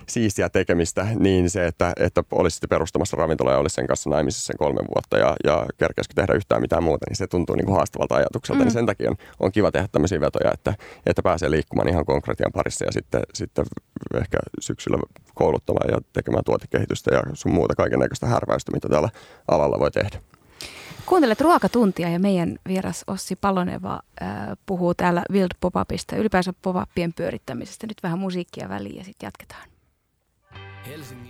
siistiä 0.08 0.48
tekemistä, 0.48 1.06
niin 1.18 1.50
se, 1.50 1.66
että, 1.66 1.92
että 2.00 2.24
olisitte 2.32 2.66
perustamassa 2.66 3.16
ravintola 3.16 3.52
ja 3.52 3.58
olisi 3.58 3.74
sen 3.74 3.86
kanssa 3.86 4.10
naimisissa 4.10 4.46
sen 4.46 4.56
kolme 4.58 4.80
vuotta 4.94 5.18
ja, 5.18 5.36
ja 5.44 5.66
kerkeisikö 5.78 6.14
tehdä 6.14 6.34
yhtään 6.34 6.60
mitään 6.60 6.82
muuta, 6.82 7.06
niin 7.08 7.16
se 7.16 7.26
tuntuu 7.26 7.56
niin 7.56 7.66
kuin 7.66 7.76
haastavalta 7.76 8.14
ajatukselta. 8.14 8.58
Mm. 8.58 8.64
Niin 8.64 8.72
sen 8.72 8.86
takia 8.86 9.10
on, 9.10 9.16
on 9.40 9.52
kiva 9.52 9.70
tehdä 9.70 9.88
tämmöisiä 9.92 10.20
vetoja, 10.20 10.50
että, 10.54 10.74
että 11.06 11.22
pääsee 11.22 11.50
liikkumaan 11.50 11.88
ihan 11.88 12.04
konkretian 12.04 12.52
parissa 12.52 12.84
ja 12.84 12.92
sitten, 12.92 13.22
sitten 13.34 13.64
ehkä 14.20 14.38
syksyllä 14.60 14.98
kouluttamaan 15.40 15.90
ja 15.92 15.98
tekemään 16.12 16.44
tuotekehitystä 16.44 17.14
ja 17.14 17.22
sun 17.34 17.52
muuta 17.52 17.74
kaiken 17.74 17.98
näköistä 17.98 18.26
härväystä, 18.26 18.72
mitä 18.72 18.88
tällä 18.88 19.08
alalla 19.48 19.78
voi 19.78 19.90
tehdä. 19.90 20.20
Kuuntelet 21.06 21.40
Ruokatuntia 21.40 22.08
ja 22.08 22.18
meidän 22.18 22.58
vieras 22.68 23.04
Ossi 23.06 23.36
Paloneva 23.36 24.00
äh, 24.22 24.28
puhuu 24.66 24.94
täällä 24.94 25.22
Wild 25.32 25.50
Pop-upista, 25.60 26.16
ylipäänsä 26.16 26.52
pop-upien 26.62 27.12
pyörittämisestä. 27.12 27.86
Nyt 27.86 28.02
vähän 28.02 28.18
musiikkia 28.18 28.68
väliin 28.68 28.96
ja 28.96 29.04
sitten 29.04 29.26
jatketaan. 29.26 29.68
Helsingistä 30.86 31.29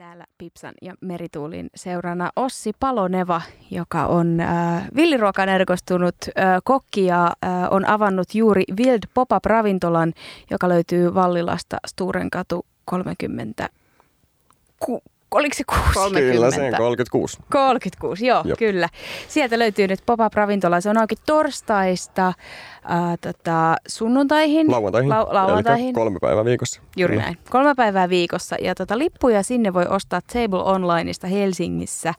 täällä 0.00 0.26
Pipsan 0.38 0.74
ja 0.82 0.94
Merituulin 1.00 1.70
seurana 1.74 2.30
Ossi 2.36 2.72
Paloneva, 2.80 3.42
joka 3.70 4.06
on 4.06 4.40
äh, 4.40 4.88
villiruokaan 4.96 5.48
erikoistunut 5.48 6.14
äh, 6.28 6.60
kokki 6.64 7.04
ja 7.04 7.26
äh, 7.26 7.50
on 7.70 7.88
avannut 7.88 8.34
juuri 8.34 8.64
Wild 8.78 9.02
Pop-up-ravintolan, 9.14 10.12
joka 10.50 10.68
löytyy 10.68 11.14
Vallilasta 11.14 11.76
Sturenkatu 11.86 12.66
30. 12.84 13.68
Ku, 14.78 15.02
oliko 15.30 15.54
se 15.54 15.64
kuusi? 15.64 15.94
30. 15.94 16.32
Kyllä, 16.34 16.50
sen 16.50 16.74
36. 16.76 17.38
36, 17.52 18.26
joo, 18.26 18.42
Jop. 18.44 18.58
Kyllä. 18.58 18.88
Sieltä 19.28 19.58
löytyy 19.58 19.88
nyt 19.88 20.00
pop-up-ravintola. 20.06 20.80
Se 20.80 20.90
on 20.90 20.98
auki 20.98 21.14
torstaista 21.26 22.32
ää, 22.84 23.16
tota, 23.16 23.76
sunnuntaihin. 23.88 24.70
Lauantaihin. 24.70 25.10
Lau- 25.10 25.34
lauantaihin. 25.34 25.86
Eli 25.86 25.92
kolme 25.92 26.18
päivää 26.20 26.44
viikossa. 26.44 26.80
Juuri 26.96 27.12
Kyllä. 27.12 27.22
näin. 27.24 27.38
Kolme 27.50 27.74
päivää 27.74 28.08
viikossa. 28.08 28.56
Ja 28.60 28.74
tota, 28.74 28.98
lippuja 28.98 29.42
sinne 29.42 29.74
voi 29.74 29.86
ostaa 29.88 30.20
Table 30.32 30.62
Onlineista 30.62 31.26
Helsingissä. 31.26 32.14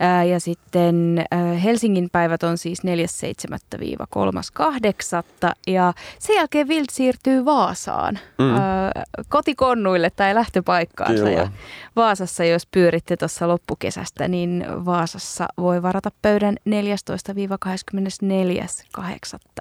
Ää, 0.00 0.24
ja 0.24 0.40
sitten 0.40 1.24
ää, 1.30 1.54
Helsingin 1.54 2.08
päivät 2.12 2.42
on 2.42 2.58
siis 2.58 2.82
4.7.–3.8. 2.84 5.52
Ja 5.66 5.92
sen 6.18 6.36
jälkeen 6.36 6.68
Wild 6.68 6.84
siirtyy 6.90 7.44
Vaasaan. 7.44 8.18
Mm. 8.38 8.54
Ää, 8.54 8.92
kotikonnuille 9.28 10.10
tai 10.10 10.34
lähtöpaikkaansa. 10.34 11.24
Kyllä. 11.24 11.30
Ja 11.30 11.48
Vaasassa, 11.96 12.44
jos 12.44 12.66
pyöritte 12.66 13.16
tuossa 13.16 13.48
loppukesästä, 13.48 14.28
niin 14.28 14.66
Vaasassa 14.84 15.48
voi 15.58 15.82
varata 15.82 16.10
pöydän 16.22 16.56
14-24.8. 16.68 16.72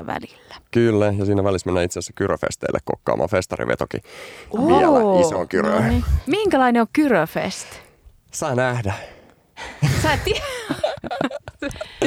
välillä. 0.05 0.55
Kyllä, 0.71 1.05
ja 1.05 1.25
siinä 1.25 1.43
välissä 1.43 1.67
mennään 1.67 1.85
itse 1.85 1.99
asiassa 1.99 2.13
Kyröfesteille 2.15 2.79
kokkaamaan 2.85 3.29
festarivetokin 3.29 4.01
vielä 4.67 5.21
isoon 5.21 5.47
Kyröön. 5.47 5.83
no 5.83 5.89
niin. 5.89 6.03
Minkälainen 6.27 6.81
on 6.81 6.87
Kyröfest? 6.93 7.67
Saa 8.31 8.55
nähdä. 8.55 8.93
Sä 10.03 10.13
et 10.13 10.23
tiedä. 10.23 10.41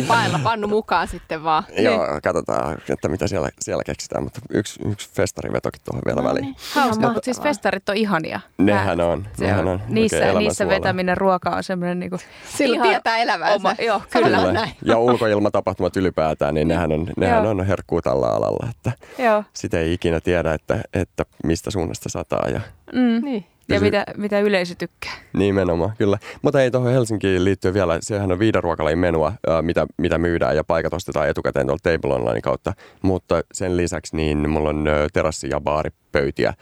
Paella 0.08 0.40
pannu 0.44 0.68
mukaan 0.68 1.08
sitten 1.08 1.44
vaan. 1.44 1.64
Joo, 1.78 2.06
katsotaan, 2.22 2.78
että 2.90 3.08
mitä 3.08 3.26
siellä, 3.26 3.48
siellä 3.60 3.84
keksitään, 3.84 4.22
mutta 4.24 4.40
yksi, 4.50 4.80
yksi 4.92 5.10
festarivetokin 5.12 5.80
tuohon 5.84 6.02
vielä 6.06 6.24
väliin. 6.24 6.44
niin. 6.44 6.56
Hauska. 6.74 7.02
Ihan 7.06 7.20
Siis 7.22 7.40
festarit 7.40 7.88
on 7.88 7.96
ihania. 7.96 8.40
Nehän 8.58 9.00
on, 9.00 9.26
Se 9.36 9.44
nehän 9.44 9.60
on. 9.60 9.68
on. 9.68 9.80
Niissä, 9.88 10.32
niissä 10.32 10.68
vetäminen 10.68 11.16
ruoka 11.16 11.50
on 11.50 11.62
semmoinen 11.62 11.98
niinku 12.00 12.18
Silloin 12.56 12.82
tietää 12.82 13.18
elävänsä. 13.18 13.54
Oma, 13.54 13.74
joo, 13.82 14.02
kyllä. 14.10 14.26
Sanotaan 14.28 14.54
näin. 14.54 14.70
Ja 14.84 14.98
ulkoilmatapahtumat 14.98 15.96
ylipäätään, 15.96 16.54
niin 16.54 16.68
nehän 16.68 16.92
on, 16.92 17.06
nehän 17.16 17.42
Joo. 17.42 17.50
on 17.50 17.66
herkkuu 17.66 18.02
tällä 18.02 18.26
alalla, 18.26 18.68
että 18.70 18.92
Joo. 19.22 19.44
sitä 19.52 19.78
ei 19.80 19.92
ikinä 19.92 20.20
tiedä, 20.20 20.54
että, 20.54 20.80
että 20.94 21.24
mistä 21.44 21.70
suunnasta 21.70 22.08
sataa 22.08 22.48
ja 22.48 22.60
Mm. 22.92 23.24
Niin. 23.24 23.46
Ja 23.74 23.78
se- 23.78 23.84
mitä, 23.84 24.04
mitä 24.16 24.40
yleisö 24.40 24.74
tykkää. 24.78 25.12
nimenomaan, 25.32 25.92
kyllä. 25.98 26.18
Mutta 26.42 26.62
ei 26.62 26.70
tuohon 26.70 26.92
Helsinkiin 26.92 27.44
liittyen 27.44 27.74
vielä, 27.74 27.98
sehän 28.02 28.32
on 28.32 28.38
viiden 28.38 28.62
ruokalajin 28.62 28.98
menua, 28.98 29.32
ää, 29.46 29.62
mitä, 29.62 29.86
mitä 29.96 30.18
myydään 30.18 30.56
ja 30.56 30.64
paikat 30.64 30.94
ostetaan 30.94 31.28
etukäteen 31.28 31.66
tuolta 31.66 31.90
Table 31.90 32.14
Online 32.14 32.40
kautta. 32.40 32.72
Mutta 33.02 33.42
sen 33.52 33.76
lisäksi 33.76 34.16
niin 34.16 34.50
mulla 34.50 34.68
on 34.68 34.88
terassi- 35.12 35.48
ja 35.50 35.60
baaripöytiä. 35.60 36.54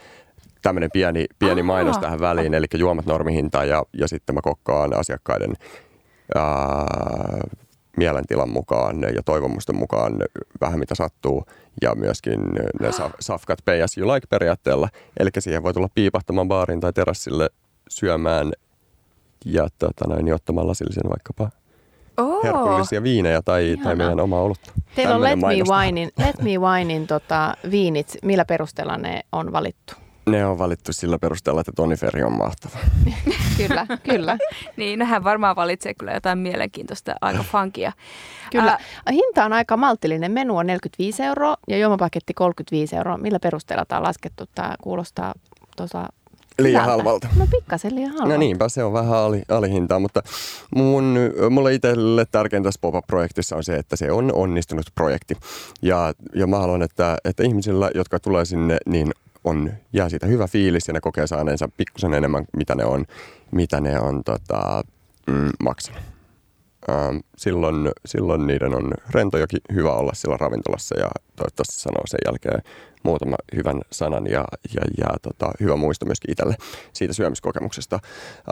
Tämmöinen 0.61 0.89
pieni, 0.93 1.25
pieni 1.39 1.61
Aa. 1.61 1.65
mainos 1.65 1.97
tähän 1.97 2.19
väliin, 2.19 2.53
eli 2.53 2.65
juomat 2.77 3.05
normihintaan 3.05 3.69
ja, 3.69 3.83
ja 3.93 4.07
sitten 4.07 4.35
mä 4.35 4.41
kokkaan 4.41 4.97
asiakkaiden 4.99 5.53
ää, 6.35 6.85
mielentilan 7.97 8.49
mukaan 8.49 9.01
ja 9.15 9.23
toivomusten 9.25 9.75
mukaan 9.75 10.13
vähän 10.61 10.79
mitä 10.79 10.95
sattuu 10.95 11.45
ja 11.81 11.95
myöskin 11.95 12.39
ne 12.79 12.91
sa- 12.91 13.09
safkat 13.19 13.59
pay 13.65 13.81
as 13.81 13.97
you 13.97 14.13
like 14.13 14.27
periaatteella. 14.29 14.89
Eli 15.19 15.29
siihen 15.39 15.63
voi 15.63 15.73
tulla 15.73 15.89
piipahtamaan 15.95 16.47
baariin 16.47 16.79
tai 16.79 16.93
terassille 16.93 17.49
syömään 17.89 18.51
ja 19.45 19.67
tota 19.79 20.07
noin, 20.07 20.25
niin 20.25 20.35
ottamaan 20.35 20.67
lasillisen 20.67 21.09
vaikkapa 21.09 21.49
Oh. 22.17 22.43
herkullisia 22.43 23.03
viinejä 23.03 23.41
tai, 23.41 23.63
tai 23.63 23.73
Ihanaa. 23.73 23.95
meidän 23.95 24.19
omaa 24.19 24.41
olutta. 24.41 24.71
Teillä 24.95 25.15
on 25.15 25.21
Let 25.21 25.39
Me. 25.39 25.47
Winein, 25.47 26.11
Let 26.17 26.41
Me 26.41 26.57
Winein 26.57 27.07
tota, 27.07 27.53
viinit. 27.71 28.17
Millä 28.23 28.45
perusteella 28.45 28.97
ne 28.97 29.21
on 29.31 29.51
valittu? 29.51 29.93
Ne 30.25 30.45
on 30.45 30.57
valittu 30.57 30.93
sillä 30.93 31.19
perusteella, 31.19 31.61
että 31.61 31.71
Toni 31.75 31.95
Ferri 31.95 32.23
on 32.23 32.33
mahtava. 32.37 32.77
Kyllä, 33.67 33.87
kyllä. 34.11 34.37
Niin, 34.77 35.01
hän 35.01 35.23
varmaan 35.23 35.55
valitsee 35.55 35.93
kyllä 35.93 36.11
jotain 36.11 36.39
mielenkiintoista, 36.39 37.15
aika 37.21 37.43
funkia. 37.43 37.91
Kyllä. 38.51 38.71
Ää, 38.71 38.79
Hinta 39.11 39.45
on 39.45 39.53
aika 39.53 39.77
maltillinen. 39.77 40.31
Menu 40.31 40.57
on 40.57 40.67
45 40.67 41.23
euroa 41.23 41.57
ja 41.67 41.77
juomapaketti 41.77 42.33
35 42.33 42.95
euroa. 42.95 43.17
Millä 43.17 43.39
perusteella 43.39 43.85
tämä 43.85 43.99
on 43.99 44.07
laskettu? 44.07 44.45
Tämä 44.55 44.75
kuulostaa 44.81 45.33
tuossa 45.77 46.07
Liian 46.59 46.85
halvalta. 46.85 47.27
No 47.35 47.47
pikkasen 47.51 47.95
liian 47.95 48.11
halvalta. 48.11 48.33
No 48.33 48.39
niinpä, 48.39 48.69
se 48.69 48.83
on 48.83 48.93
vähän 48.93 49.17
ali, 49.17 49.41
alihintaa, 49.49 49.99
mutta 49.99 50.23
mun, 50.75 51.17
mulle 51.49 51.73
itselle 51.73 52.25
tärkeintä 52.31 52.67
tässä 52.67 52.79
pop-up-projektissa 52.81 53.55
on 53.55 53.63
se, 53.63 53.75
että 53.75 53.95
se 53.95 54.11
on 54.11 54.31
onnistunut 54.33 54.85
projekti. 54.95 55.37
Ja, 55.81 56.13
ja 56.35 56.47
mä 56.47 56.59
haluan, 56.59 56.81
että, 56.81 57.17
että 57.25 57.43
ihmisillä, 57.43 57.91
jotka 57.95 58.19
tulee 58.19 58.45
sinne, 58.45 58.77
niin 58.85 59.11
on, 59.43 59.71
jää 59.93 60.09
siitä 60.09 60.25
hyvä 60.25 60.47
fiilis 60.47 60.87
ja 60.87 60.93
ne 60.93 61.01
kokee 61.01 61.27
saaneensa 61.27 61.69
pikkusen 61.77 62.13
enemmän, 62.13 62.45
mitä 62.57 62.75
ne 62.75 62.85
on, 62.85 63.05
mitä 63.51 63.81
ne 63.81 63.99
on 63.99 64.23
tota, 64.23 64.83
mm, 65.27 65.51
maksanut. 65.59 66.01
Ähm, 66.89 67.17
silloin, 67.37 67.91
silloin 68.05 68.47
niiden 68.47 68.75
on 68.75 68.93
rento 69.09 69.37
ja 69.37 69.45
hyvä 69.73 69.93
olla 69.93 70.11
siellä 70.13 70.37
ravintolassa 70.37 70.99
ja 70.99 71.09
toivottavasti 71.35 71.81
sanoo 71.81 72.03
sen 72.05 72.19
jälkeen 72.25 72.61
muutama 73.03 73.35
hyvän 73.55 73.81
sanan 73.91 74.27
ja, 74.27 74.45
ja, 74.75 74.81
ja 74.97 75.07
tota, 75.21 75.51
hyvä 75.59 75.75
muisto 75.75 76.05
myöskin 76.05 76.31
itselle 76.31 76.55
siitä 76.93 77.13
syömiskokemuksesta. 77.13 77.95
Äh, 77.95 78.51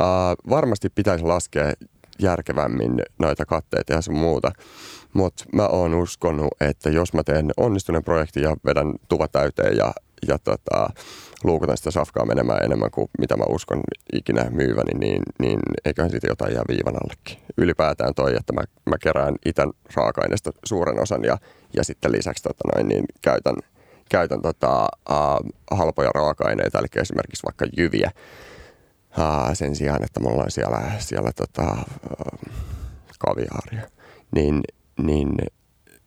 varmasti 0.49 0.89
pitäisi 0.89 1.25
laskea 1.25 1.73
järkevämmin 2.19 3.01
noita 3.19 3.45
katteita 3.45 3.93
ja 3.93 4.01
sun 4.01 4.17
muuta, 4.17 4.51
mutta 5.13 5.43
mä 5.53 5.67
oon 5.67 5.93
uskonut, 5.93 6.47
että 6.61 6.89
jos 6.89 7.13
mä 7.13 7.23
teen 7.23 7.51
onnistuneen 7.57 8.03
projektin 8.03 8.43
ja 8.43 8.55
vedän 8.65 8.95
tuva 9.09 9.27
täyteen 9.27 9.77
ja, 9.77 9.93
ja 10.27 10.39
tota, 10.39 10.89
luukutan 11.43 11.77
sitä 11.77 11.91
safkaa 11.91 12.25
menemään 12.25 12.63
enemmän 12.63 12.91
kuin 12.91 13.07
mitä 13.19 13.37
mä 13.37 13.43
uskon 13.49 13.81
ikinä 14.13 14.49
myyväni, 14.49 14.99
niin, 14.99 15.21
niin 15.39 15.59
eiköhän 15.85 16.11
siitä 16.11 16.27
jotain 16.27 16.53
jää 16.53 16.63
viivan 16.67 16.95
allekin. 16.95 17.37
Ylipäätään 17.57 18.13
toi, 18.15 18.35
että 18.35 18.53
mä, 18.53 18.61
mä 18.85 18.97
kerään 19.01 19.35
itän 19.45 19.71
raaka-aineista 19.95 20.51
suuren 20.65 21.01
osan 21.01 21.23
ja, 21.23 21.37
ja 21.73 21.83
sitten 21.83 22.11
lisäksi 22.11 22.43
tota 22.43 22.63
noin, 22.75 22.87
niin 22.87 23.05
käytän, 23.21 23.55
käytän 24.09 24.41
tota, 24.41 24.87
uh, 25.09 25.51
halpoja 25.71 26.09
raaka-aineita, 26.15 26.79
eli 26.79 26.87
esimerkiksi 26.95 27.43
vaikka 27.43 27.65
jyviä, 27.77 28.11
uh, 29.17 29.53
sen 29.53 29.75
sijaan, 29.75 30.03
että 30.03 30.19
mulla 30.19 30.43
on 30.43 30.51
siellä, 30.51 30.91
siellä 30.99 31.31
tota, 31.31 31.77
uh, 32.19 32.53
kaviaaria. 33.19 33.89
Niin, 34.35 34.61
niin 34.97 35.29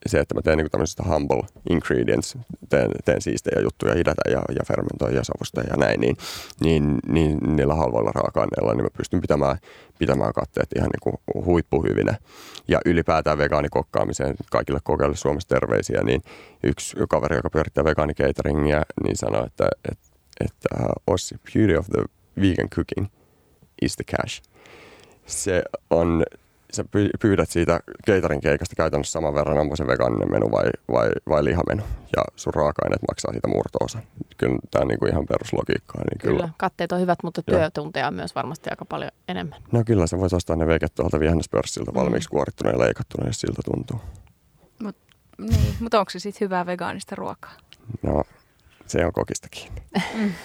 se, 0.06 0.20
että 0.20 0.34
mä 0.34 0.42
teen 0.42 0.58
niin 0.58 0.70
tämmöisestä 0.70 1.02
humble 1.02 1.42
ingredients, 1.70 2.38
teen, 2.68 2.90
teen 3.04 3.22
siistejä 3.22 3.62
juttuja, 3.62 3.94
hidätä 3.94 4.22
ja, 4.30 4.42
ja 4.48 4.64
fermentoin 4.66 5.14
ja 5.14 5.24
savusta 5.24 5.60
ja 5.60 5.76
näin, 5.76 6.00
niin, 6.00 6.16
niin, 6.60 6.98
niin 7.08 7.38
niillä 7.56 7.74
halvoilla 7.74 8.10
raaka-aineilla 8.14 8.74
niin 8.74 8.84
mä 8.84 8.96
pystyn 8.96 9.20
pitämään, 9.20 9.56
pitämään 9.98 10.32
katteet 10.32 10.68
ihan 10.76 10.90
niin 10.90 11.00
kuin 11.00 11.44
huippuhyvinä. 11.44 12.18
Ja 12.68 12.80
ylipäätään 12.84 13.38
vegaanikokkaamiseen 13.38 14.34
kaikille 14.50 14.78
kokeille 14.84 15.16
Suomessa 15.16 15.48
terveisiä, 15.48 16.00
niin 16.02 16.22
yksi 16.62 16.96
kaveri, 17.08 17.36
joka 17.36 17.50
pyörittää 17.50 17.84
vegaanikeiteringiä, 17.84 18.82
niin 19.04 19.16
sanoi, 19.16 19.46
että, 19.46 19.68
että, 19.90 20.06
että 20.40 20.68
uh, 20.80 21.14
Ossi, 21.14 21.34
beauty 21.54 21.76
of 21.76 21.86
the 21.86 22.04
vegan 22.40 22.68
cooking 22.68 23.06
is 23.82 23.96
the 23.96 24.04
cash. 24.16 24.42
Se 25.26 25.62
on 25.90 26.24
sä 26.72 26.82
py- 26.82 27.10
pyydät 27.20 27.50
siitä 27.50 27.80
keitarin 28.04 28.40
keikasta 28.40 28.76
käytännössä 28.76 29.12
saman 29.12 29.34
verran, 29.34 29.58
onko 29.58 29.76
se 29.76 29.86
vegaaninen 29.86 30.30
menu 30.30 30.50
vai, 30.50 30.70
vai, 30.92 31.10
vai 31.28 31.44
lihamenu. 31.44 31.82
Ja 32.16 32.24
sun 32.36 32.54
raaka-aineet 32.54 33.02
maksaa 33.08 33.32
siitä 33.32 33.48
murto-osa. 33.48 33.98
Kyllä 34.36 34.58
tämä 34.70 34.82
on 34.82 34.88
niinku 34.88 35.06
ihan 35.06 35.26
peruslogiikkaa. 35.26 36.02
Niin 36.10 36.18
kyllä. 36.18 36.36
Kyllä, 36.40 36.50
katteet 36.56 36.92
on 36.92 37.00
hyvät, 37.00 37.18
mutta 37.22 37.42
työtunteja 37.42 38.08
on 38.08 38.14
myös 38.14 38.34
varmasti 38.34 38.70
aika 38.70 38.84
paljon 38.84 39.10
enemmän. 39.28 39.62
No 39.72 39.82
kyllä, 39.86 40.06
sä 40.06 40.18
voit 40.18 40.32
ostaa 40.32 40.56
ne 40.56 40.66
veket 40.66 40.94
tuolta 40.94 41.20
vihannuspörssiltä 41.20 41.94
valmiiksi 41.94 42.28
kuorittuna 42.28 42.70
ja 42.70 42.78
leikattuna, 42.78 43.26
jos 43.26 43.40
siltä 43.40 43.62
tuntuu. 43.64 44.00
Niin, 45.38 45.74
mutta 45.80 45.98
onko 45.98 46.10
se 46.10 46.18
sitten 46.18 46.46
hyvää 46.46 46.66
vegaanista 46.66 47.16
ruokaa? 47.16 47.52
No, 48.02 48.24
se 48.86 49.06
on 49.06 49.12
kokista 49.12 49.48
kiinni. 49.50 49.82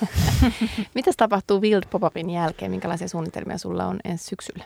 Mitäs 0.95 1.15
tapahtuu 1.17 1.61
Wild 1.61 1.83
Pop-Upin 1.89 2.29
jälkeen? 2.29 2.71
Minkälaisia 2.71 3.07
suunnitelmia 3.07 3.57
sulla 3.57 3.85
on 3.85 3.99
ensi 4.03 4.25
syksyllä? 4.25 4.65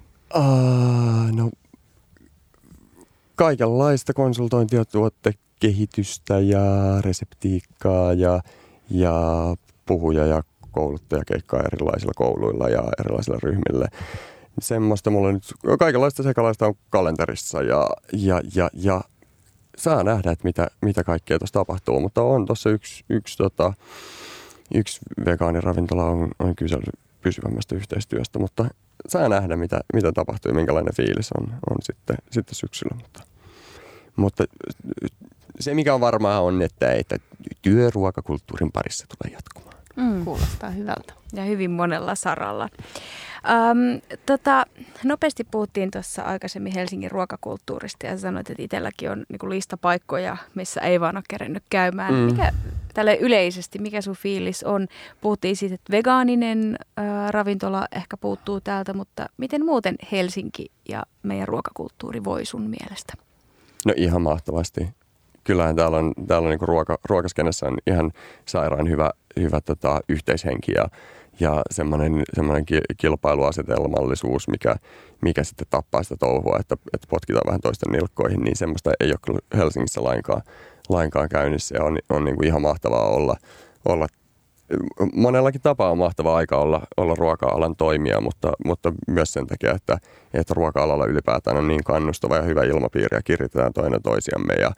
No, 1.31 1.49
kaikenlaista 3.35 4.13
konsultointia, 4.13 4.85
tuottekehitystä 4.85 6.39
ja 6.39 6.61
reseptiikkaa 7.01 8.13
ja, 8.13 8.41
ja 8.89 9.13
puhuja 9.85 10.25
ja 10.25 10.43
kouluttajakeikkaa 10.71 11.63
erilaisilla 11.73 12.13
kouluilla 12.15 12.69
ja 12.69 12.83
erilaisilla 12.99 13.39
ryhmillä. 13.43 13.87
Semmoista 14.59 15.09
mulla 15.09 15.31
nyt, 15.31 15.43
kaikenlaista 15.79 16.23
sekalaista 16.23 16.67
on 16.67 16.73
kalenterissa 16.89 17.61
ja, 17.61 17.89
ja, 18.13 18.41
ja, 18.55 18.69
ja 18.73 19.01
saa 19.77 20.03
nähdä, 20.03 20.31
että 20.31 20.43
mitä, 20.43 20.67
mitä 20.81 21.03
kaikkea 21.03 21.39
tuossa 21.39 21.53
tapahtuu, 21.53 21.99
mutta 21.99 22.21
on 22.21 22.45
tuossa 22.45 22.69
yksi, 22.69 23.03
yksi, 23.09 23.37
tota, 23.37 23.73
yksi 24.75 24.99
vegaaniravintola 25.25 26.05
on, 26.05 26.27
on 26.39 26.55
kysellyt 26.55 27.08
pysyvämmästä 27.21 27.75
yhteistyöstä, 27.75 28.39
mutta 28.39 28.65
saa 29.07 29.29
nähdä, 29.29 29.55
mitä, 29.55 29.81
mitä 29.93 30.11
tapahtuu 30.11 30.49
ja 30.49 30.55
minkälainen 30.55 30.95
fiilis 30.95 31.29
on, 31.39 31.47
on 31.69 31.77
sitten, 31.81 32.17
sitten 32.31 32.55
syksyllä. 32.55 32.95
Mutta, 32.95 33.23
mutta 34.15 34.43
se, 35.59 35.73
mikä 35.73 35.93
on 35.93 36.01
varmaa, 36.01 36.41
on, 36.41 36.61
että, 36.61 36.93
että 36.93 37.17
työruokakulttuurin 37.61 38.71
parissa 38.71 39.05
tulee 39.07 39.33
jatkumaan. 39.35 39.68
Mm. 39.99 40.25
Kuulostaa 40.25 40.69
hyvältä. 40.69 41.13
Ja 41.33 41.43
hyvin 41.43 41.71
monella 41.71 42.15
saralla. 42.15 42.69
Um, 43.43 44.01
tota, 44.25 44.65
nopeasti 45.03 45.43
puhuttiin 45.43 45.91
tuossa 45.91 46.21
aikaisemmin 46.21 46.73
Helsingin 46.73 47.11
ruokakulttuurista 47.11 48.05
ja 48.05 48.17
sanoit, 48.17 48.49
että 48.49 48.63
itselläkin 48.63 49.11
on 49.11 49.25
niinku 49.29 49.49
listapaikkoja, 49.49 50.37
missä 50.55 50.81
ei 50.81 50.99
vaan 50.99 51.17
ole 51.17 51.23
kerennyt 51.29 51.63
käymään. 51.69 52.13
Mm. 52.13 52.19
Mikä 52.19 52.51
tälle 52.93 53.15
yleisesti, 53.15 53.79
mikä 53.79 54.01
sun 54.01 54.15
fiilis 54.15 54.63
on? 54.63 54.87
Puhuttiin 55.21 55.55
siitä, 55.55 55.75
että 55.75 55.91
vegaaninen 55.91 56.75
äh, 56.99 57.05
ravintola 57.29 57.87
ehkä 57.91 58.17
puuttuu 58.17 58.61
täältä, 58.61 58.93
mutta 58.93 59.29
miten 59.37 59.65
muuten 59.65 59.95
Helsinki 60.11 60.65
ja 60.89 61.03
meidän 61.23 61.47
ruokakulttuuri 61.47 62.23
voi 62.23 62.45
sun 62.45 62.61
mielestä? 62.61 63.13
No 63.85 63.93
ihan 63.97 64.21
mahtavasti. 64.21 64.89
Kyllähän 65.49 65.75
täällä 65.75 65.97
on, 65.97 66.13
täällä 66.27 66.45
on 66.45 66.49
niin 66.49 66.67
ruoka, 66.67 66.97
ruokaskenessä 67.09 67.65
on 67.65 67.77
ihan 67.87 68.11
sairaan 68.45 68.89
hyvä, 68.89 69.11
hyvä 69.39 69.61
tota, 69.61 69.99
yhteishenki 70.09 70.71
ja, 70.71 70.85
ja 71.39 71.61
semmoinen, 71.71 72.23
semmoinen 72.33 72.65
ki- 72.65 72.81
kilpailuasetelmallisuus, 72.97 74.47
mikä, 74.47 74.75
mikä 75.21 75.43
sitten 75.43 75.67
tappaa 75.69 76.03
sitä 76.03 76.15
touhua, 76.19 76.57
että, 76.59 76.75
että 76.93 77.07
potkitaan 77.09 77.47
vähän 77.47 77.61
toisten 77.61 77.91
nilkkoihin, 77.91 78.39
niin 78.39 78.55
semmoista 78.55 78.91
ei 78.99 79.11
ole 79.11 79.39
Helsingissä 79.57 80.03
lainkaan, 80.03 80.41
lainkaan 80.89 81.29
käynnissä. 81.29 81.75
Ja 81.77 81.83
on, 81.83 81.97
on 82.09 82.25
niin 82.25 82.35
kuin 82.35 82.47
ihan 82.47 82.61
mahtavaa 82.61 83.07
olla, 83.07 83.35
olla 83.85 84.07
monellakin 85.13 85.61
tapaa 85.61 85.91
on 85.91 85.97
mahtava 85.97 86.35
aika 86.35 86.57
olla, 86.57 86.81
olla 86.97 87.15
ruoka-alan 87.17 87.75
toimija, 87.75 88.21
mutta, 88.21 88.51
mutta 88.65 88.93
myös 89.07 89.33
sen 89.33 89.47
takia, 89.47 89.71
että, 89.71 89.97
että 90.33 90.53
ruoka-alalla 90.53 91.05
ylipäätään 91.05 91.57
on 91.57 91.67
niin 91.67 91.83
kannustava 91.83 92.35
ja 92.35 92.41
hyvä 92.41 92.63
ilmapiiri 92.63 93.17
ja 93.17 93.23
kiritetään 93.23 93.73
toinen 93.73 94.01
toisiamme 94.01 94.53
ja, 94.53 94.71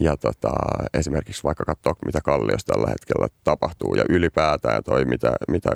ja 0.00 0.16
tota, 0.16 0.52
esimerkiksi 0.94 1.44
vaikka 1.44 1.64
katsoa, 1.64 1.94
mitä 2.06 2.20
Kalliossa 2.20 2.72
tällä 2.72 2.86
hetkellä 2.90 3.28
tapahtuu 3.44 3.94
ja 3.94 4.04
ylipäätään 4.08 4.84
toi, 4.84 5.04
mitä, 5.04 5.32
mitä, 5.48 5.70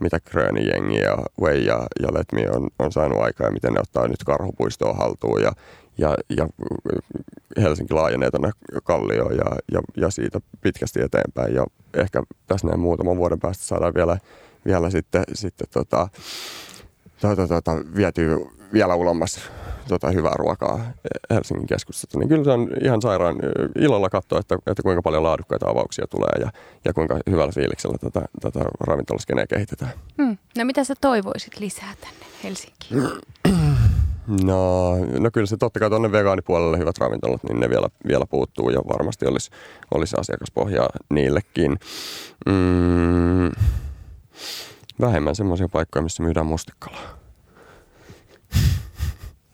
mitä 0.00 0.20
Gröni 0.20 0.66
jengi 0.66 0.98
ja 0.98 1.16
Way 1.40 1.58
ja, 1.58 1.86
ja 2.02 2.08
Letmi 2.14 2.48
on, 2.48 2.68
on 2.78 2.92
saanut 2.92 3.20
aikaa 3.20 3.46
ja 3.46 3.52
miten 3.52 3.72
ne 3.72 3.80
ottaa 3.80 4.08
nyt 4.08 4.24
karhupuistoa 4.24 4.92
haltuun 4.92 5.42
ja, 5.42 5.52
ja, 5.98 6.14
ja 6.36 6.48
Helsinki 7.56 7.94
laajenee 7.94 8.30
tuonne 8.30 8.50
Kallioon 8.84 9.36
ja, 9.36 9.56
ja, 9.72 9.80
ja 9.96 10.10
siitä 10.10 10.40
pitkästi 10.60 11.00
eteenpäin. 11.02 11.54
Ja 11.54 11.66
ehkä 11.94 12.22
tässä 12.46 12.66
näin 12.66 12.80
muutaman 12.80 13.16
vuoden 13.16 13.40
päästä 13.40 13.64
saadaan 13.64 13.94
vielä, 13.94 14.18
vielä 14.66 14.90
sitten, 14.90 15.24
sitten 15.32 15.66
tota, 15.72 16.08
tota, 17.20 17.48
tota, 17.48 17.72
vietyä 17.96 18.36
vielä 18.72 18.94
ulommassa 18.94 19.40
tota, 19.88 20.10
hyvää 20.10 20.34
ruokaa 20.36 20.80
Helsingin 21.30 21.66
keskustasta. 21.66 22.18
Niin 22.18 22.28
kyllä 22.28 22.44
se 22.44 22.50
on 22.50 22.68
ihan 22.84 23.02
sairaan 23.02 23.36
ilolla 23.78 24.10
katsoa, 24.10 24.38
että, 24.38 24.58
että 24.66 24.82
kuinka 24.82 25.02
paljon 25.02 25.22
laadukkaita 25.22 25.70
avauksia 25.70 26.06
tulee 26.06 26.40
ja, 26.40 26.50
ja 26.84 26.92
kuinka 26.92 27.18
hyvällä 27.30 27.52
fiiliksellä 27.52 27.98
tätä, 27.98 28.22
tätä 28.40 28.60
ravintolaskeneä 28.80 29.46
kehitetään. 29.46 29.92
Hmm. 30.22 30.38
No 30.58 30.64
mitä 30.64 30.84
sä 30.84 30.94
toivoisit 31.00 31.60
lisää 31.60 31.94
tänne 32.00 32.26
Helsinkiin? 32.44 33.02
No, 34.44 34.96
no 35.18 35.30
kyllä 35.32 35.46
se 35.46 35.56
totta 35.56 35.80
kai 35.80 35.90
tuonne 35.90 36.12
vegaanipuolelle 36.12 36.78
hyvät 36.78 36.98
ravintolat, 36.98 37.44
niin 37.44 37.60
ne 37.60 37.70
vielä, 37.70 37.88
vielä 38.08 38.26
puuttuu 38.26 38.70
ja 38.70 38.78
varmasti 38.78 39.26
olisi, 39.26 39.50
olisi 39.94 40.16
asiakaspohjaa 40.20 40.88
niillekin. 41.10 41.78
Mm, 42.46 43.50
vähemmän 45.00 45.34
semmoisia 45.34 45.68
paikkoja, 45.68 46.02
missä 46.02 46.22
myydään 46.22 46.46
mustekalaa. 46.46 47.18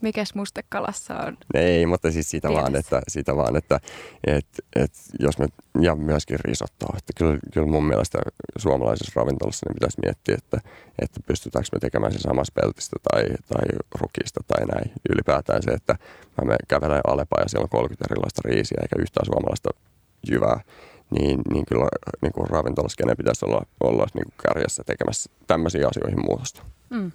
Mikäs 0.05 0.35
mustekalassa 0.35 1.15
on? 1.15 1.37
Ei, 1.55 1.87
mutta 1.87 2.13
siis 2.13 2.31
sitä 2.31 2.49
vaan, 2.49 2.73
Mielessä. 2.73 2.99
että, 2.99 3.11
sitä 3.11 3.37
vaan, 3.37 3.57
että 3.57 3.81
et, 4.27 4.47
et 4.77 4.93
jos 5.21 5.39
me, 5.39 5.47
ja 5.81 5.95
myöskin 5.95 6.39
risottoa, 6.41 6.95
että 6.99 7.13
kyllä, 7.17 7.39
kyllä 7.53 7.67
mun 7.67 7.85
mielestä 7.85 8.19
suomalaisessa 8.57 9.21
ravintolassa 9.21 9.67
niin 9.67 9.75
pitäisi 9.75 10.01
miettiä, 10.03 10.35
että, 10.35 10.59
että 11.03 11.21
pystytäänkö 11.27 11.69
me 11.73 11.79
tekemään 11.79 12.13
se 12.13 12.19
samassa 12.19 12.53
peltistä 12.61 12.97
tai, 13.11 13.25
tai 13.49 13.65
rukista 14.01 14.41
tai 14.47 14.67
näin. 14.67 14.93
Ylipäätään 15.15 15.63
se, 15.63 15.71
että 15.71 15.93
mä 16.37 16.45
menen 16.45 16.69
kävelen 16.69 17.01
Alepaan 17.07 17.45
ja 17.45 17.49
siellä 17.49 17.65
on 17.65 17.79
30 17.79 18.05
erilaista 18.11 18.41
riisiä 18.45 18.79
eikä 18.83 18.97
yhtään 19.03 19.27
suomalaista 19.27 19.71
jyvää, 20.31 20.61
niin, 21.11 21.41
niin 21.53 21.65
kyllä 21.67 21.89
niin 22.23 22.33
kuin 22.33 22.51
ravintolassa 22.51 22.97
kenen 22.97 23.17
pitäisi 23.17 23.45
olla, 23.45 23.63
olla 23.81 24.07
niin 24.15 24.25
kuin 24.25 24.41
kärjessä 24.47 24.83
tekemässä 24.87 25.31
tämmöisiin 25.47 25.89
asioihin 25.89 26.25
muutosta. 26.27 26.63
Mm. 26.91 27.13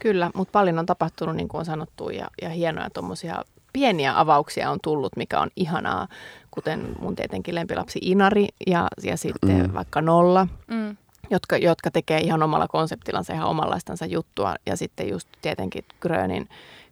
Kyllä, 0.00 0.30
mutta 0.34 0.52
paljon 0.52 0.78
on 0.78 0.86
tapahtunut, 0.86 1.36
niin 1.36 1.48
kuin 1.48 1.58
on 1.58 1.64
sanottu, 1.64 2.10
ja, 2.10 2.26
ja 2.42 2.48
hienoja 2.48 2.90
tuommoisia 2.90 3.44
pieniä 3.72 4.20
avauksia 4.20 4.70
on 4.70 4.78
tullut, 4.82 5.16
mikä 5.16 5.40
on 5.40 5.50
ihanaa, 5.56 6.08
kuten 6.50 6.88
mun 7.00 7.16
tietenkin 7.16 7.54
lempilapsi 7.54 7.98
Inari 8.02 8.48
ja, 8.66 8.88
ja 9.02 9.16
sitten 9.16 9.66
Mm. 9.66 9.74
vaikka 9.74 10.00
Nolla, 10.02 10.46
Mm. 10.68 10.96
jotka, 11.30 11.56
jotka 11.56 11.90
tekee 11.90 12.20
ihan 12.20 12.42
omalla 12.42 12.68
konseptillansa 12.68 13.32
ihan 13.32 13.48
omanlaistansa 13.48 14.06
juttua. 14.06 14.54
Ja 14.66 14.76
sitten 14.76 15.08
just 15.08 15.28
tietenkin 15.42 15.84
Grönin, 16.00 16.48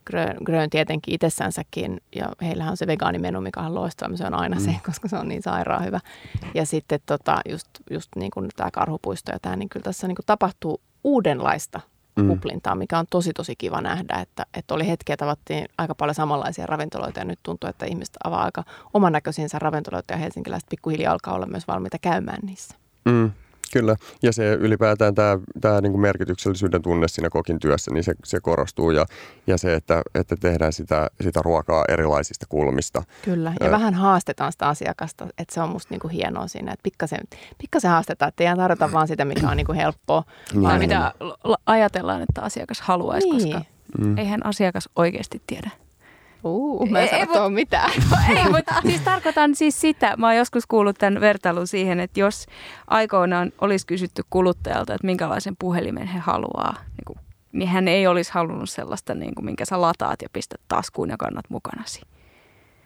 Grön, 0.07 0.37
Grön 0.45 0.71
tietenkin 0.71 1.15
itsessänsäkin, 1.15 2.01
ja 2.17 2.29
heillähän 2.43 2.71
on 2.71 2.77
se 2.77 2.87
vegaanimenu, 2.87 3.41
mikä 3.41 3.61
on 3.61 3.75
loistava, 3.75 4.17
se 4.17 4.25
on 4.27 4.35
aina 4.35 4.57
mm. 4.57 4.63
se, 4.63 4.75
koska 4.87 5.09
se 5.09 5.17
on 5.17 5.29
niin 5.29 5.43
sairaan 5.43 5.85
hyvä. 5.85 6.01
Ja 6.55 6.67
sitten 6.67 7.01
tota, 7.07 7.41
just, 7.49 7.69
just 7.91 8.09
niin 8.17 8.31
kuin 8.31 8.49
tämä 8.57 8.71
karhupuisto 8.71 9.33
ja 9.33 9.39
tämä, 9.43 9.57
niin 9.57 9.69
kyllä 9.69 9.85
tässä 9.85 10.07
niin 10.09 10.17
kuin 10.17 10.27
tapahtuu 10.27 10.81
uudenlaista 11.05 11.81
Mm. 12.23 12.29
kuplintaa, 12.29 12.75
mikä 12.75 12.99
on 12.99 13.07
tosi 13.11 13.33
tosi 13.33 13.57
kiva 13.57 13.81
nähdä, 13.81 14.17
että, 14.17 14.47
että 14.55 14.75
oli 14.75 14.89
hetkiä 14.89 15.17
tavattiin 15.17 15.69
aika 15.79 15.95
paljon 15.95 16.15
samanlaisia 16.15 16.67
ravintoloita 16.67 17.19
ja 17.21 17.25
nyt 17.25 17.39
tuntuu, 17.43 17.71
että 17.71 17.87
ihmiset 17.87 18.17
avaa 18.25 18.45
aika 18.45 18.65
oman 18.95 19.13
näköisinsä 19.13 19.59
ravintoloita 19.59 20.13
ja 20.13 20.19
helsinkiläiset 20.19 20.69
pikkuhiljaa 20.69 21.13
alkaa 21.13 21.35
olla 21.35 21.47
myös 21.47 21.69
valmiita 21.69 21.99
käymään 21.99 22.41
niissä. 22.43 22.75
Mm, 23.05 23.31
kyllä, 23.73 23.97
ja 24.23 24.33
se 24.33 24.53
ylipäätään 24.55 25.15
tämä, 25.15 25.39
tämä 25.61 25.81
niin 25.81 26.01
merkityksellisyyden 26.01 26.83
tunne 26.83 27.09
siinä 27.09 27.31
kokin 27.31 27.59
työssä, 27.59 27.91
niin 27.95 28.05
se, 28.05 28.15
se 28.25 28.41
korostuu 28.41 28.91
ja, 28.91 29.07
ja 29.47 29.59
se, 29.59 29.75
että, 29.75 30.03
että 30.15 30.37
tehdään 30.41 30.73
sitä, 30.73 31.11
sitä 31.21 31.41
ruokaa 31.43 31.85
erilaisista 31.89 32.47
kulmista. 32.49 33.03
Kyllä, 33.25 33.53
ja 33.61 33.67
Ö. 33.67 33.71
vähän 33.71 33.95
haastetaan 33.95 34.53
sitä 34.53 34.69
asiakasta, 34.69 35.27
että 35.39 35.55
se 35.55 35.61
on 35.61 35.69
musta 35.69 35.95
niinku 35.95 36.09
hienoa 36.09 36.49
siinä, 36.49 36.73
että 36.73 36.83
pikkasen, 36.83 37.21
pikkasen 37.59 37.91
haastetaan, 37.91 38.29
että 38.29 38.45
ei 38.51 38.57
tarjota 38.57 38.93
vaan 38.93 39.09
sitä, 39.09 39.25
mikä 39.25 39.49
on 39.51 39.57
niinku 39.57 39.73
helppoa. 39.73 40.25
Niin. 40.53 40.63
Tai 40.63 40.79
mitä 40.79 41.13
ajatellaan, 41.67 42.23
että 42.23 42.43
asiakas 42.43 42.81
haluaisi, 42.81 43.29
Niin. 43.31 43.53
koska 43.53 43.79
Mm. 43.99 44.19
eihän 44.19 44.47
asiakas 44.47 44.89
oikeasti 44.97 45.43
tiedä. 45.47 45.71
Uu, 46.49 46.87
mä 46.87 46.99
en 46.99 47.05
Ei- 47.05 47.11
sano 47.11 47.21
ei, 47.21 47.27
tuohon 47.27 47.53
mitään. 47.53 47.91
Ei, 48.37 48.45
mutta 48.51 48.75
siis 48.87 49.01
tarkoitan 49.01 49.55
siis 49.55 49.81
sitä. 49.81 50.15
Mä 50.17 50.27
oon 50.27 50.37
joskus 50.37 50.67
kuullut 50.67 50.99
tämän 50.99 51.21
vertailun 51.21 51.67
siihen, 51.67 52.01
että 52.01 52.21
jos 52.21 52.47
aikoinaan 52.87 53.53
olisi 53.61 53.87
kysytty 53.87 54.23
kuluttajalta, 54.31 54.95
että 54.95 55.07
minkälaisen 55.07 55.55
puhelimen 55.59 56.07
he 56.07 56.19
haluaa, 56.19 56.73
niin, 56.73 57.05
kuin, 57.07 57.19
niin 57.53 57.69
hän 57.69 57.89
ei 57.89 58.07
olisi 58.07 58.33
halunnut 58.35 58.71
sellaista, 58.71 59.15
niin 59.15 59.35
kuin, 59.35 59.45
minkä 59.45 59.65
sä 59.65 59.81
lataat 59.81 60.23
ja 60.23 60.29
pistät 60.33 60.61
taskuun 60.69 61.11
ja 61.11 61.17
kannat 61.17 61.45
mukanasi. 61.49 62.01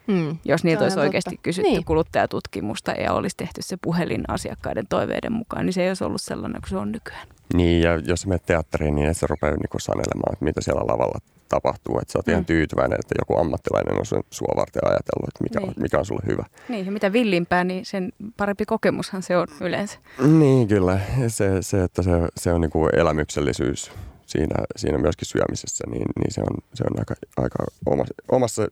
Mm. 0.07 0.37
Jos 0.45 0.65
niiltä 0.65 0.79
Se 0.79 0.85
on 0.85 0.87
olisi 0.87 1.01
oikeasti 1.01 1.31
totta. 1.31 1.43
kysytty 1.43 1.71
Niin. 1.71 1.85
kuluttajatutkimusta 1.85 2.91
ja 2.93 3.13
olisi 3.13 3.37
tehty 3.37 3.63
se 3.63 3.77
puhelin 3.83 4.23
asiakkaiden 4.29 4.87
toiveiden 4.89 5.33
mukaan, 5.33 5.67
niin 5.67 5.73
se 5.73 5.83
ei 5.83 5.89
olisi 5.91 6.05
ollut 6.05 6.21
sellainen 6.21 6.61
kuin 6.63 6.71
se 6.71 6.77
on 6.77 6.93
nykyään. 6.93 7.27
Niin, 7.55 7.83
ja 7.83 7.97
jos 8.07 8.27
menet 8.27 8.47
teatteriin, 8.47 8.95
niin 8.95 9.09
et 9.11 9.17
sä 9.17 9.27
rupea 9.27 9.51
niinku 9.51 9.79
sanelemaan, 9.79 10.33
että 10.33 10.45
mitä 10.45 10.61
siellä 10.61 10.81
lavalla 10.93 11.19
tapahtuu. 11.53 11.99
Että 11.99 12.13
sä 12.13 12.19
oot 12.19 12.27
mm. 12.27 12.31
ihan 12.33 12.45
tyytyväinen, 12.45 12.99
että 13.01 13.15
joku 13.21 13.41
ammattilainen 13.41 13.99
on 13.99 14.07
sun- 14.07 14.25
sua 14.31 14.53
varten 14.57 14.83
ajatellut, 14.85 15.29
että 15.29 15.43
mikä, 15.45 15.59
Niin. 15.61 15.69
on, 15.69 15.75
mikä 15.83 15.99
on 15.99 16.07
sulle 16.07 16.23
hyvä. 16.27 16.45
Niin, 16.69 16.87
ja 16.87 16.93
mitä 16.93 17.13
villimpää, 17.13 17.65
niin 17.65 17.87
sen 17.87 18.13
parempi 18.37 18.65
kokemushan 18.67 19.23
se 19.23 19.37
on 19.37 19.47
yleensä. 19.61 19.99
Niin, 20.39 20.69
kyllä. 20.69 21.01
Se, 21.29 21.63
se 21.63 21.83
että 21.83 22.03
se, 22.03 22.11
se 22.37 22.53
on 22.53 22.61
niinku 22.61 22.89
elämyksellisyys 22.93 23.93
siinä, 24.27 24.57
siinä 24.77 24.99
myöskin 24.99 25.29
syömisessä, 25.29 25.85
niin, 25.91 26.07
niin 26.19 26.33
se 26.33 26.41
on, 26.41 26.57
se 26.75 26.85
on 26.91 26.99
aika, 26.99 27.15
aika 27.37 27.65
omassa, 27.87 28.15
omassa 28.29 28.63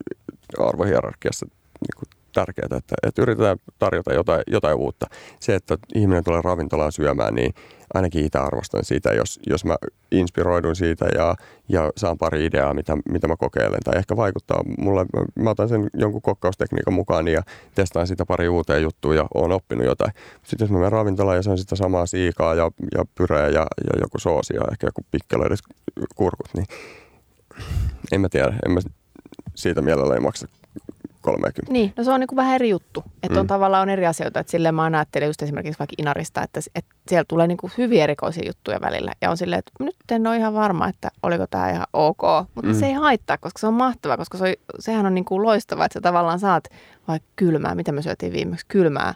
arvohierarkiassa 0.59 1.47
tärkeää, 2.33 2.79
että, 2.79 2.95
että 3.03 3.23
yritetään 3.23 3.59
tarjota 3.79 4.13
jotain, 4.15 4.43
jotain 4.47 4.77
uutta. 4.77 5.07
Se, 5.41 5.55
että 5.55 5.79
ihminen 5.95 6.25
tulee 6.25 6.43
ravintolaan 6.43 6.93
syömään, 6.93 7.35
niin 7.35 7.55
ainakin 7.95 8.25
itse 8.25 8.39
arvostan 8.39 8.85
sitä, 8.85 9.13
jos, 9.13 9.41
jos 9.47 9.65
mä 9.65 9.77
inspiroidun 10.13 10.77
siitä 10.77 11.07
ja, 11.15 11.35
ja 11.69 11.91
saan 11.97 12.19
pari 12.19 12.45
ideaa, 12.45 12.75
mitä, 12.75 12.97
mitä 13.11 13.29
mä 13.29 13.37
kokeilen. 13.37 13.81
Tai 13.85 13.99
ehkä 13.99 14.17
vaikuttaa 14.17 14.65
mulle, 14.79 15.07
mä- 15.35 15.51
otan 15.51 15.69
sen 15.69 15.91
jonkun 15.95 16.23
kokkaustekniikan 16.23 16.95
mukaan 16.95 17.29
ja 17.29 17.43
testaan 17.75 18.07
sitä 18.07 18.27
pari 18.27 18.49
uuteen 18.49 18.83
juttuun 18.83 19.17
ja 19.17 19.27
oon 19.35 19.53
oppinut 19.53 19.87
jotain. 19.87 20.13
Sitten 20.43 20.65
jos 20.65 20.71
mä 20.71 20.79
menen 20.79 20.93
ravintolaan 20.93 21.37
ja 21.37 21.43
se 21.43 21.51
on 21.51 21.59
sitä 21.59 21.77
samaa 21.77 22.07
siikaa 22.07 22.55
ja, 22.55 22.71
ja 22.95 23.05
pyreä 23.15 23.49
ja, 23.49 23.67
ja 23.85 24.01
joku 24.01 24.19
soosi 24.19 24.55
ja 24.55 24.63
ehkä 24.73 24.87
joku 24.87 25.01
pikkelöidyt 25.11 25.61
kurkut, 26.15 26.49
niin 26.55 26.67
en 28.13 28.21
mä 28.21 28.29
tiedä, 28.29 28.55
en 28.67 28.73
mä 28.73 28.81
siitä 29.55 29.83
mielelläni 29.83 30.21
maksa 30.21 30.47
30. 31.21 31.73
Niin, 31.73 31.93
no 31.97 32.05
se 32.05 32.11
on 32.11 32.21
niin 32.21 32.29
kuin 32.29 32.37
vähän 32.37 32.55
eri 32.55 32.69
juttu. 32.69 33.05
Että 33.23 33.35
Mm. 33.35 33.41
on 33.41 33.47
tavallaan 33.47 33.83
on 33.83 33.89
eri 33.89 34.07
asioita. 34.07 34.41
Että 34.41 34.51
silleen 34.51 34.75
mä 34.75 34.83
aina 34.83 34.99
ajattelen 34.99 35.27
just 35.27 35.43
esimerkiksi 35.43 35.79
vaikka 35.79 35.95
Inarista, 35.99 36.43
että, 36.43 36.61
että 36.75 36.91
siellä 37.09 37.25
tulee 37.29 37.47
niin 37.47 37.59
kuin 37.59 37.73
hyvin 37.79 38.03
erikoisia 38.03 38.47
juttuja 38.47 38.81
välillä. 38.81 39.13
Ja 39.23 39.31
on 39.31 39.37
silleen, 39.37 39.59
että 39.59 39.73
nyt 39.85 39.97
en 40.11 40.27
ole 40.27 40.37
ihan 40.37 40.55
varma, 40.55 40.89
että 40.89 41.11
oliko 41.23 41.47
tämä 41.47 41.71
ihan 41.71 41.87
ok. 41.93 42.23
Mutta 42.55 42.71
Mm. 42.71 42.75
se 42.81 42.87
ei 42.87 42.93
haittaa, 42.93 43.39
koska 43.39 43.59
se 43.59 43.67
on 43.67 43.75
mahtavaa, 43.75 44.17
koska 44.17 44.39
se 44.39 44.45
on, 44.45 44.55
sehän 44.79 45.07
on 45.07 45.15
niin 45.15 45.25
kuin 45.25 45.43
loistavaa, 45.43 45.85
että 45.87 45.95
sä 45.95 46.01
tavallaan 46.01 46.39
saat 46.41 46.65
vaikka 47.09 47.29
kylmää, 47.37 47.75
mitä 47.75 47.93
me 47.93 48.03
syötiin 48.03 48.33
viimeksi, 48.33 48.67
kylmää 48.69 49.15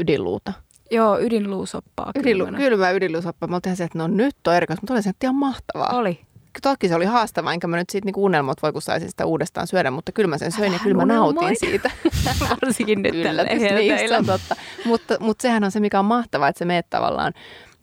ydinluuta. 0.00 0.52
Joo, 0.90 1.18
ydinluusoppaa 1.20 2.12
Ydinlu, 2.16 2.46
kylmää 2.56 2.90
ydinluusoppa. 2.90 3.46
Mä 3.46 3.56
oltiin 3.56 3.76
se, 3.76 3.84
että 3.84 3.98
no 3.98 4.06
nyt 4.06 4.36
on 4.46 4.54
erikoista, 4.54 4.82
mutta 4.82 4.94
oli 4.94 5.02
se 5.02 5.10
että 5.10 5.26
ihan 5.26 5.34
mahtavaa. 5.34 5.98
Oli. 5.98 6.20
Toki 6.62 6.88
se 6.88 6.94
oli 6.94 7.04
haastavaa, 7.04 7.52
enkä 7.52 7.66
mä 7.66 7.76
nyt 7.76 7.90
siitä 7.90 8.06
niinku 8.06 8.24
unelmot 8.24 8.62
voi, 8.62 8.72
kun 8.72 8.82
saisin 8.82 9.10
sitä 9.10 9.26
uudestaan 9.26 9.66
syödä, 9.66 9.90
mutta 9.90 10.12
kyllä 10.12 10.28
mä 10.28 10.38
sen 10.38 10.52
söin 10.52 10.72
ja 10.72 10.78
Älä 10.78 10.82
kyllä 10.82 10.96
mä 10.96 11.02
unelmoi. 11.02 11.34
nautin 11.34 11.56
siitä. 11.60 11.90
Varsinkin 12.62 13.02
nyt 13.02 13.22
tällä 13.22 13.44
niin, 13.44 13.60
se 13.60 14.22
totta. 14.26 14.56
Mutta, 14.84 15.16
mutta 15.20 15.42
sehän 15.42 15.64
on 15.64 15.70
se, 15.70 15.80
mikä 15.80 15.98
on 15.98 16.04
mahtavaa, 16.04 16.48
että 16.48 16.58
sä 16.58 16.64
meet 16.64 16.90
tavallaan, 16.90 17.32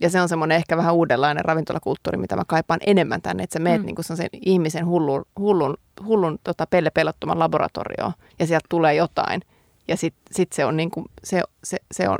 ja 0.02 0.10
se 0.10 0.22
on 0.22 0.30
semmoinen 0.30 0.56
ehkä 0.56 0.78
vähän 0.78 0.94
uudenlainen 0.94 1.46
ravintolakulttuuri, 1.46 2.18
mitä 2.18 2.36
mä 2.36 2.44
kaipaan 2.48 2.80
enemmän 2.88 3.22
tänne, 3.22 3.44
että 3.44 3.54
sä 3.54 3.60
meet 3.60 3.82
Mm. 3.82 3.86
niin 3.86 4.04
sen 4.04 4.30
ihmisen 4.42 4.86
hullun, 4.86 5.26
hullun, 5.40 5.78
hullun 6.06 6.40
tota 6.44 6.68
pelle 6.68 6.90
pelottoman 6.90 7.40
laboratorioon, 7.40 8.14
ja 8.40 8.48
sieltä 8.48 8.66
tulee 8.70 8.96
jotain. 8.96 9.42
Ja 9.88 9.98
sitten 9.98 10.36
sit 10.36 10.54
se 10.54 10.66
on, 10.66 10.78
niinku, 10.78 11.06
se, 11.24 11.42
se, 11.64 11.78
se 11.92 12.10
on 12.10 12.18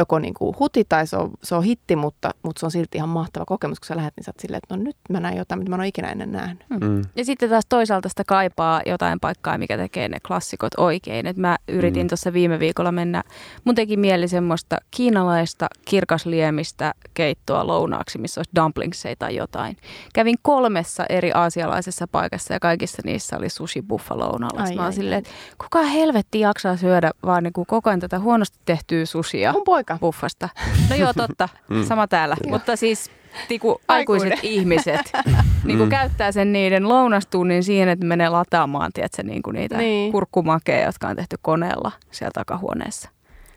joko 0.00 0.18
niinku 0.18 0.56
huti 0.58 0.84
tai 0.88 1.06
se 1.06 1.16
on, 1.16 1.30
se 1.42 1.54
on 1.54 1.62
hitti, 1.62 1.96
mutta, 1.96 2.30
mutta 2.42 2.60
se 2.60 2.66
on 2.66 2.70
silti 2.70 2.98
ihan 2.98 3.08
mahtava 3.08 3.44
kokemus, 3.44 3.80
kun 3.80 3.86
sä 3.86 3.96
lähdet, 3.96 4.14
niin 4.16 4.24
sä 4.24 4.30
oot 4.30 4.40
silleen, 4.40 4.60
että 4.64 4.76
no 4.76 4.82
nyt 4.82 4.96
mä 5.10 5.20
näen 5.20 5.36
jotain, 5.36 5.58
mitä 5.58 5.70
mä 5.70 5.76
en 5.76 5.80
ole 5.80 5.88
ikinä 5.88 6.08
ennen 6.08 6.32
nähnyt. 6.32 6.64
Mm. 6.80 7.02
Ja 7.16 7.24
sitten 7.24 7.50
taas 7.50 7.66
toisaalta 7.68 8.08
sitä 8.08 8.24
kaipaa 8.26 8.82
jotain 8.86 9.20
paikkaa, 9.20 9.58
mikä 9.58 9.76
tekee 9.76 10.08
ne 10.08 10.20
klassikot 10.26 10.72
oikein. 10.76 11.26
Et 11.26 11.36
mä 11.36 11.58
yritin 11.68 12.02
Mm. 12.02 12.04
mm. 12.04 12.08
tuossa 12.08 12.32
viime 12.32 12.58
viikolla 12.58 12.92
mennä, 12.92 13.22
mun 13.64 13.74
teki 13.74 13.96
mieli 13.96 14.28
semmoista 14.28 14.76
kiinalaista 14.90 15.66
kirkasliemistä 15.84 16.94
keittoa 17.14 17.66
lounaaksi, 17.66 18.18
missä 18.18 18.38
olisi 18.38 18.50
dumplingseja 18.56 19.16
tai 19.18 19.36
jotain. 19.36 19.76
Kävin 20.14 20.36
kolmessa 20.42 21.04
eri 21.08 21.32
aasialaisessa 21.34 22.06
paikassa 22.12 22.54
ja 22.54 22.60
kaikissa 22.60 23.02
niissä 23.04 23.36
oli 23.36 23.48
sushi 23.48 23.82
buffa 23.82 24.18
lounalla. 24.18 24.62
Ai, 24.62 24.74
Mä 24.76 24.82
oon 24.82 24.92
silleen, 24.92 25.18
että 25.18 25.30
kuka 25.58 25.82
helvetti 25.82 26.40
jaksaa 26.40 26.76
syödä 26.76 27.10
vaan 27.26 27.42
niin 27.42 27.52
kuin 27.52 27.66
koko 27.66 27.90
ajan 27.90 28.00
tätä 28.00 28.18
huonosti 28.18 28.58
tehtyä 28.64 29.06
sushia 29.06 29.52
Mun 29.52 29.62
poika. 29.64 29.89
Buffasta. 30.00 30.48
No 30.90 30.96
joo, 30.96 31.12
totta. 31.12 31.48
Mm. 31.68 31.84
Sama 31.84 32.08
täällä. 32.08 32.36
Mutta 32.48 32.76
siis 32.76 33.10
tiku, 33.48 33.80
aikuiset 33.88 34.32
ihmiset 34.42 35.12
niin 35.64 35.78
kuin 35.78 35.88
Mm. 35.88 35.90
käyttää 35.90 36.32
sen 36.32 36.52
niiden 36.52 36.88
lounastunnin 36.88 37.64
siihen, 37.64 37.88
että 37.88 38.06
menee 38.06 38.28
lataamaan 38.28 38.92
tiedätkö, 38.92 39.22
niin 39.22 39.42
kuin 39.42 39.54
niitä 39.54 39.76
Niin. 39.78 40.12
kurkkumakeja, 40.12 40.86
jotka 40.86 41.08
on 41.08 41.16
tehty 41.16 41.36
koneella 41.42 41.92
siellä 42.10 42.30
takahuoneessa. 42.34 43.08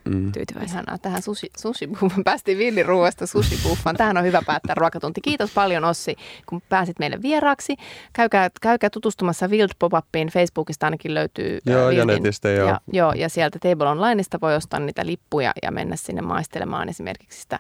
Mm. 0.06 0.32
Tyytyväisiä. 0.32 0.74
Ihanaa, 0.74 0.98
tähän 0.98 1.22
sushi, 1.22 1.50
sushi 1.58 1.90
päästiin 2.26 2.58
villiruuasta 2.58 3.28
sushi 3.28 3.60
buffaan. 3.64 3.96
Tähän 3.96 4.18
on 4.18 4.24
hyvä 4.24 4.42
päättää 4.46 4.76
ruokatunti. 4.76 5.22
Kiitos 5.22 5.52
paljon 5.52 5.86
Ossi, 5.86 6.16
kun 6.46 6.62
pääsit 6.70 7.00
meille 7.00 7.22
vieraaksi. 7.22 7.76
Käykää, 8.14 8.50
käykää 8.62 8.90
tutustumassa 8.90 9.48
Wild 9.48 9.70
Pop-upiin. 9.80 10.28
Facebookista 10.28 10.88
ainakin 10.88 11.14
löytyy. 11.14 11.60
ää, 11.68 11.74
Joo, 11.74 11.90
ja 11.90 12.06
netistä, 12.06 12.50
joo. 12.50 12.68
Ja, 12.68 12.82
joo, 12.94 13.14
ja 13.14 13.30
sieltä 13.30 13.60
Table 13.60 13.90
Onlineista 13.90 14.38
voi 14.42 14.56
ostaa 14.56 14.80
niitä 14.80 15.06
lippuja 15.06 15.54
ja 15.64 15.72
mennä 15.72 15.96
sinne 15.96 16.22
maistelemaan 16.22 16.90
esimerkiksi 16.90 17.42
sitä 17.42 17.60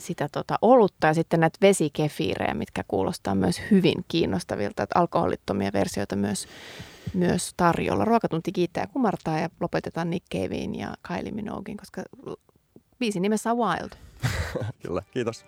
sitä 0.00 0.28
tota 0.32 0.58
olutta 0.62 1.06
ja 1.06 1.14
sitten 1.14 1.40
näitä 1.40 1.58
vesikefiirejä, 1.62 2.54
mitkä 2.54 2.84
kuulostaa 2.88 3.34
myös 3.34 3.62
hyvin 3.70 4.04
kiinnostavilta, 4.08 4.82
että 4.82 4.98
alkoholittomia 4.98 5.70
versioita 5.72 6.16
myös, 6.16 6.48
myös 7.14 7.54
tarjolla. 7.56 8.04
Ruokatunti 8.04 8.52
kiittää 8.52 8.82
ja 8.82 8.86
kumartaa 8.86 9.38
ja 9.38 9.50
lopetetaan 9.60 10.10
Nick 10.10 10.26
Cavein 10.32 10.74
ja 10.74 10.94
Kylie 11.08 11.32
Minoguein, 11.32 11.76
koska 11.76 12.02
biisin 12.98 13.22
nimessä 13.22 13.52
on 13.52 13.58
Wild. 13.58 13.90
Kyllä, 14.82 15.02
kiitos. 15.10 15.44